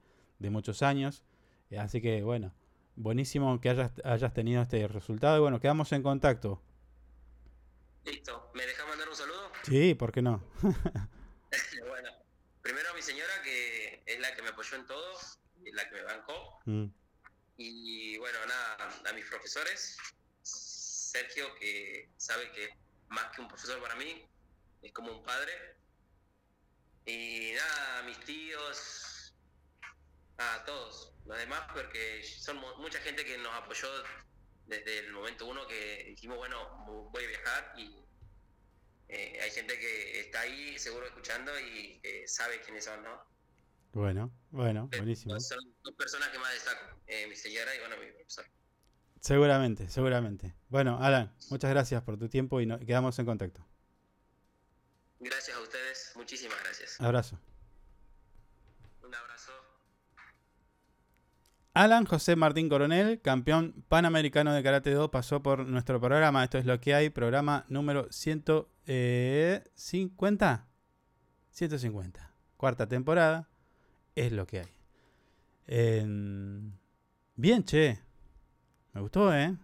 muchos 0.51 0.82
años. 0.82 1.22
Eh, 1.70 1.78
así 1.78 2.00
que 2.00 2.22
bueno, 2.22 2.54
buenísimo 2.96 3.60
que 3.60 3.70
hayas, 3.70 3.92
hayas 4.04 4.32
tenido 4.34 4.62
este 4.62 4.86
resultado 4.88 5.38
y 5.38 5.40
bueno, 5.40 5.60
quedamos 5.60 5.92
en 5.92 6.02
contacto. 6.02 6.62
Listo, 8.04 8.50
¿me 8.54 8.66
dejas 8.66 8.86
mandar 8.86 9.08
un 9.08 9.16
saludo? 9.16 9.50
Sí, 9.62 9.94
¿por 9.94 10.12
qué 10.12 10.22
no? 10.22 10.44
bueno, 11.88 12.10
primero 12.62 12.90
a 12.90 12.94
mi 12.94 13.02
señora 13.02 13.32
que 13.42 14.02
es 14.04 14.20
la 14.20 14.34
que 14.34 14.42
me 14.42 14.48
apoyó 14.48 14.76
en 14.76 14.86
todo, 14.86 15.18
la 15.72 15.88
que 15.88 15.94
me 15.94 16.02
bancó. 16.02 16.60
Mm. 16.66 16.86
Y 17.56 18.18
bueno, 18.18 18.38
nada, 18.46 18.76
a 19.08 19.12
mis 19.12 19.24
profesores, 19.26 19.96
Sergio 20.42 21.54
que 21.54 22.10
sabe 22.16 22.50
que 22.52 22.68
más 23.08 23.30
que 23.34 23.40
un 23.40 23.48
profesor 23.48 23.80
para 23.80 23.94
mí, 23.94 24.26
es 24.82 24.92
como 24.92 25.12
un 25.12 25.22
padre. 25.22 25.52
Y 27.06 27.52
nada, 27.52 27.98
a 28.00 28.02
mis 28.02 28.18
tíos, 28.20 29.34
a 30.38 30.64
todos, 30.64 31.13
los 31.24 31.38
demás, 31.38 31.62
porque 31.72 32.22
son 32.22 32.58
mucha 32.78 32.98
gente 33.00 33.24
que 33.24 33.38
nos 33.38 33.52
apoyó 33.54 33.88
desde 34.66 35.00
el 35.00 35.12
momento 35.12 35.46
uno 35.46 35.66
que 35.66 36.04
dijimos, 36.08 36.38
bueno, 36.38 36.84
voy 37.12 37.24
a 37.24 37.28
viajar 37.28 37.74
y 37.76 38.04
eh, 39.08 39.38
hay 39.42 39.50
gente 39.50 39.78
que 39.78 40.20
está 40.20 40.40
ahí 40.40 40.78
seguro 40.78 41.06
escuchando 41.06 41.52
y 41.60 42.00
sabe 42.26 42.60
quiénes 42.60 42.84
son, 42.84 43.02
¿no? 43.02 43.34
Bueno, 43.94 44.32
bueno, 44.50 44.88
eh, 44.90 44.96
buenísimo. 44.96 45.38
Son 45.38 45.58
dos 45.84 45.94
personas 45.94 46.28
que 46.30 46.38
más 46.40 46.52
destaco, 46.52 47.00
eh, 47.06 47.28
mi 47.28 47.36
señora 47.36 47.72
y 47.76 47.78
bueno, 47.78 47.96
mi 47.96 48.10
profesor. 48.10 48.44
Seguramente, 49.20 49.88
seguramente. 49.88 50.52
Bueno, 50.68 50.98
Alan, 51.00 51.32
muchas 51.48 51.70
gracias 51.70 52.02
por 52.02 52.18
tu 52.18 52.28
tiempo 52.28 52.60
y 52.60 52.66
quedamos 52.84 53.16
en 53.20 53.26
contacto. 53.26 53.64
Gracias 55.20 55.56
a 55.56 55.60
ustedes, 55.60 56.12
muchísimas 56.16 56.60
gracias. 56.64 57.00
Abrazo. 57.00 57.38
Un 59.04 59.14
abrazo. 59.14 59.52
Alan 61.74 62.04
José 62.04 62.36
Martín 62.36 62.68
Coronel, 62.68 63.20
campeón 63.20 63.84
panamericano 63.88 64.52
de 64.52 64.62
Karate 64.62 64.92
Do, 64.92 65.10
pasó 65.10 65.42
por 65.42 65.66
nuestro 65.66 66.00
programa. 66.00 66.44
Esto 66.44 66.58
es 66.58 66.66
lo 66.66 66.80
que 66.80 66.94
hay, 66.94 67.10
programa 67.10 67.64
número 67.68 68.06
150. 68.12 70.68
150. 71.50 72.30
Cuarta 72.56 72.86
temporada. 72.86 73.48
Es 74.14 74.30
lo 74.30 74.46
que 74.46 74.60
hay. 74.60 74.68
Bien, 77.34 77.64
che. 77.64 77.98
Me 78.92 79.00
gustó, 79.00 79.34
¿eh? 79.34 79.56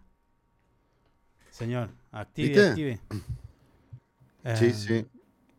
Señor, 1.51 1.91
active, 2.11 2.71
active. 2.71 2.99
Sí, 4.57 4.65
em, 4.65 4.75
sí. 4.75 5.07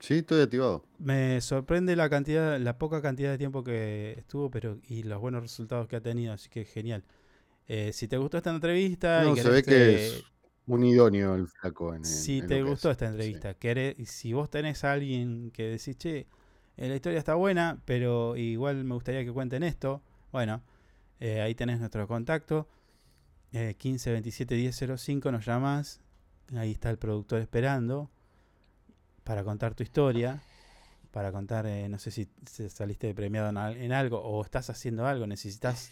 Sí, 0.01 0.15
estoy 0.15 0.41
activado. 0.41 0.83
Me 0.97 1.39
sorprende 1.41 1.95
la 1.95 2.09
cantidad, 2.09 2.59
la 2.59 2.79
poca 2.79 3.03
cantidad 3.03 3.29
de 3.29 3.37
tiempo 3.37 3.63
que 3.63 4.15
estuvo, 4.17 4.49
pero 4.49 4.79
y 4.87 5.03
los 5.03 5.21
buenos 5.21 5.43
resultados 5.43 5.87
que 5.87 5.95
ha 5.95 6.01
tenido, 6.01 6.33
así 6.33 6.49
que 6.49 6.65
genial. 6.65 7.03
Eh, 7.67 7.93
si 7.93 8.07
te 8.07 8.17
gustó 8.17 8.37
esta 8.37 8.49
entrevista, 8.49 9.23
no, 9.23 9.35
se 9.35 9.49
ve 9.49 9.61
que 9.61 10.07
es 10.07 10.23
un 10.65 10.83
idóneo 10.83 11.35
el 11.35 11.47
flaco. 11.47 11.93
En, 11.93 12.03
si 12.03 12.41
te 12.41 12.63
gustó 12.63 12.89
esta 12.89 13.07
entrevista, 13.07 13.55
y 13.95 14.05
si 14.07 14.33
vos 14.33 14.49
tenés 14.49 14.83
a 14.83 14.91
alguien 14.91 15.51
que 15.51 15.63
decís, 15.67 15.95
che, 15.97 16.25
eh, 16.77 16.89
la 16.89 16.95
historia 16.95 17.19
está 17.19 17.35
buena, 17.35 17.79
pero 17.85 18.35
igual 18.35 18.83
me 18.83 18.95
gustaría 18.95 19.23
que 19.23 19.31
cuenten 19.31 19.61
esto, 19.61 20.01
bueno, 20.31 20.63
eh, 21.19 21.41
ahí 21.41 21.53
tenés 21.53 21.79
nuestro 21.79 22.07
contacto. 22.07 22.67
15 23.77 24.11
27 24.13 24.55
10 24.55 24.83
05 24.97 25.31
nos 25.31 25.45
llamas. 25.45 25.99
Ahí 26.55 26.71
está 26.71 26.89
el 26.89 26.97
productor 26.97 27.41
esperando 27.41 28.09
para 29.23 29.43
contar 29.43 29.75
tu 29.75 29.83
historia, 29.83 30.41
para 31.11 31.31
contar, 31.31 31.65
eh, 31.65 31.89
no 31.89 31.99
sé 31.99 32.11
si 32.11 32.27
saliste 32.69 33.13
premiado 33.13 33.49
en, 33.49 33.91
algo 33.91 34.21
o 34.21 34.43
estás 34.43 34.69
haciendo 34.69 35.05
algo, 35.05 35.27
necesitas 35.27 35.91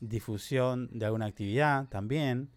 difusión 0.00 0.88
de 0.92 1.06
alguna 1.06 1.26
actividad 1.26 1.88
también. 1.88 2.50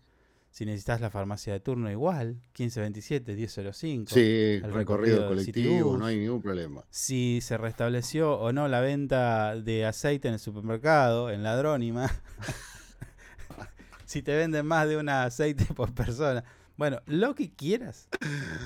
Si 0.51 0.65
necesitas 0.65 1.01
la 1.01 1.09
farmacia 1.09 1.51
de 1.51 1.59
turno 1.59 1.89
igual, 1.89 2.35
1527 2.59 3.35
1005. 3.35 4.13
Sí, 4.13 4.59
el 4.63 4.71
recorrido, 4.71 5.27
colectivo, 5.27 5.97
no 5.97 6.05
hay 6.05 6.17
ningún 6.17 6.43
problema. 6.43 6.83
Si 6.91 7.39
se 7.41 7.57
restableció 7.57 8.39
o 8.39 8.53
no 8.53 8.67
la 8.67 8.79
venta 8.79 9.55
de 9.55 9.87
aceite 9.87 10.27
en 10.27 10.35
el 10.35 10.39
supermercado, 10.39 11.31
en 11.31 11.41
Ladrónima. 11.41 12.11
si 14.05 14.21
te 14.21 14.35
venden 14.35 14.67
más 14.67 14.87
de 14.87 14.97
un 14.97 15.09
aceite 15.09 15.65
por 15.75 15.91
persona. 15.95 16.43
Bueno, 16.77 17.01
lo 17.07 17.33
que 17.33 17.51
quieras, 17.51 18.07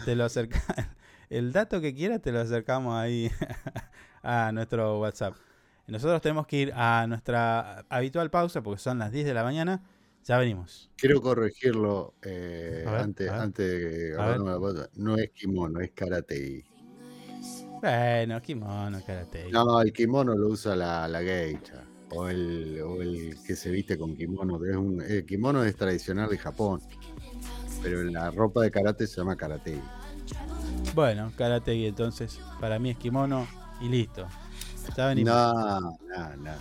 te 0.04 0.18
lo 0.18 0.26
acercas 0.26 0.64
el 1.30 1.52
dato 1.52 1.82
que 1.82 1.94
quieras 1.94 2.22
te 2.22 2.32
lo 2.32 2.40
acercamos 2.40 2.96
ahí 2.96 3.32
a 4.24 4.52
nuestro 4.52 5.00
WhatsApp. 5.00 5.36
Nosotros 5.88 6.22
tenemos 6.22 6.48
que 6.48 6.58
ir 6.58 6.74
a 6.76 7.06
nuestra 7.08 7.86
habitual 7.90 8.30
pausa 8.30 8.62
porque 8.62 8.80
son 8.80 9.00
las 9.00 9.12
10 9.12 9.26
de 9.26 9.34
la 9.34 9.44
mañana. 9.44 9.82
Ya 10.26 10.38
venimos. 10.38 10.92
Quiero 10.98 11.22
corregirlo 11.22 12.16
eh, 12.22 12.84
antes, 12.86 13.30
antes 13.30 13.66
de 13.66 14.14
pausa. 14.18 14.90
No 14.96 15.16
es 15.16 15.30
kimono, 15.32 15.80
es 15.80 15.92
karate. 15.92 16.66
Bueno, 17.80 18.42
kimono, 18.42 19.02
karate. 19.06 19.50
No, 19.50 19.82
el 19.82 19.94
kimono 19.94 20.36
lo 20.36 20.48
usa 20.50 20.76
la, 20.76 21.08
la 21.08 21.22
geisha. 21.22 21.86
O 22.10 22.28
el, 22.28 22.82
o 22.82 23.02
el 23.02 23.38
que 23.46 23.56
se 23.56 23.70
viste 23.70 23.98
con 23.98 24.18
kimono. 24.18 24.64
Es 24.66 24.76
un, 24.76 25.02
el 25.02 25.26
kimono 25.26 25.64
es 25.64 25.76
tradicional 25.78 26.30
de 26.30 26.38
Japón. 26.38 26.82
Pero 27.82 28.04
la 28.04 28.32
ropa 28.32 28.62
de 28.62 28.72
karate 28.72 29.08
se 29.08 29.18
llama 29.18 29.38
karate. 29.38 29.80
Bueno, 30.98 31.32
karate 31.38 31.74
y 31.76 31.86
entonces, 31.86 32.42
para 32.60 32.80
mí 32.80 32.90
es 32.90 32.98
kimono 32.98 33.48
y 33.80 33.88
listo. 33.88 34.26
No, 34.98 35.80
no, 35.80 35.96
no. 36.40 36.54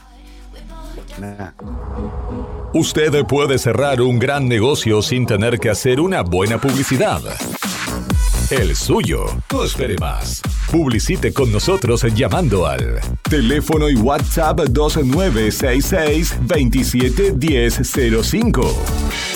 Usted 2.74 3.24
puede 3.24 3.56
cerrar 3.56 4.02
un 4.02 4.18
gran 4.18 4.46
negocio 4.46 5.00
sin 5.00 5.24
tener 5.24 5.58
que 5.58 5.70
hacer 5.70 6.00
una 6.00 6.20
buena 6.20 6.60
publicidad. 6.60 7.22
El 8.50 8.76
suyo. 8.76 9.24
No 9.50 9.64
espere 9.64 9.96
más. 9.96 10.42
Publicite 10.70 11.32
con 11.32 11.50
nosotros 11.50 12.02
llamando 12.14 12.66
al 12.66 13.00
teléfono 13.22 13.88
y 13.88 13.96
WhatsApp 13.96 14.60
2966 14.68 16.40
271005. 16.42 19.35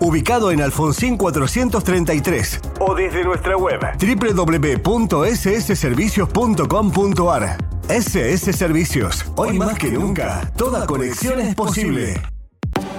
ubicado 0.00 0.50
en 0.50 0.62
Alfonsín 0.62 1.16
433. 1.16 2.60
O 2.80 2.94
desde 2.94 3.24
nuestra 3.24 3.56
web 3.56 3.80
www.ssservicios.com 3.98 6.66
.com.ar 6.68 7.56
SS 7.88 8.52
Servicios. 8.52 9.24
Hoy 9.36 9.58
más 9.58 9.78
que 9.78 9.90
nunca, 9.90 10.50
toda 10.56 10.86
conexión 10.86 11.40
es 11.40 11.54
posible. 11.54 12.20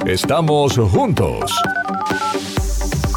Estamos 0.05 0.77
juntos. 0.77 1.53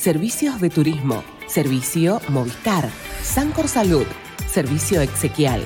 servicios 0.00 0.60
de 0.62 0.70
turismo, 0.70 1.22
servicio 1.46 2.22
Movistar, 2.28 2.88
Sancor 3.22 3.68
Salud, 3.68 4.06
servicio 4.50 5.02
exequial, 5.02 5.62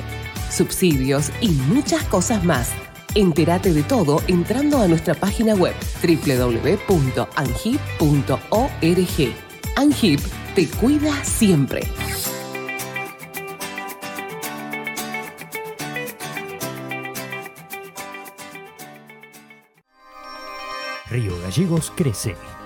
subsidios 0.51 1.30
y 1.41 1.51
muchas 1.51 2.03
cosas 2.05 2.45
más. 2.45 2.72
Entérate 3.14 3.72
de 3.72 3.85
todo 3.85 4.20
entrando 4.26 4.82
a 4.82 4.89
nuestra 4.89 5.14
página 5.14 5.55
web 5.55 5.72
www.angip.org. 6.03 6.85
Angip 9.76 10.20
te 10.57 10.68
cuida 10.68 11.24
siempre. 11.24 11.82
Río 21.09 21.41
Gallegos 21.43 21.93
crece. 21.95 22.35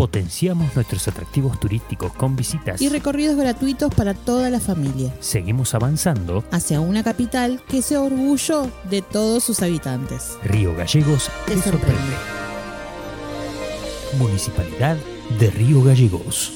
Potenciamos 0.00 0.74
nuestros 0.74 1.06
atractivos 1.08 1.60
turísticos 1.60 2.10
con 2.14 2.34
visitas. 2.34 2.80
Y 2.80 2.88
recorridos 2.88 3.36
gratuitos 3.36 3.94
para 3.94 4.14
toda 4.14 4.48
la 4.48 4.58
familia. 4.58 5.14
Seguimos 5.20 5.74
avanzando. 5.74 6.42
Hacia 6.50 6.80
una 6.80 7.04
capital 7.04 7.62
que 7.68 7.82
sea 7.82 8.00
orgullo 8.00 8.70
de 8.88 9.02
todos 9.02 9.44
sus 9.44 9.60
habitantes. 9.60 10.38
Río 10.42 10.74
Gallegos 10.74 11.30
Te 11.44 11.52
sorprende. 11.60 12.16
Municipalidad 14.16 14.96
de 15.38 15.50
Río 15.50 15.84
Gallegos. 15.84 16.50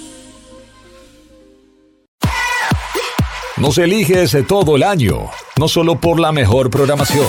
Nos 3.58 3.76
eliges 3.76 4.34
todo 4.48 4.76
el 4.76 4.82
año, 4.82 5.28
no 5.58 5.68
solo 5.68 6.00
por 6.00 6.18
la 6.18 6.32
mejor 6.32 6.70
programación, 6.70 7.28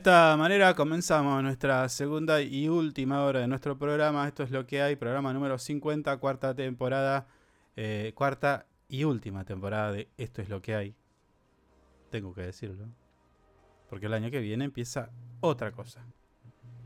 Esta 0.00 0.34
manera 0.38 0.74
comenzamos 0.74 1.42
nuestra 1.42 1.86
segunda 1.90 2.40
y 2.40 2.70
última 2.70 3.22
hora 3.22 3.40
de 3.40 3.46
nuestro 3.46 3.76
programa. 3.78 4.26
Esto 4.26 4.42
es 4.44 4.50
lo 4.50 4.66
que 4.66 4.80
hay, 4.80 4.96
programa 4.96 5.34
número 5.34 5.58
50, 5.58 6.16
cuarta 6.16 6.54
temporada, 6.54 7.26
eh, 7.76 8.12
cuarta 8.14 8.64
y 8.88 9.04
última 9.04 9.44
temporada 9.44 9.92
de 9.92 10.08
Esto 10.16 10.40
es 10.40 10.48
lo 10.48 10.62
que 10.62 10.74
hay. 10.74 10.94
Tengo 12.10 12.32
que 12.32 12.40
decirlo. 12.40 12.86
Porque 13.90 14.06
el 14.06 14.14
año 14.14 14.30
que 14.30 14.40
viene 14.40 14.64
empieza 14.64 15.10
otra 15.40 15.70
cosa. 15.70 16.02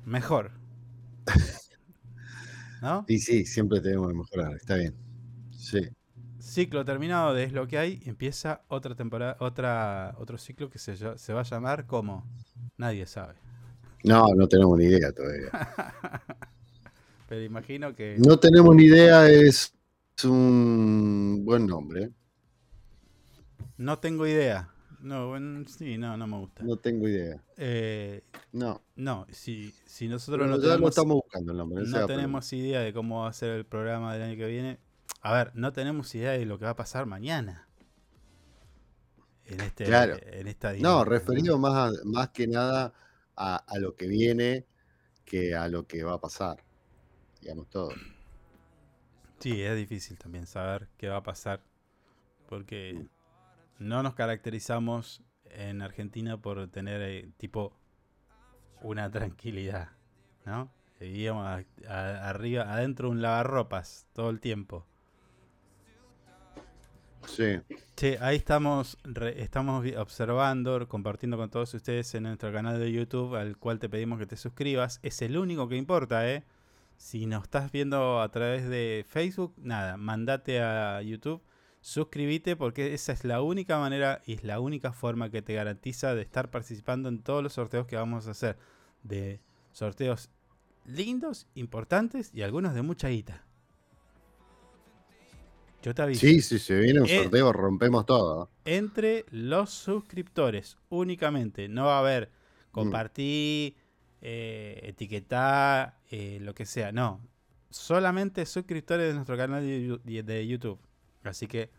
Mejor. 0.05 0.51
¿No? 2.83 3.05
Y 3.07 3.21
sí, 3.21 3.47
siempre 3.47 3.81
tenemos 3.81 4.09
que 4.09 4.15
mejorar, 4.15 4.57
está 4.57 4.75
bien. 4.75 4.97
Sí. 5.53 5.89
Ciclo 6.55 6.85
terminado 6.85 7.35
de 7.35 7.43
Es 7.43 7.53
lo 7.53 7.67
que 7.67 7.79
hay, 7.79 8.01
empieza 8.05 8.63
otra 8.69 8.95
temporada, 8.95 9.37
otra, 9.41 10.15
otro 10.19 10.39
ciclo 10.39 10.71
que 10.71 10.79
se, 10.79 10.97
se 10.97 11.33
va 11.33 11.41
a 11.41 11.45
llamar 11.45 11.85
como 11.87 12.25
Nadie 12.77 13.07
sabe. 13.07 13.35
No, 14.05 14.33
no 14.37 14.47
tenemos 14.47 14.79
ni 14.79 14.85
idea 14.85 15.11
todavía. 15.11 15.51
Pero 17.29 17.43
imagino 17.43 17.93
que. 17.97 18.17
No 18.19 18.39
tenemos 18.39 18.77
ni 18.77 18.85
idea, 18.85 19.29
es 19.29 19.75
un 20.23 21.43
buen 21.45 21.67
nombre. 21.67 22.13
No 23.77 23.99
tengo 23.99 24.25
idea. 24.25 24.71
No, 25.01 25.35
sí, 25.67 25.99
no, 25.99 26.17
no 26.17 26.27
me 26.29 26.39
gusta. 26.39 26.63
No 26.63 26.77
tengo 26.77 27.09
idea. 27.09 27.43
Eh, 27.57 28.23
no. 28.53 28.81
No, 28.95 29.27
si, 29.33 29.75
si 29.87 30.07
nosotros 30.07 30.49
no 30.49 30.61
tenemos, 30.61 30.91
estamos 30.91 31.17
buscando 31.17 31.51
el 31.51 31.59
nombre. 31.59 31.85
No 31.85 32.07
tenemos 32.07 32.53
idea 32.53 32.79
de 32.79 32.93
cómo 32.93 33.23
va 33.23 33.31
a 33.31 33.33
ser 33.33 33.51
el 33.51 33.65
programa 33.65 34.13
del 34.13 34.23
año 34.23 34.37
que 34.37 34.47
viene. 34.47 34.79
A 35.21 35.33
ver, 35.33 35.53
no 35.55 35.73
tenemos 35.73 36.15
idea 36.15 36.33
de 36.33 36.45
lo 36.45 36.59
que 36.59 36.65
va 36.65 36.73
a 36.73 36.77
pasar 36.77 37.07
mañana 37.07 37.69
en, 39.47 39.61
este, 39.61 39.85
claro. 39.85 40.17
en 40.21 40.49
esta 40.49 40.73
No, 40.75 41.05
referido 41.05 41.59
más, 41.59 41.93
más 42.05 42.31
que 42.31 42.47
nada 42.47 42.93
a, 43.37 43.63
lo 43.79 43.95
que 43.95 44.07
viene 44.07 44.67
que 45.25 45.55
a 45.55 45.69
lo 45.69 45.87
que 45.87 46.05
va 46.05 46.15
a 46.15 46.21
pasar. 46.21 46.63
Digamos 47.41 47.69
todo. 47.69 47.91
Sí, 49.41 49.63
es 49.63 49.77
difícil 49.77 50.19
también 50.19 50.47
saber 50.47 50.89
qué 50.97 51.09
va 51.09 51.17
a 51.19 51.23
pasar. 51.23 51.63
Porque 52.49 53.07
no 53.79 54.03
nos 54.03 54.15
caracterizamos 54.15 55.23
en 55.45 55.83
Argentina 55.83 56.41
por 56.41 56.69
tener 56.69 57.03
eh, 57.03 57.31
tipo 57.37 57.77
una 58.83 59.11
tranquilidad, 59.11 59.91
¿no? 60.45 60.73
Vivíamos 61.01 61.65
arriba, 61.87 62.73
adentro 62.73 63.09
de 63.09 63.13
un 63.13 63.23
lavarropas 63.23 64.07
todo 64.13 64.31
el 64.31 64.41
tiempo. 64.41 64.87
Sí. 67.27 67.61
Sí, 67.97 68.17
ahí 68.21 68.37
estamos, 68.37 68.99
estamos 69.37 69.87
observando, 69.97 70.87
compartiendo 70.89 71.37
con 71.37 71.51
todos 71.51 71.73
ustedes 71.75 72.15
en 72.15 72.25
nuestro 72.25 72.53
canal 72.53 72.79
de 72.79 72.91
YouTube, 72.93 73.35
al 73.37 73.57
cual 73.57 73.79
te 73.79 73.89
pedimos 73.89 74.19
que 74.19 74.27
te 74.27 74.37
suscribas. 74.37 75.01
Es 75.03 75.23
el 75.23 75.37
único 75.37 75.69
que 75.69 75.77
importa, 75.77 76.29
¿eh? 76.29 76.45
Si 76.97 77.27
nos 77.27 77.45
estás 77.45 77.73
viendo 77.73 78.21
a 78.21 78.29
través 78.31 78.69
de 78.69 79.05
Facebook, 79.09 79.55
nada, 79.59 79.97
mandate 79.97 80.61
a 80.61 81.03
YouTube, 81.03 81.43
suscríbete 81.81 82.57
porque 82.57 82.95
esa 82.95 83.13
es 83.13 83.25
la 83.25 83.43
única 83.43 83.79
manera 83.79 84.23
y 84.27 84.35
es 84.35 84.45
la 84.45 84.61
única 84.61 84.93
forma 84.93 85.31
que 85.31 85.43
te 85.43 85.55
garantiza 85.55 86.15
de 86.15 86.23
estar 86.23 86.51
participando 86.51 87.09
en 87.09 87.23
todos 87.23 87.43
los 87.43 87.53
sorteos 87.53 87.87
que 87.87 87.97
vamos 87.97 88.27
a 88.27 88.31
hacer. 88.31 88.57
De 89.03 89.41
sorteos 89.73 90.31
lindos, 90.87 91.47
importantes 91.55 92.31
y 92.33 92.43
algunos 92.43 92.75
de 92.75 92.83
mucha 92.83 93.09
guita. 93.09 93.45
Yo 95.85 95.95
te 95.95 96.01
aviso. 96.01 96.21
Sí, 96.23 96.41
sí, 96.41 96.59
se 96.59 96.81
viene 96.81 97.01
un 97.03 97.07
eh, 97.07 97.25
sorteo, 97.25 97.53
rompemos 97.53 98.07
todo. 98.07 98.51
Entre 98.65 99.27
los 99.31 99.69
suscriptores 99.69 100.79
únicamente. 100.89 101.69
No 101.69 101.85
va 101.85 101.97
a 101.97 101.99
haber 101.99 102.29
mm. 102.29 102.71
compartir, 102.71 103.77
eh, 104.23 104.81
etiquetar, 104.83 105.99
eh, 106.11 106.39
lo 106.41 106.55
que 106.55 106.65
sea. 106.65 106.91
No. 106.91 107.21
Solamente 107.69 108.47
suscriptores 108.47 109.09
de 109.09 109.13
nuestro 109.15 109.37
canal 109.37 109.63
de 110.03 110.47
YouTube. 110.47 110.81
Así 111.23 111.47
que 111.47 111.71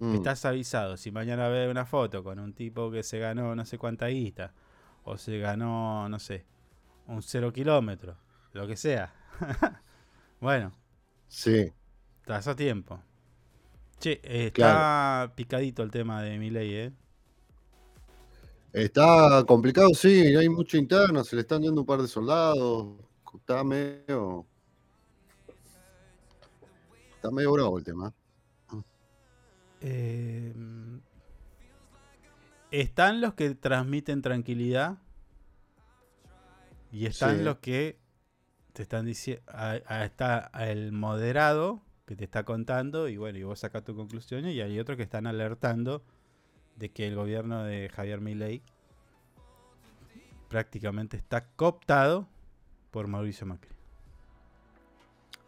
mm. 0.00 0.14
estás 0.16 0.44
avisado. 0.44 0.98
Si 0.98 1.10
mañana 1.10 1.48
ves 1.48 1.70
una 1.70 1.86
foto 1.86 2.22
con 2.22 2.38
un 2.38 2.52
tipo 2.52 2.90
que 2.90 3.02
se 3.02 3.18
ganó 3.18 3.56
no 3.56 3.64
sé 3.64 3.78
cuánta 3.78 4.08
guita, 4.08 4.52
o 5.04 5.16
se 5.16 5.38
ganó, 5.38 6.06
no 6.06 6.18
sé, 6.18 6.44
un 7.06 7.22
cero 7.22 7.50
kilómetro, 7.50 8.14
lo 8.52 8.66
que 8.66 8.76
sea. 8.76 9.14
bueno. 10.38 10.70
Sí. 11.28 11.72
Estás 12.20 12.46
a 12.46 12.54
tiempo. 12.54 13.00
Che, 14.02 14.20
está 14.24 15.32
picadito 15.36 15.84
el 15.84 15.92
tema 15.92 16.22
de 16.22 16.36
mi 16.36 16.50
ley, 16.50 16.74
¿eh? 16.74 16.92
Está 18.72 19.44
complicado, 19.46 19.90
sí, 19.94 20.34
hay 20.34 20.48
mucho 20.48 20.76
interno, 20.76 21.22
se 21.22 21.36
le 21.36 21.42
están 21.42 21.62
yendo 21.62 21.82
un 21.82 21.86
par 21.86 22.02
de 22.02 22.08
soldados, 22.08 22.96
está 23.32 23.62
medio... 23.62 24.44
Está 27.14 27.30
medio 27.30 27.52
bravo 27.52 27.78
el 27.78 27.84
tema. 27.84 28.12
Eh, 29.82 30.52
están 32.72 33.20
los 33.20 33.34
que 33.34 33.54
transmiten 33.54 34.20
tranquilidad 34.20 34.98
y 36.90 37.06
están 37.06 37.44
los 37.44 37.58
que 37.58 38.00
te 38.72 38.82
están 38.82 39.06
diciendo, 39.06 39.44
está 39.88 40.50
el 40.58 40.90
moderado 40.90 41.82
que 42.06 42.16
te 42.16 42.24
está 42.24 42.44
contando 42.44 43.08
y 43.08 43.16
bueno, 43.16 43.38
y 43.38 43.42
vos 43.42 43.60
sacas 43.60 43.84
tus 43.84 43.96
conclusiones 43.96 44.54
y 44.54 44.60
hay 44.60 44.78
otros 44.78 44.96
que 44.96 45.02
están 45.02 45.26
alertando 45.26 46.02
de 46.76 46.90
que 46.90 47.06
el 47.06 47.14
gobierno 47.14 47.64
de 47.64 47.88
Javier 47.88 48.20
Milei 48.20 48.62
prácticamente 50.48 51.16
está 51.16 51.46
cooptado 51.56 52.28
por 52.90 53.06
Mauricio 53.06 53.46
Macri. 53.46 53.70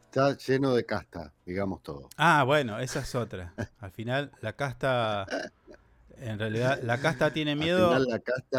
Está 0.07 0.37
lleno 0.37 0.75
de 0.75 0.87
casta, 0.87 1.33
digamos 1.45 1.83
todo. 1.83 2.09
Ah, 2.17 2.45
bueno, 2.45 2.79
esa 2.79 3.01
es 3.01 3.15
otra. 3.15 3.53
Al 3.81 3.91
final, 3.91 4.31
la 4.41 4.55
casta, 4.55 5.27
en 6.17 6.39
realidad, 6.39 6.81
la 6.83 7.01
casta 7.01 7.33
tiene 7.33 7.57
miedo. 7.57 7.93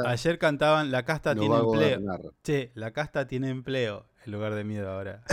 Ayer 0.05 0.37
cantaban, 0.37 0.91
la 0.91 1.05
casta 1.05 1.33
tiene 1.33 1.55
empleo. 1.55 2.33
Che, 2.43 2.71
la 2.75 2.91
casta 2.91 3.25
tiene 3.25 3.49
empleo 3.49 4.05
en 4.25 4.33
lugar 4.33 4.53
de 4.53 4.65
miedo 4.65 4.91
ahora. 4.91 5.23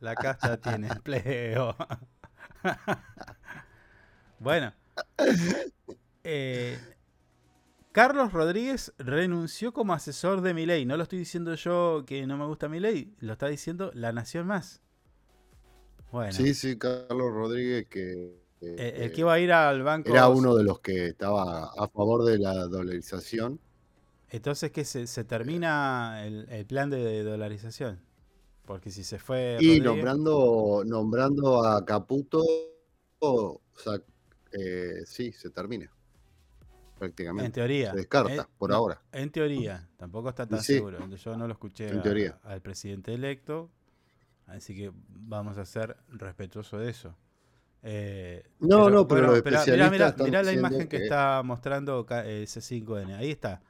La 0.00 0.14
casta 0.14 0.56
tiene 0.56 0.88
empleo. 0.92 1.74
bueno. 4.38 4.72
Eh, 6.24 6.78
Carlos 7.92 8.32
Rodríguez 8.32 8.92
renunció 8.98 9.72
como 9.72 9.92
asesor 9.92 10.40
de 10.40 10.54
Milei. 10.54 10.86
No 10.86 10.96
lo 10.96 11.02
estoy 11.02 11.18
diciendo 11.18 11.54
yo 11.54 12.04
que 12.06 12.26
no 12.26 12.36
me 12.36 12.46
gusta 12.46 12.68
Milei, 12.68 13.14
lo 13.20 13.32
está 13.32 13.48
diciendo 13.48 13.90
La 13.94 14.12
Nación 14.12 14.46
Más. 14.46 14.82
Bueno. 16.12 16.32
Sí, 16.32 16.54
sí, 16.54 16.78
Carlos 16.78 17.32
Rodríguez 17.32 17.86
que... 17.88 18.46
Eh, 18.60 19.04
el 19.04 19.12
que 19.12 19.20
iba 19.20 19.32
a 19.32 19.38
ir 19.38 19.52
al 19.52 19.84
banco... 19.84 20.10
Era 20.10 20.28
uno 20.28 20.54
de 20.56 20.64
los 20.64 20.80
que 20.80 21.08
estaba 21.08 21.70
a 21.76 21.88
favor 21.88 22.24
de 22.24 22.38
la 22.38 22.66
dolarización. 22.66 23.60
Entonces, 24.30 24.72
¿qué 24.72 24.84
se, 24.84 25.06
se 25.06 25.24
termina 25.24 26.26
el 26.26 26.66
plan 26.66 26.90
de 26.90 27.22
dolarización? 27.22 28.00
Porque 28.68 28.90
si 28.90 29.02
se 29.02 29.18
fue. 29.18 29.56
Y 29.60 29.80
nombrando, 29.80 30.82
nombrando 30.84 31.64
a 31.64 31.82
Caputo, 31.86 32.44
o 33.18 33.62
sea, 33.74 33.94
eh, 34.52 35.04
sí, 35.06 35.32
se 35.32 35.48
termina. 35.48 35.90
Prácticamente. 36.98 37.46
En 37.46 37.52
teoría. 37.52 37.92
Se 37.92 37.96
descarta, 37.96 38.46
por 38.58 38.70
ahora. 38.70 39.00
En 39.10 39.30
teoría, 39.30 39.88
tampoco 39.96 40.28
está 40.28 40.46
tan 40.46 40.62
seguro. 40.62 40.98
Yo 41.08 41.36
no 41.38 41.46
lo 41.46 41.54
escuché 41.54 41.88
al 42.42 42.60
presidente 42.60 43.14
electo, 43.14 43.70
así 44.46 44.76
que 44.76 44.92
vamos 44.94 45.56
a 45.56 45.64
ser 45.64 45.96
respetuosos 46.10 46.78
de 46.78 46.90
eso. 46.90 47.16
Eh, 47.82 48.44
no, 48.58 48.90
no, 48.90 49.08
pero, 49.08 49.32
mira, 49.42 50.42
la 50.42 50.52
imagen 50.52 50.88
que, 50.88 51.04
está 51.04 51.42
mostrando 51.42 52.06
ese 52.26 52.60
5N. 52.60 53.16
Ahí 53.16 53.30
está. 53.30 53.62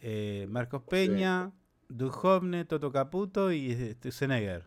Eh, 0.00 0.46
Marcos 0.48 0.82
Peña, 0.82 1.50
Duhovne, 1.94 2.64
Toto 2.64 2.90
Caputo 2.90 3.52
y 3.52 3.96
Senegger. 4.10 4.64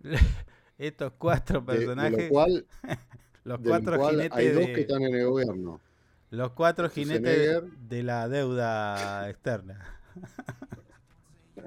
Estos 0.78 1.14
cuatro 1.16 1.64
personajes. 1.64 2.30
los 3.44 3.60
cuatro 3.60 4.10
jinetes. 4.10 4.36
Hay 4.36 4.48
dos 4.50 4.66
que 4.66 4.80
están 4.82 5.02
en 5.02 5.14
el 5.14 5.26
gobierno. 5.26 5.80
Los 6.28 6.52
cuatro 6.52 6.90
jinetes 6.90 7.62
de 7.88 8.02
la 8.02 8.28
deuda 8.28 9.30
externa. 9.30 9.98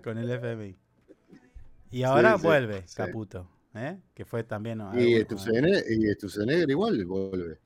Con 0.04 0.20
el 0.20 0.30
FMI. 0.30 0.78
Y 1.90 2.04
ahora 2.04 2.36
vuelve 2.36 2.86
Caputo, 2.96 3.50
¿eh? 3.74 3.98
que 4.14 4.24
fue 4.24 4.44
también. 4.44 4.84
Y 4.94 5.20
Stusenegger 5.22 6.70
igual 6.70 7.04
vuelve. 7.06 7.60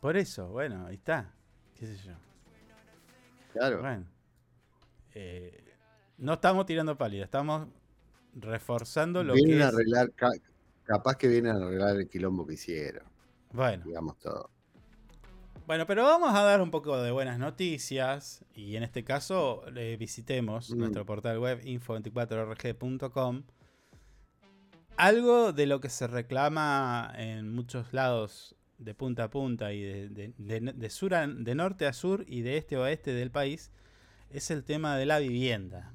Por 0.00 0.16
eso, 0.16 0.48
bueno, 0.48 0.86
ahí 0.86 0.96
está. 0.96 1.32
¿Qué 1.76 1.86
sé 1.86 1.96
yo? 1.98 2.12
Claro. 3.52 3.80
Bueno. 3.80 4.04
Eh, 5.14 5.63
no 6.18 6.34
estamos 6.34 6.66
tirando 6.66 6.96
pálida, 6.96 7.24
estamos 7.24 7.68
reforzando 8.34 9.22
lo 9.22 9.34
que. 9.34 9.62
A 9.62 9.68
arreglar, 9.68 10.10
capaz 10.84 11.16
que 11.16 11.28
vienen 11.28 11.52
a 11.52 11.56
arreglar 11.56 11.96
el 11.96 12.08
quilombo 12.08 12.46
que 12.46 12.54
hicieron. 12.54 13.04
Bueno. 13.52 13.84
Digamos 13.84 14.18
todo. 14.18 14.50
Bueno, 15.66 15.86
pero 15.86 16.02
vamos 16.02 16.34
a 16.34 16.42
dar 16.42 16.60
un 16.60 16.70
poco 16.70 17.00
de 17.00 17.10
buenas 17.10 17.38
noticias 17.38 18.44
y 18.54 18.76
en 18.76 18.82
este 18.82 19.02
caso 19.02 19.62
visitemos 19.98 20.70
mm. 20.70 20.78
nuestro 20.78 21.06
portal 21.06 21.38
web 21.38 21.62
info24rg.com. 21.62 23.44
Algo 24.96 25.52
de 25.52 25.66
lo 25.66 25.80
que 25.80 25.88
se 25.88 26.06
reclama 26.06 27.12
en 27.16 27.52
muchos 27.54 27.94
lados 27.94 28.56
de 28.76 28.94
punta 28.94 29.24
a 29.24 29.30
punta 29.30 29.72
y 29.72 29.80
de, 29.82 30.90
sur 30.90 31.12
de 31.12 31.54
norte 31.54 31.86
a 31.86 31.92
sur 31.94 32.24
y 32.28 32.42
de 32.42 32.58
este 32.58 32.76
a 32.76 32.80
oeste 32.80 33.14
del 33.14 33.30
país 33.30 33.70
es 34.30 34.50
el 34.50 34.64
tema 34.64 34.96
de 34.96 35.06
la 35.06 35.18
vivienda. 35.18 35.94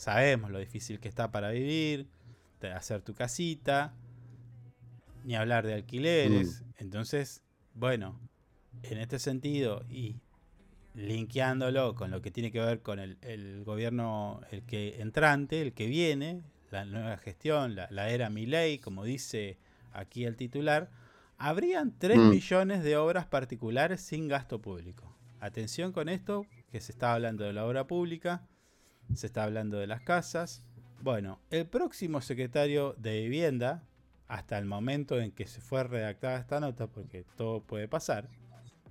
Sabemos 0.00 0.50
lo 0.50 0.58
difícil 0.58 0.98
que 0.98 1.08
está 1.08 1.30
para 1.30 1.50
vivir, 1.50 2.06
de 2.58 2.72
hacer 2.72 3.02
tu 3.02 3.12
casita, 3.12 3.92
ni 5.24 5.36
hablar 5.36 5.66
de 5.66 5.74
alquileres. 5.74 6.62
Mm. 6.62 6.64
Entonces, 6.78 7.42
bueno, 7.74 8.18
en 8.82 8.96
este 8.96 9.18
sentido 9.18 9.84
y 9.90 10.16
linkeándolo 10.94 11.94
con 11.94 12.10
lo 12.10 12.22
que 12.22 12.30
tiene 12.30 12.50
que 12.50 12.60
ver 12.60 12.80
con 12.80 12.98
el, 12.98 13.62
gobierno, 13.62 14.40
el 14.50 14.62
que 14.62 15.02
entrante, 15.02 15.60
el 15.60 15.74
que 15.74 15.86
viene, 15.86 16.44
la 16.70 16.86
nueva 16.86 17.18
gestión, 17.18 17.74
la, 17.74 17.86
la 17.90 18.08
era 18.08 18.30
ley 18.30 18.78
como 18.78 19.04
dice 19.04 19.58
aquí 19.92 20.24
el 20.24 20.34
titular, 20.34 20.88
habrían 21.36 21.92
3 21.98 22.16
mm. 22.16 22.30
millones 22.30 22.82
de 22.82 22.96
obras 22.96 23.26
particulares 23.26 24.00
sin 24.00 24.28
gasto 24.28 24.62
público. 24.62 25.14
Atención 25.40 25.92
con 25.92 26.08
esto, 26.08 26.46
que 26.72 26.80
se 26.80 26.90
está 26.90 27.12
hablando 27.12 27.44
de 27.44 27.52
la 27.52 27.66
obra 27.66 27.86
pública, 27.86 28.46
se 29.14 29.26
está 29.26 29.44
hablando 29.44 29.78
de 29.78 29.86
las 29.86 30.02
casas. 30.02 30.62
Bueno, 31.02 31.40
el 31.50 31.66
próximo 31.66 32.20
secretario 32.20 32.94
de 32.98 33.22
Vivienda, 33.22 33.82
hasta 34.28 34.58
el 34.58 34.66
momento 34.66 35.18
en 35.18 35.32
que 35.32 35.46
se 35.46 35.60
fue 35.60 35.84
redactada 35.84 36.38
esta 36.38 36.60
nota, 36.60 36.86
porque 36.86 37.24
todo 37.36 37.62
puede 37.62 37.88
pasar, 37.88 38.28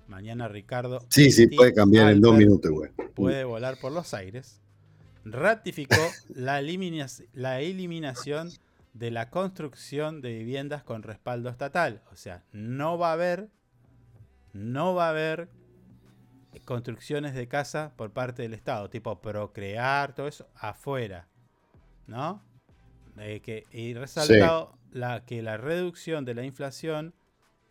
mañana 0.08 0.48
Ricardo... 0.48 1.06
Sí, 1.10 1.32
sí, 1.32 1.48
puede 1.48 1.74
cambiar 1.74 2.12
en 2.12 2.22
dos 2.22 2.36
minutos, 2.36 2.72
güey. 2.72 2.92
Puede 3.14 3.44
volar 3.44 3.78
por 3.80 3.92
los 3.92 4.14
aires. 4.14 4.62
Ratificó 5.24 5.96
la, 6.30 6.62
la 7.34 7.62
eliminación 7.62 8.50
de 8.94 9.12
la 9.12 9.30
construcción 9.30 10.22
de 10.22 10.34
viviendas 10.34 10.84
con 10.84 11.04
respaldo 11.04 11.50
estatal. 11.50 12.02
O 12.12 12.16
sea, 12.16 12.44
no 12.52 12.98
va 12.98 13.12
a 13.12 13.14
haber, 13.14 13.50
no 14.54 14.96
va 14.96 15.08
a 15.08 15.10
haber 15.12 15.50
construcciones 16.66 17.34
de 17.34 17.48
casa 17.48 17.94
por 17.96 18.12
parte 18.12 18.42
del 18.42 18.54
Estado, 18.54 18.90
tipo 18.90 19.22
procrear, 19.22 20.14
todo 20.14 20.28
eso, 20.28 20.48
afuera. 20.56 21.28
¿No? 22.08 22.42
que, 23.16 23.66
y 23.72 23.94
resaltado 23.94 24.78
la, 24.92 25.26
que 25.26 25.42
la 25.42 25.58
reducción 25.58 26.26
de 26.26 26.34
la 26.34 26.44
inflación, 26.44 27.14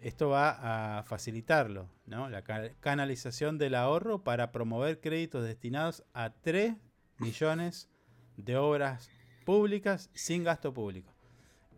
esto 0.00 0.28
va 0.28 0.98
a 0.98 1.02
facilitarlo, 1.02 1.88
¿no? 2.06 2.28
La 2.28 2.42
canalización 2.80 3.58
del 3.58 3.74
ahorro 3.74 4.22
para 4.22 4.52
promover 4.52 5.00
créditos 5.00 5.44
destinados 5.44 6.04
a 6.12 6.30
3 6.30 6.76
millones 7.18 7.88
de 8.36 8.56
obras 8.56 9.10
públicas 9.44 10.10
sin 10.14 10.44
gasto 10.44 10.72
público. 10.72 11.12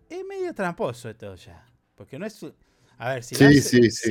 Es 0.09 0.25
medio 0.27 0.53
tramposo 0.55 1.09
esto 1.09 1.35
ya. 1.37 1.65
Porque 1.95 2.19
no 2.19 2.27
es. 2.27 2.45
A 3.03 3.15
ver, 3.15 3.23
si, 3.23 3.35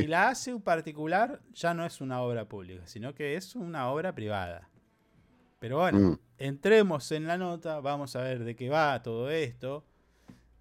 la 0.07 0.29
hace, 0.29 0.51
un 0.51 0.63
particular, 0.63 1.39
ya 1.53 1.75
no 1.75 1.85
es 1.85 2.01
una 2.01 2.23
obra 2.23 2.45
pública, 2.45 2.87
sino 2.87 3.13
que 3.13 3.35
es 3.35 3.55
una 3.55 3.91
obra 3.91 4.15
privada. 4.15 4.67
Pero 5.59 5.77
bueno, 5.77 5.99
mm. 5.99 6.19
entremos 6.39 7.11
en 7.11 7.27
la 7.27 7.37
nota, 7.37 7.81
vamos 7.81 8.15
a 8.15 8.23
ver 8.23 8.43
de 8.43 8.55
qué 8.55 8.67
va 8.67 9.03
todo 9.03 9.29
esto. 9.29 9.85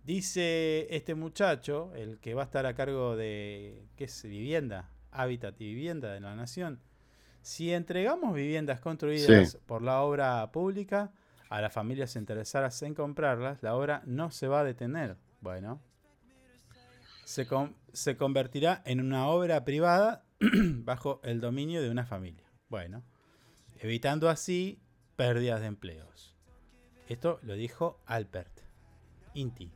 Dice 0.05 0.87
este 0.91 1.15
muchacho, 1.15 1.91
el 1.95 2.19
que 2.19 2.35
va 2.35 2.43
a 2.43 2.45
estar 2.45 2.67
a 2.67 2.75
cargo 2.75 3.17
de, 3.17 3.87
¿qué 3.97 4.05
es? 4.05 4.23
Vivienda, 4.25 4.91
hábitat 5.11 5.59
y 5.63 5.65
vivienda 5.73 6.13
de 6.13 6.21
la 6.21 6.37
nación. 6.37 6.81
Si 7.41 7.73
entregamos 7.73 8.35
viviendas 8.35 8.79
construidas 8.81 9.57
por 9.65 9.81
la 9.81 10.03
obra 10.03 10.53
pública, 10.53 11.13
a 11.49 11.63
las 11.63 11.73
familias 11.73 12.15
interesadas 12.15 12.83
en 12.83 12.93
comprarlas, 12.93 13.63
la 13.63 13.75
obra 13.75 14.03
no 14.05 14.31
se 14.31 14.49
va 14.49 14.61
a 14.61 14.65
detener. 14.65 15.17
Bueno, 15.41 15.81
se, 17.29 17.47
se 17.93 18.17
convertirá 18.17 18.83
en 18.87 19.03
una 19.03 19.27
obra 19.27 19.63
privada 19.63 20.25
bajo 20.41 21.21
el 21.23 21.43
dominio 21.43 21.83
de 21.83 21.91
una 21.91 22.07
familia. 22.07 22.47
Bueno, 22.71 23.05
evitando 23.81 24.31
así 24.31 24.81
pérdidas 25.15 25.61
de 25.61 25.67
empleos. 25.67 26.35
Esto 27.07 27.39
lo 27.43 27.53
dijo 27.53 28.01
Alpert 28.07 28.63
Inti, 29.35 29.71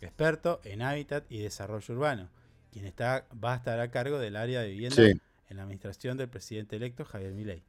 experto 0.00 0.60
en 0.64 0.82
hábitat 0.82 1.30
y 1.30 1.38
desarrollo 1.38 1.94
urbano, 1.94 2.28
quien 2.72 2.86
está, 2.86 3.24
va 3.32 3.54
a 3.54 3.56
estar 3.56 3.78
a 3.78 3.92
cargo 3.92 4.18
del 4.18 4.34
área 4.34 4.60
de 4.60 4.70
vivienda 4.70 5.02
en 5.48 5.56
la 5.56 5.62
administración 5.62 6.16
del 6.16 6.28
presidente 6.28 6.74
electo 6.74 7.04
Javier 7.04 7.32
Milei 7.32 7.62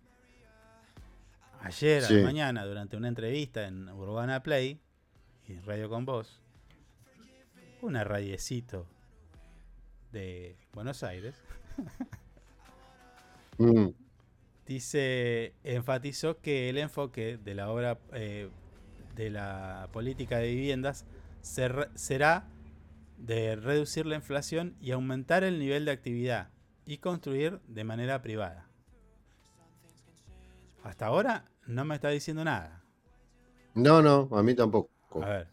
ayer 1.59 2.03
a 2.03 2.09
la 2.09 2.23
mañana, 2.23 2.65
durante 2.65 2.97
una 2.97 3.07
entrevista 3.07 3.67
en 3.67 3.87
Urbana 3.87 4.41
Play 4.41 4.79
y 5.47 5.59
Radio 5.59 5.89
con 5.89 6.05
Voz, 6.05 6.41
una 7.83 8.03
radiecito 8.03 8.87
de 10.11 10.57
Buenos 10.73 11.03
Aires, 11.03 11.35
mm. 13.57 13.87
dice, 14.65 15.53
enfatizó 15.63 16.39
que 16.39 16.69
el 16.69 16.77
enfoque 16.77 17.37
de 17.37 17.55
la 17.55 17.69
obra 17.69 17.99
eh, 18.13 18.49
de 19.15 19.29
la 19.29 19.89
política 19.91 20.37
de 20.37 20.49
viviendas 20.49 21.05
será 21.41 22.47
de 23.17 23.55
reducir 23.55 24.05
la 24.05 24.15
inflación 24.15 24.75
y 24.79 24.91
aumentar 24.91 25.43
el 25.43 25.59
nivel 25.59 25.85
de 25.85 25.91
actividad 25.91 26.49
y 26.85 26.97
construir 26.97 27.59
de 27.67 27.83
manera 27.83 28.21
privada. 28.21 28.67
Hasta 30.83 31.05
ahora 31.05 31.45
no 31.67 31.85
me 31.85 31.95
está 31.95 32.09
diciendo 32.09 32.43
nada. 32.43 32.83
No, 33.75 34.01
no, 34.01 34.27
a 34.35 34.43
mí 34.43 34.55
tampoco. 34.55 34.89
A 35.21 35.29
ver. 35.29 35.47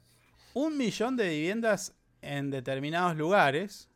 Un 0.55 0.77
millón 0.77 1.17
de 1.17 1.29
viviendas 1.29 1.95
en 2.23 2.51
determinados 2.51 3.17
lugares. 3.17 3.89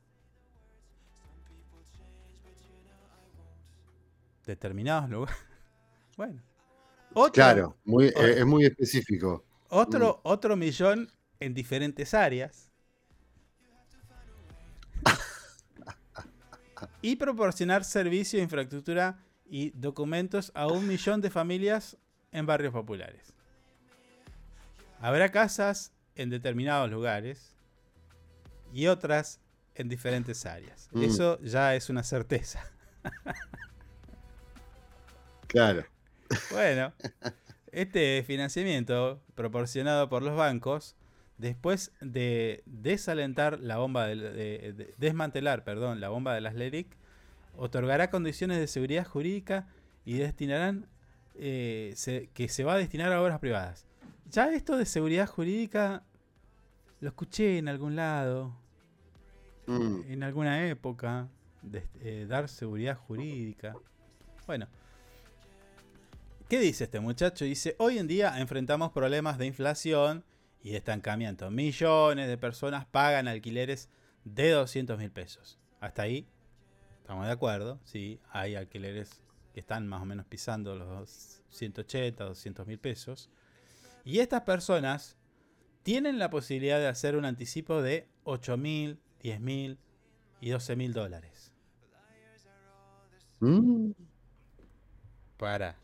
Determinados 4.53 5.09
lugares. 5.09 5.41
bueno. 6.19 6.43
claro, 7.33 7.75
muy, 7.87 8.09
eh, 8.09 8.13
es 8.37 8.45
muy 8.45 8.67
específico. 8.67 9.43
Otro, 9.71 10.21
mm. 10.23 10.29
otro 10.29 10.57
millón 10.57 11.11
en 11.41 11.55
diferentes 11.55 12.13
áreas. 12.13 12.71
y 17.01 17.17
proporcionar 17.17 17.83
servicio, 17.83 18.43
infraestructura 18.43 19.19
y 19.47 19.71
documentos 19.71 20.53
a 20.55 20.67
un 20.67 20.87
millón 20.87 21.23
de 21.23 21.31
familias 21.31 21.97
en 22.31 22.45
barrios 22.45 22.75
populares. 22.75 23.33
Habrá 25.01 25.31
casas 25.31 25.95
en 26.15 26.29
determinados 26.29 26.91
lugares 26.91 27.57
y 28.75 28.87
otras 28.87 29.41
en 29.75 29.89
diferentes 29.89 30.45
áreas. 30.45 30.91
Mm. 30.93 31.05
Eso 31.05 31.41
ya 31.41 31.75
es 31.75 31.89
una 31.89 32.03
certeza. 32.03 32.63
claro. 35.53 35.85
Bueno, 36.51 36.93
este 37.73 38.23
financiamiento 38.27 39.23
proporcionado 39.35 40.09
por 40.09 40.23
los 40.23 40.37
bancos, 40.37 40.97
después 41.39 41.93
de 42.01 42.63
desalentar 42.67 43.61
la 43.61 43.77
bomba 43.79 44.07
de, 44.07 44.95
desmantelar, 44.97 45.65
perdón, 45.65 46.01
la 46.01 46.09
bomba 46.09 46.35
de 46.35 46.41
las 46.41 46.55
LERIC, 46.55 46.97
otorgará 47.57 48.11
condiciones 48.11 48.59
de 48.59 48.67
seguridad 48.67 49.07
jurídica 49.07 49.69
y 50.05 50.15
destinarán 50.15 50.87
eh, 51.35 51.95
que 52.35 52.49
se 52.49 52.65
va 52.65 52.75
a 52.75 52.79
destinar 52.79 53.13
a 53.13 53.23
obras 53.23 53.39
privadas. 53.39 53.87
Ya 54.31 54.53
esto 54.53 54.77
de 54.77 54.87
seguridad 54.87 55.27
jurídica 55.27 56.03
lo 57.01 57.09
escuché 57.09 57.59
en 57.59 57.69
algún 57.69 57.97
lado, 57.97 58.57
mm. 59.67 60.03
en 60.09 60.23
alguna 60.23 60.67
época, 60.69 61.29
de, 61.63 61.85
eh, 62.01 62.27
dar 62.29 62.49
seguridad 62.49 62.97
jurídica. 62.97 63.75
Bueno, 64.47 64.69
¿qué 66.53 66.61
dice 66.61 66.85
este 66.85 67.01
muchacho? 67.01 67.47
Dice, 67.47 67.77
hoy 67.79 67.97
en 67.97 68.07
día 68.07 68.39
enfrentamos 68.39 68.93
problemas 68.93 69.39
de 69.39 69.47
inflación 69.47 70.23
y 70.63 70.73
de 70.73 70.77
estancamiento. 70.77 71.51
Millones 71.51 72.29
de 72.29 72.37
personas 72.37 72.85
pagan 72.85 73.27
alquileres 73.27 73.89
de 74.25 74.51
200 74.51 74.99
mil 74.99 75.11
pesos. 75.11 75.59
Hasta 75.81 76.03
ahí 76.03 76.29
Estamos 77.01 77.25
de 77.25 77.33
acuerdo, 77.33 77.81
sí, 77.85 78.21
hay 78.31 78.55
alquileres 78.55 79.23
que 79.55 79.61
están 79.61 79.89
más 79.89 80.03
o 80.03 80.05
menos 80.05 80.27
pisando 80.27 80.77
los 80.77 81.43
180, 81.49 82.23
200 82.23 82.67
mil 82.67 82.79
pesos. 82.79 83.31
Y 84.05 84.19
estas 84.19 84.43
personas 84.43 85.17
tienen 85.83 86.19
la 86.19 86.29
posibilidad 86.29 86.79
de 86.79 86.87
hacer 86.87 87.17
un 87.17 87.25
anticipo 87.25 87.81
de 87.81 88.07
8 88.25 88.59
mil, 88.59 89.01
10 89.23 89.41
mil 89.41 89.79
y 90.43 90.51
12 90.51 90.77
mil 90.77 90.93
dólares. 90.93 91.55
Mm. 93.41 93.93
Para. 95.39 95.82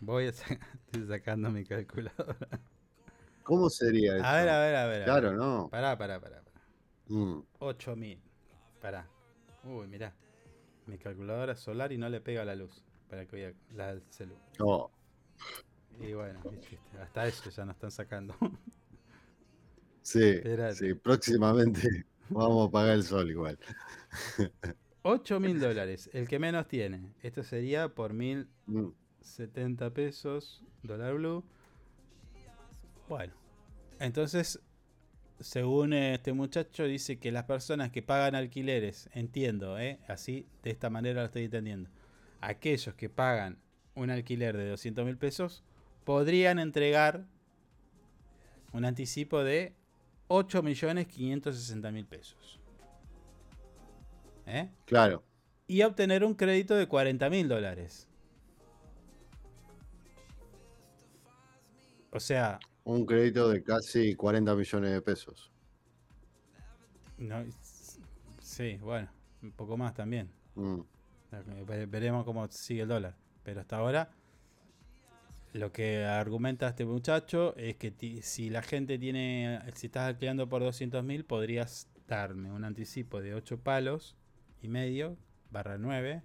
Voy 0.00 0.26
a 0.26 0.28
estoy 0.30 1.06
sacando 1.08 1.50
mi 1.50 1.64
calculadora. 1.64 2.60
¿Cómo 3.42 3.70
sería 3.70 4.16
eso? 4.16 4.24
A 4.24 4.34
ver, 4.36 4.48
a 4.48 4.60
ver, 4.60 4.74
a 4.76 4.86
ver. 4.86 5.04
Claro, 5.04 5.32
no. 5.32 5.68
Pará, 5.70 5.96
pará, 5.96 6.20
pará. 6.20 6.42
8 7.58 7.96
mm. 7.96 7.98
mil. 7.98 8.20
Pará. 8.80 9.08
Uy, 9.64 9.86
mirá. 9.86 10.14
mi 10.86 10.98
calculadora 10.98 11.54
solar 11.54 11.92
y 11.92 11.98
no 11.98 12.08
le 12.08 12.20
pega 12.20 12.44
la 12.44 12.54
luz 12.54 12.84
para 13.08 13.26
que 13.26 13.36
vea 13.36 13.52
la 13.74 13.88
del 13.88 14.02
celular. 14.10 14.42
Oh. 14.58 14.90
Y 16.00 16.12
bueno, 16.12 16.40
hasta 17.00 17.26
eso 17.26 17.50
ya 17.50 17.64
nos 17.64 17.76
están 17.76 17.90
sacando. 17.90 18.34
Sí, 20.02 20.40
sí, 20.74 20.94
próximamente 20.94 22.06
vamos 22.28 22.68
a 22.68 22.70
pagar 22.70 22.94
el 22.94 23.02
sol 23.02 23.28
igual. 23.28 23.58
8 25.02 25.40
mil 25.40 25.58
dólares, 25.58 26.08
el 26.12 26.28
que 26.28 26.38
menos 26.38 26.68
tiene. 26.68 27.12
Esto 27.24 27.42
sería 27.42 27.88
por 27.88 28.12
mil 28.12 28.48
70 29.26 29.88
mm. 29.88 29.92
pesos, 29.92 30.62
dólar 30.82 31.14
blue. 31.14 31.44
Bueno, 33.08 33.34
entonces, 34.00 34.60
según 35.40 35.92
este 35.92 36.32
muchacho, 36.32 36.84
dice 36.84 37.18
que 37.18 37.32
las 37.32 37.44
personas 37.44 37.90
que 37.90 38.02
pagan 38.02 38.34
alquileres, 38.34 39.08
entiendo, 39.12 39.78
¿eh? 39.78 39.98
así 40.08 40.46
de 40.62 40.70
esta 40.70 40.90
manera 40.90 41.20
lo 41.20 41.26
estoy 41.26 41.44
entendiendo, 41.44 41.90
aquellos 42.40 42.94
que 42.94 43.08
pagan 43.08 43.58
un 43.94 44.10
alquiler 44.10 44.56
de 44.56 44.68
200 44.70 45.04
mil 45.04 45.16
pesos 45.16 45.62
podrían 46.04 46.58
entregar 46.58 47.24
un 48.72 48.84
anticipo 48.84 49.42
de 49.42 49.74
8 50.28 50.62
millones 50.62 51.06
560 51.06 51.90
mil 51.92 52.06
pesos. 52.06 52.60
¿Eh? 54.46 54.68
Claro. 54.84 55.24
Y 55.66 55.82
obtener 55.82 56.24
un 56.24 56.34
crédito 56.34 56.76
de 56.76 56.86
40 56.86 57.28
mil 57.30 57.48
dólares. 57.48 58.05
O 62.10 62.20
sea... 62.20 62.58
Un 62.84 63.04
crédito 63.04 63.48
de 63.48 63.62
casi 63.62 64.14
40 64.14 64.54
millones 64.54 64.92
de 64.92 65.02
pesos. 65.02 65.50
sí, 68.40 68.76
bueno, 68.76 69.08
un 69.42 69.52
poco 69.52 69.76
más 69.76 69.94
también. 69.94 70.30
Mm. 70.54 70.80
Veremos 71.88 72.24
cómo 72.24 72.46
sigue 72.48 72.82
el 72.82 72.88
dólar. 72.88 73.16
Pero 73.42 73.60
hasta 73.60 73.76
ahora, 73.76 74.10
lo 75.52 75.72
que 75.72 76.04
argumenta 76.04 76.68
este 76.68 76.84
muchacho 76.84 77.56
es 77.56 77.76
que 77.76 77.92
si 78.22 78.50
la 78.50 78.62
gente 78.62 78.98
tiene, 78.98 79.60
si 79.74 79.86
estás 79.86 80.08
alquilando 80.08 80.48
por 80.48 80.62
200 80.62 81.02
mil, 81.04 81.24
podrías 81.24 81.88
darme 82.06 82.52
un 82.52 82.64
anticipo 82.64 83.20
de 83.20 83.34
8 83.34 83.58
palos 83.60 84.16
y 84.62 84.68
medio, 84.68 85.16
barra 85.50 85.78
9, 85.78 86.22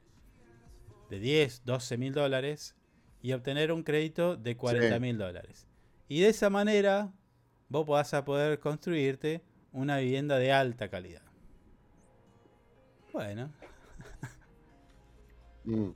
de 1.09 1.19
10, 1.19 1.63
12 1.65 1.97
mil 1.97 2.13
dólares 2.13 2.75
y 3.21 3.33
obtener 3.33 3.71
un 3.71 3.83
crédito 3.83 4.35
de 4.35 4.57
40 4.57 4.99
mil 4.99 5.17
dólares. 5.17 5.67
Y 6.11 6.19
de 6.19 6.27
esa 6.27 6.49
manera 6.49 7.09
vos 7.69 7.87
vas 7.87 8.13
a 8.13 8.25
poder 8.25 8.59
construirte 8.59 9.41
una 9.71 9.99
vivienda 9.99 10.37
de 10.39 10.51
alta 10.51 10.89
calidad. 10.89 11.23
Bueno. 13.13 13.49
Mm. 15.63 15.91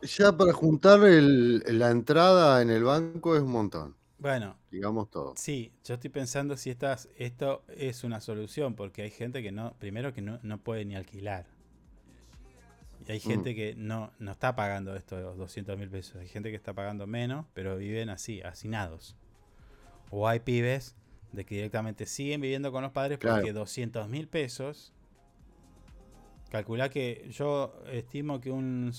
Ya 0.00 0.32
para 0.34 0.54
juntar 0.54 1.00
la 1.00 1.90
entrada 1.90 2.62
en 2.62 2.70
el 2.70 2.84
banco 2.84 3.36
es 3.36 3.42
un 3.42 3.52
montón. 3.52 3.96
Bueno, 4.16 4.56
digamos 4.70 5.10
todo. 5.10 5.34
Sí, 5.36 5.74
yo 5.84 5.96
estoy 5.96 6.08
pensando 6.08 6.56
si 6.56 6.70
estás, 6.70 7.10
esto 7.18 7.62
es 7.68 8.02
una 8.02 8.22
solución, 8.22 8.74
porque 8.74 9.02
hay 9.02 9.10
gente 9.10 9.42
que 9.42 9.52
no, 9.52 9.74
primero 9.78 10.14
que 10.14 10.22
no, 10.22 10.40
puede 10.62 10.86
ni 10.86 10.96
alquilar. 10.96 11.44
Y 13.06 13.12
hay 13.12 13.18
mm. 13.18 13.22
gente 13.22 13.54
que 13.54 13.74
no, 13.76 14.12
no 14.18 14.32
está 14.32 14.54
pagando 14.54 14.94
estos 14.96 15.36
200 15.36 15.78
mil 15.78 15.90
pesos. 15.90 16.16
Hay 16.16 16.28
gente 16.28 16.50
que 16.50 16.56
está 16.56 16.74
pagando 16.74 17.06
menos, 17.06 17.46
pero 17.54 17.76
viven 17.76 18.10
así, 18.10 18.40
hacinados. 18.42 19.16
O 20.10 20.28
hay 20.28 20.40
pibes 20.40 20.96
de 21.32 21.44
que 21.44 21.54
directamente 21.54 22.06
siguen 22.06 22.40
viviendo 22.40 22.72
con 22.72 22.82
los 22.82 22.92
padres 22.92 23.18
porque 23.18 23.52
200 23.52 24.08
mil 24.08 24.28
pesos. 24.28 24.92
Calcula 26.50 26.88
que 26.88 27.28
yo 27.30 27.80
estimo 27.92 28.40
que 28.40 28.50
un, 28.50 28.92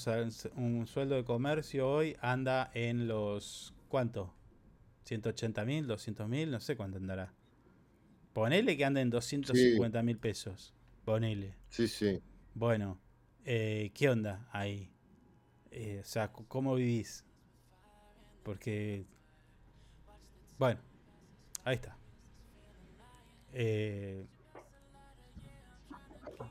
un 0.56 0.88
sueldo 0.88 1.15
de 1.15 1.26
comercio 1.26 1.90
hoy 1.90 2.15
anda 2.22 2.72
en 2.73 3.07
los. 3.07 3.73
¿Cuánto? 3.90 4.34
180 5.03 5.65
mil, 5.65 5.88
200 5.88 6.30
mil, 6.30 6.52
no 6.52 6.61
sé 6.61 6.78
cuánto 6.78 6.98
andará. 6.98 7.34
Ponele 8.32 8.78
que 8.78 8.86
anda 8.86 9.02
en 9.02 9.10
250 9.10 10.02
mil 10.03 10.18
pesos. 10.18 10.73
Ponele. 11.03 11.56
Sí, 11.69 11.90
sí. 11.90 12.22
Bueno, 12.53 12.98
eh, 13.46 13.92
¿qué 13.94 14.10
onda 14.10 14.48
ahí? 14.52 14.92
Eh, 15.72 16.00
o 16.02 16.06
sea, 16.06 16.32
¿cómo 16.32 16.76
vivís? 16.76 17.26
Porque. 18.44 19.06
Bueno, 20.58 20.80
ahí 21.64 21.76
está. 21.76 21.98
Eh, 23.54 24.26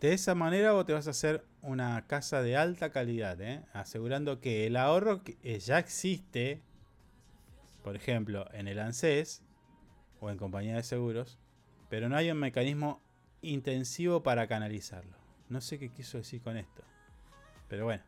de 0.00 0.12
esa 0.12 0.34
manera 0.34 0.72
vos 0.72 0.86
te 0.86 0.92
vas 0.92 1.06
a 1.06 1.10
hacer 1.10 1.44
una 1.62 2.06
casa 2.06 2.42
de 2.42 2.56
alta 2.56 2.90
calidad, 2.90 3.38
asegurando 3.72 4.40
que 4.40 4.66
el 4.66 4.76
ahorro 4.76 5.22
que 5.22 5.58
ya 5.58 5.78
existe 5.78 6.62
por 7.82 7.96
ejemplo, 7.96 8.46
en 8.52 8.68
el 8.68 8.78
ANSES 8.78 9.42
o 10.20 10.30
en 10.30 10.36
compañía 10.36 10.76
de 10.76 10.82
seguros, 10.82 11.38
pero 11.88 12.08
no 12.08 12.16
hay 12.16 12.30
un 12.30 12.38
mecanismo 12.38 13.00
intensivo 13.42 14.22
para 14.22 14.46
canalizarlo. 14.46 15.19
No 15.50 15.60
sé 15.60 15.78
qué 15.78 15.90
quiso 15.90 16.16
decir 16.16 16.40
con 16.40 16.56
esto, 16.56 16.82
pero 17.68 17.84
bueno. 17.84 18.02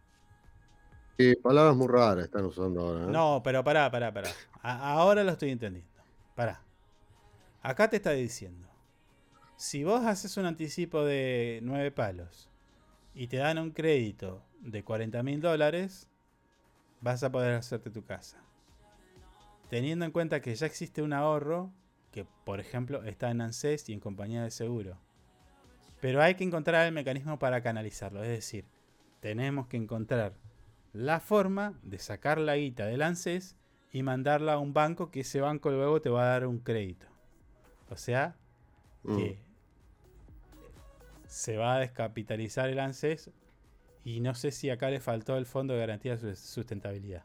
Sí, 1.19 1.36
palabras 1.36 1.77
muy 1.77 1.89
raras 1.89 2.24
están 2.24 2.47
usando 2.47 2.81
ahora. 2.81 3.05
¿eh? 3.05 3.09
No, 3.09 3.43
pero 3.44 3.62
pará, 3.62 3.90
pará, 3.90 4.12
pará. 4.12 4.31
ahora 4.62 5.23
lo 5.23 5.32
estoy 5.32 5.51
entendiendo. 5.51 5.90
Pará. 6.35 6.62
Acá 7.60 7.90
te 7.90 7.97
está 7.97 8.12
diciendo, 8.12 8.66
si 9.56 9.85
vos 9.85 10.05
haces 10.06 10.36
un 10.39 10.47
anticipo 10.47 11.05
de 11.05 11.60
9 11.62 11.90
palos 11.90 12.48
y 13.14 13.27
te 13.27 13.36
dan 13.36 13.59
un 13.59 13.73
crédito 13.73 14.43
de 14.60 14.82
40 14.82 15.23
mil 15.23 15.40
dólares, 15.40 16.09
vas 17.02 17.23
a 17.23 17.31
poder 17.31 17.55
hacerte 17.55 17.90
tu 17.90 18.05
casa 18.05 18.43
teniendo 19.73 20.05
en 20.05 20.10
cuenta 20.10 20.43
que 20.43 20.55
ya 20.55 20.66
existe 20.66 21.01
un 21.01 21.14
ahorro 21.14 21.73
que, 22.10 22.27
por 22.44 22.60
ejemplo, 22.60 23.05
está 23.05 23.31
en 23.31 23.40
ANSES 23.40 23.89
y 23.89 23.94
en 23.94 24.01
compañía 24.01 24.43
de 24.43 24.51
seguro. 24.51 24.98
Pero 26.03 26.20
hay 26.20 26.35
que 26.35 26.43
encontrar 26.43 26.85
el 26.85 26.93
mecanismo 26.93 27.39
para 27.39 27.62
canalizarlo. 27.62 28.24
Es 28.24 28.29
decir, 28.31 28.65
tenemos 29.20 29.69
que 29.69 29.77
encontrar 29.77 30.35
la 30.93 31.20
forma 31.20 31.79
de 31.85 32.01
sacar 32.01 32.39
la 32.39 32.57
guita 32.57 32.87
del 32.87 33.03
ANSES 33.03 33.55
y 33.93 34.03
mandarla 34.03 34.55
a 34.55 34.59
un 34.59 34.74
banco 34.74 35.12
que 35.12 35.20
ese 35.20 35.41
banco 35.41 35.70
luego 35.70 36.01
te 36.01 36.11
va 36.11 36.24
a 36.24 36.27
dar 36.31 36.49
un 36.49 36.59
crédito. 36.59 37.07
O 37.89 37.97
sea, 37.97 38.35
mm. 39.05 39.16
que 39.16 39.39
se 41.29 41.57
va 41.57 41.77
a 41.77 41.79
descapitalizar 41.79 42.69
el 42.69 42.81
ANSES 42.81 43.31
y 44.03 44.19
no 44.19 44.35
sé 44.35 44.51
si 44.51 44.70
acá 44.70 44.91
le 44.91 44.99
faltó 44.99 45.37
el 45.37 45.47
Fondo 45.47 45.74
de 45.74 45.79
Garantía 45.79 46.16
de 46.16 46.35
Sustentabilidad. 46.35 47.23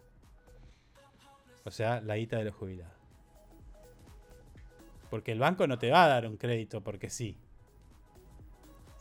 O 1.64 1.72
sea, 1.72 2.00
la 2.02 2.16
guita 2.18 2.38
de 2.38 2.44
los 2.44 2.54
jubilados. 2.54 2.94
Porque 5.10 5.32
el 5.32 5.40
banco 5.40 5.66
no 5.66 5.80
te 5.80 5.90
va 5.90 6.06
a 6.06 6.08
dar 6.10 6.28
un 6.28 6.38
crédito 6.38 6.82
porque 6.82 7.10
sí. 7.10 7.40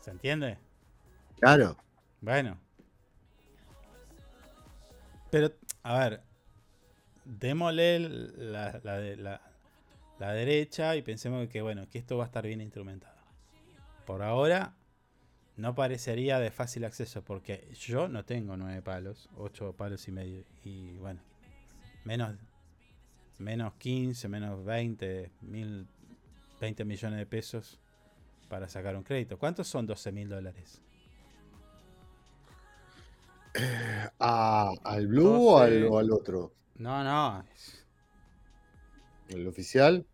¿Se 0.06 0.12
entiende? 0.12 0.56
Claro. 1.40 1.76
Bueno. 2.20 2.56
Pero, 5.32 5.50
a 5.82 5.98
ver, 5.98 6.22
démosle 7.24 7.98
la, 7.98 8.80
la, 8.84 9.40
la, 10.20 10.32
derecha 10.32 10.94
y 10.94 11.02
pensemos 11.02 11.48
que, 11.48 11.60
bueno, 11.60 11.88
que 11.90 11.98
esto 11.98 12.16
va 12.16 12.22
a 12.22 12.26
estar 12.26 12.46
bien 12.46 12.60
instrumentado. 12.60 13.16
Por 14.06 14.22
ahora, 14.22 14.76
no 15.56 15.74
parecería 15.74 16.38
de 16.38 16.52
fácil 16.52 16.84
acceso 16.84 17.24
porque 17.24 17.68
yo 17.74 18.06
no 18.06 18.24
tengo 18.24 18.56
nueve 18.56 18.82
palos, 18.82 19.28
ocho 19.36 19.72
palos 19.72 20.06
y 20.06 20.12
medio. 20.12 20.44
Y 20.62 20.98
bueno, 20.98 21.20
menos 22.04 22.36
menos 23.38 23.74
15, 23.74 24.28
menos 24.28 24.64
20, 24.64 25.32
mil, 25.40 25.88
20 26.60 26.84
millones 26.84 27.18
de 27.18 27.26
pesos 27.26 27.80
para 28.48 28.68
sacar 28.68 28.96
un 28.96 29.02
crédito. 29.02 29.38
¿Cuántos 29.38 29.68
son 29.68 29.86
12 29.86 30.12
mil 30.12 30.28
dólares? 30.28 30.82
¿Al 34.18 35.06
Blue 35.06 35.48
o, 35.48 35.58
al, 35.58 36.10
otro? 36.10 36.52
No, 36.76 37.02
no. 37.02 37.44
¿El 39.28 39.46
oficial? 39.46 40.06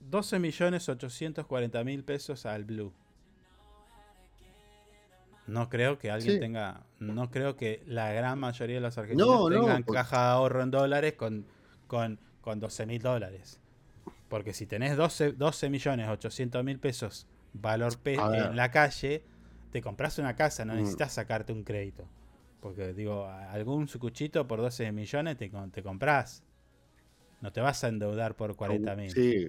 12 0.00 0.38
millones 0.38 0.88
840 0.88 1.84
mil 1.84 2.04
pesos 2.04 2.46
al 2.46 2.64
Blue. 2.64 2.92
No 5.46 5.68
creo 5.68 5.98
que 5.98 6.10
alguien 6.10 6.40
tenga. 6.40 6.84
No 6.98 7.30
creo 7.30 7.56
que 7.56 7.82
la 7.86 8.12
gran 8.12 8.38
mayoría 8.38 8.76
de 8.76 8.80
los 8.82 8.98
argentinos 8.98 9.50
tengan 9.50 9.82
caja 9.82 10.26
de 10.26 10.32
ahorro 10.32 10.62
en 10.62 10.70
dólares 10.70 11.14
con 11.14 11.46
con, 11.90 12.20
con 12.40 12.60
12 12.60 12.86
mil 12.86 13.02
dólares. 13.02 13.58
Porque 14.28 14.54
si 14.54 14.64
tenés 14.64 14.96
12, 14.96 15.32
12 15.32 15.70
millones 15.70 16.08
800 16.08 16.62
mil 16.62 16.78
pesos 16.78 17.26
valor 17.52 17.92
en 18.04 18.56
la 18.56 18.70
calle, 18.70 19.24
te 19.70 19.80
compras 19.82 20.18
una 20.18 20.34
casa, 20.34 20.64
no 20.64 20.74
mm. 20.74 20.76
necesitas 20.76 21.12
sacarte 21.12 21.52
un 21.52 21.64
crédito. 21.64 22.08
Porque 22.60 22.92
digo, 22.92 23.26
algún 23.26 23.88
sucuchito 23.88 24.46
por 24.46 24.60
12 24.60 24.92
millones 24.92 25.36
te, 25.36 25.50
te 25.72 25.82
compras. 25.82 26.42
No 27.40 27.52
te 27.52 27.60
vas 27.60 27.82
a 27.84 27.88
endeudar 27.88 28.36
por 28.36 28.54
40 28.54 28.96
mil. 28.96 29.10
Sí, 29.10 29.48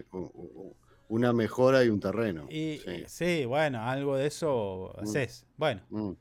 una 1.10 1.34
mejora 1.34 1.84
y 1.84 1.90
un 1.90 2.00
terreno. 2.00 2.48
Y, 2.50 2.82
sí. 3.08 3.44
bueno, 3.46 3.82
algo 3.84 4.16
de 4.16 4.28
eso 4.28 4.96
mm. 4.98 5.04
haces. 5.04 5.46
Bueno. 5.58 5.82
Mm. 5.90 6.12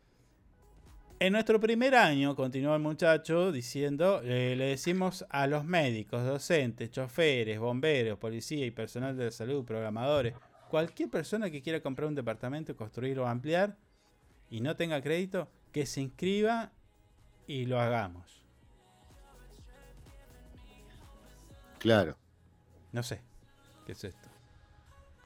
En 1.20 1.34
nuestro 1.34 1.60
primer 1.60 1.94
año, 1.94 2.34
continuó 2.34 2.74
el 2.74 2.80
muchacho 2.80 3.52
diciendo, 3.52 4.22
le 4.22 4.56
decimos 4.56 5.26
a 5.28 5.46
los 5.46 5.66
médicos, 5.66 6.24
docentes, 6.24 6.90
choferes, 6.90 7.60
bomberos, 7.60 8.18
policía 8.18 8.64
y 8.64 8.70
personal 8.70 9.14
de 9.18 9.30
salud, 9.30 9.62
programadores, 9.62 10.32
cualquier 10.70 11.10
persona 11.10 11.50
que 11.50 11.62
quiera 11.62 11.80
comprar 11.80 12.08
un 12.08 12.14
departamento, 12.14 12.76
construir 12.76 13.18
o 13.18 13.26
ampliar 13.26 13.76
y 14.48 14.60
no 14.60 14.76
tenga 14.76 15.02
crédito, 15.02 15.48
que 15.72 15.84
se 15.84 16.00
inscriba 16.00 16.72
y 17.46 17.66
lo 17.66 17.80
hagamos. 17.80 18.46
Claro. 21.80 22.16
No 22.92 23.02
sé. 23.02 23.20
¿Qué 23.84 23.92
es 23.92 24.04
esto? 24.04 24.28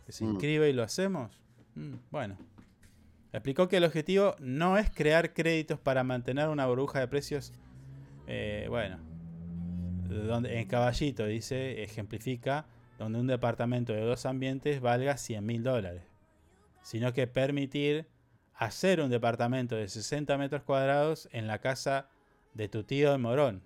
¿Que 0.07 0.13
se 0.13 0.25
mm. 0.25 0.31
inscriba 0.31 0.67
y 0.67 0.73
lo 0.73 0.83
hacemos? 0.83 1.39
Mm, 1.75 1.95
bueno. 2.11 2.39
Explicó 3.33 3.69
que 3.69 3.79
el 3.79 3.85
objetivo 3.85 4.37
no 4.39 4.79
es 4.79 4.89
crear 4.91 5.35
créditos 5.35 5.79
para 5.79 6.05
mantener 6.05 6.49
una 6.49 6.67
burbuja 6.67 7.01
de 7.01 7.09
precios. 7.09 7.53
Eh, 8.27 8.67
bueno. 8.71 8.99
Donde, 10.09 10.61
en 10.61 10.69
Caballito 10.69 11.27
dice, 11.27 11.83
ejemplifica, 11.83 12.67
donde 12.99 13.19
un 13.19 13.27
departamento 13.27 13.93
de 13.93 14.03
dos 14.03 14.27
ambientes 14.27 14.81
valga 14.81 15.17
100 15.17 15.45
mil 15.45 15.63
dólares. 15.63 16.03
Sino 16.83 17.13
que 17.13 17.27
permitir 17.27 18.07
hacer 18.55 19.01
un 19.01 19.11
departamento 19.11 19.75
de 19.75 19.89
60 19.89 20.37
metros 20.39 20.63
cuadrados 20.63 21.29
en 21.33 21.47
la 21.47 21.59
casa 21.59 22.09
de 22.55 22.69
tu 22.69 22.85
tío 22.85 23.11
de 23.11 23.19
Morón. 23.19 23.63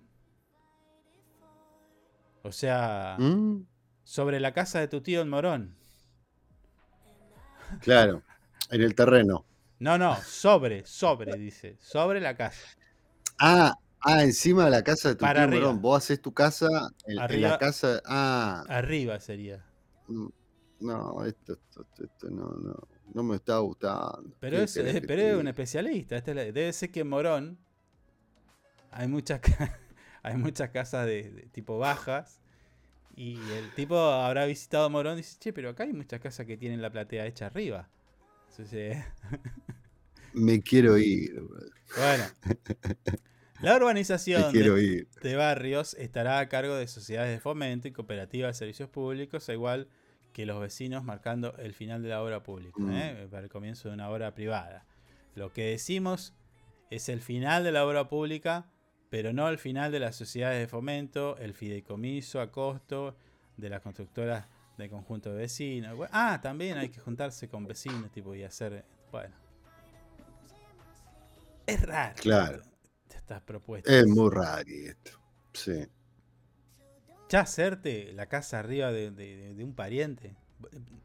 O 2.43 2.53
sea, 2.53 3.17
mm. 3.19 3.67
sobre 4.05 4.41
la 4.41 4.53
casa 4.53 4.81
de 4.81 4.89
tu 4.89 5.01
tío 5.01 5.21
en 5.21 5.29
Morón. 5.29 5.77
Claro, 7.81 8.23
en 8.71 8.83
el 8.83 8.95
terreno. 8.95 9.45
No, 9.79 9.99
no, 9.99 10.17
sobre, 10.23 10.85
sobre, 10.87 11.37
dice. 11.37 11.77
Sobre 11.81 12.21
la 12.21 12.35
casa. 12.37 12.67
Ah, 13.39 13.75
ah, 14.01 14.23
encima 14.23 14.65
de 14.65 14.71
la 14.71 14.83
casa 14.83 15.11
de 15.11 15.15
tu 15.17 15.25
tío 15.25 15.49
Morón. 15.49 15.81
Vos 15.81 16.05
haces 16.05 16.21
tu 16.21 16.33
casa 16.33 16.69
en, 17.07 17.17
la 17.41 17.59
casa. 17.59 18.03
Ah. 18.07 18.65
Arriba 18.69 19.19
sería. 19.21 19.65
Mm, 20.07 20.29
no, 20.81 21.25
esto, 21.25 21.59
esto, 21.99 22.31
no, 22.31 22.51
no, 22.51 22.89
no 23.15 23.23
me 23.23 23.37
está 23.37 23.59
gustando. 23.59 24.37
Pero 24.41 24.59
es, 24.59 24.79
pero 25.07 25.23
es 25.23 25.37
un 25.37 25.49
especialista. 25.49 26.17
Este 26.17 26.35
debe 26.35 26.73
ser 26.73 26.91
que 26.91 27.01
en 27.01 27.09
Morón 27.09 27.59
hay 28.91 29.09
muchas, 29.09 29.41
hay 30.23 30.37
muchas 30.37 30.71
casas 30.71 31.07
de, 31.07 31.49
tipo 31.53 31.79
bajas. 31.79 32.41
Y 33.17 33.35
el 33.51 33.75
tipo 33.75 33.99
habrá 33.99 34.47
visitado 34.47 34.89
Morón 34.91 35.15
y 35.15 35.17
dice, 35.19 35.37
che, 35.41 35.53
pero 35.53 35.71
acá 35.71 35.83
hay 35.83 35.93
muchas 35.93 36.21
casas 36.21 36.47
que 36.47 36.57
tienen 36.57 36.81
la 36.81 36.91
platea 36.91 37.27
hecha 37.27 37.47
arriba. 37.47 37.89
Me 40.35 40.63
quiero 40.63 40.99
ir. 40.99 41.43
Bueno. 41.97 42.25
La 43.61 43.77
urbanización 43.77 44.53
de, 44.53 45.37
barrios 45.37 45.95
estará 45.95 46.39
a 46.39 46.49
cargo 46.49 46.77
de 46.77 46.87
sociedades 46.87 47.33
de 47.33 47.41
fomento 47.41 47.89
y 47.89 47.93
cooperativas 47.93 48.55
de 48.55 48.59
servicios 48.59 48.89
públicos, 48.89 49.49
igual 49.49 49.89
que 50.33 50.47
los 50.47 50.61
vecinos 50.61 51.05
marcando 51.05 51.57
el 51.59 51.75
final 51.75 52.03
de 52.03 52.11
la 52.11 52.23
obra 52.23 52.43
pública, 52.43 52.81
mm. 52.81 52.93
¿eh? 52.93 53.29
para 53.31 53.43
el 53.43 53.49
comienzo 53.49 53.89
de 53.89 53.95
una 53.95 54.11
obra 54.11 54.35
privada. 54.35 54.87
Lo 55.35 55.53
que 55.53 55.71
decimos 55.71 56.35
es 56.91 57.09
el 57.09 57.21
final 57.21 57.65
de 57.65 57.73
la 57.73 57.85
obra 57.85 58.09
pública 58.09 58.71
pero 59.11 59.33
no 59.33 59.47
al 59.47 59.59
final 59.59 59.91
de 59.91 60.01
las 60.01 60.17
sociedades 60.17 60.61
de 60.61 60.69
fomento, 60.69 61.37
el 61.39 61.55
fideicomiso 61.55 62.41
a 62.41 62.51
costo 62.51 63.17
de 63.57 63.71
las 63.71 63.81
constructoras 63.81 64.47
de 64.77 64.89
conjunto 64.89 65.31
de 65.31 65.39
vecinos. 65.39 65.99
Ah, 66.13 66.41
también 66.43 66.79
hay 66.79 66.91
que 66.91 67.01
juntarse 67.01 67.49
con 67.49 67.67
vecinos 67.67 68.11
tipo 68.13 68.35
y 68.35 68.45
hacer, 68.45 68.85
bueno. 69.11 69.35
Es 71.67 71.83
raro. 71.83 72.15
Claro. 72.21 72.63
Estas 73.29 73.43
propuestas. 73.43 73.93
Es 73.93 74.07
muy 74.07 74.31
raro 74.31 74.65
esto. 74.67 75.11
Sí. 75.53 75.87
Ya 77.29 77.41
hacerte 77.41 78.11
la 78.15 78.25
casa 78.25 78.59
arriba 78.59 78.91
de, 78.91 79.55
un 79.63 79.75
pariente. 79.75 80.35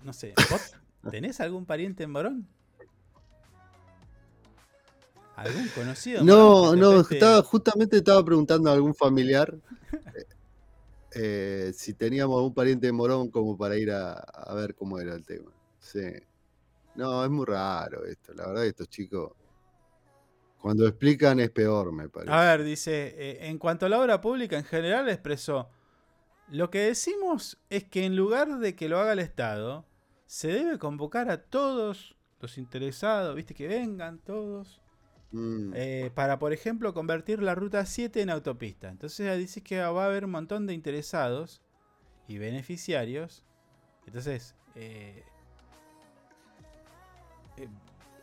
No 0.05 0.13
sé, 0.13 0.33
¿vos 0.49 0.71
tenés 1.11 1.41
algún 1.41 1.65
pariente 1.65 2.03
en 2.03 2.11
Morón? 2.11 2.47
¿Algún 5.35 5.67
conocido? 5.75 6.23
No, 6.23 6.77
no, 6.77 7.01
estaba, 7.01 7.43
justamente 7.43 7.97
estaba 7.97 8.23
preguntando 8.23 8.69
a 8.69 8.73
algún 8.73 8.95
familiar 8.95 9.53
eh, 11.11 11.73
si 11.75 11.93
teníamos 11.93 12.37
algún 12.37 12.53
pariente 12.53 12.87
de 12.87 12.93
Morón 12.93 13.29
como 13.31 13.57
para 13.57 13.75
ir 13.75 13.91
a, 13.91 14.23
ver 14.55 14.75
cómo 14.75 14.97
era 14.97 15.13
el 15.13 15.25
tema. 15.25 15.51
Sí. 15.77 16.09
No, 16.95 17.25
es 17.25 17.29
muy 17.29 17.45
raro 17.45 18.05
esto. 18.05 18.33
La 18.33 18.47
verdad, 18.47 18.65
estos 18.65 18.87
chicos, 18.87 19.33
cuando 20.63 20.87
explican 20.87 21.39
es 21.41 21.51
peor, 21.51 21.91
me 21.91 22.07
parece. 22.09 22.31
A 22.31 22.41
ver, 22.41 22.63
dice, 22.63 23.13
eh, 23.17 23.47
en 23.49 23.57
cuanto 23.57 23.85
a 23.85 23.89
la 23.89 23.99
obra 23.99 24.21
pública 24.21 24.57
en 24.57 24.63
general 24.63 25.09
expresó, 25.09 25.69
lo 26.49 26.69
que 26.69 26.79
decimos 26.79 27.59
es 27.69 27.83
que 27.83 28.05
en 28.05 28.15
lugar 28.15 28.59
de 28.59 28.75
que 28.75 28.87
lo 28.89 28.97
haga 28.99 29.13
el 29.13 29.19
Estado, 29.19 29.85
se 30.25 30.47
debe 30.47 30.79
convocar 30.79 31.29
a 31.29 31.43
todos 31.43 32.15
los 32.39 32.57
interesados, 32.57 33.35
viste, 33.35 33.53
que 33.53 33.67
vengan 33.67 34.19
todos 34.19 34.81
Mm. 35.33 35.73
Eh, 35.75 36.11
para, 36.13 36.37
por 36.37 36.53
ejemplo, 36.53 36.93
convertir 36.93 37.41
la 37.41 37.55
ruta 37.55 37.85
7 37.85 38.21
en 38.21 38.29
autopista. 38.29 38.89
Entonces 38.89 39.37
dice 39.37 39.61
que 39.61 39.81
va 39.81 40.03
a 40.03 40.05
haber 40.05 40.25
un 40.25 40.31
montón 40.31 40.67
de 40.67 40.73
interesados 40.73 41.61
y 42.27 42.37
beneficiarios. 42.37 43.43
Entonces, 44.05 44.55
eh, 44.75 45.23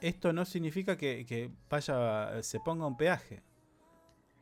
esto 0.01 0.33
no 0.33 0.45
significa 0.45 0.97
que, 0.97 1.51
vaya, 1.69 2.43
se 2.43 2.61
ponga 2.61 2.87
un 2.87 2.97
peaje. 2.97 3.43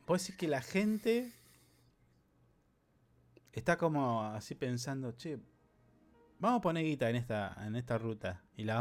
Puede 0.07 0.21
decir 0.21 0.37
que 0.37 0.49
la 0.49 0.63
gente 0.63 1.33
está 3.53 3.77
como 3.77 4.23
así 4.23 4.55
pensando, 4.55 5.13
che, 5.13 5.39
vamos 6.39 6.59
a 6.59 6.63
poner 6.63 6.85
guita 6.85 7.11
en 7.11 7.17
esta, 7.17 7.57
en 7.67 7.77
esta 7.77 7.99
ruta 7.99 8.43
y 8.57 8.65
la 8.65 8.77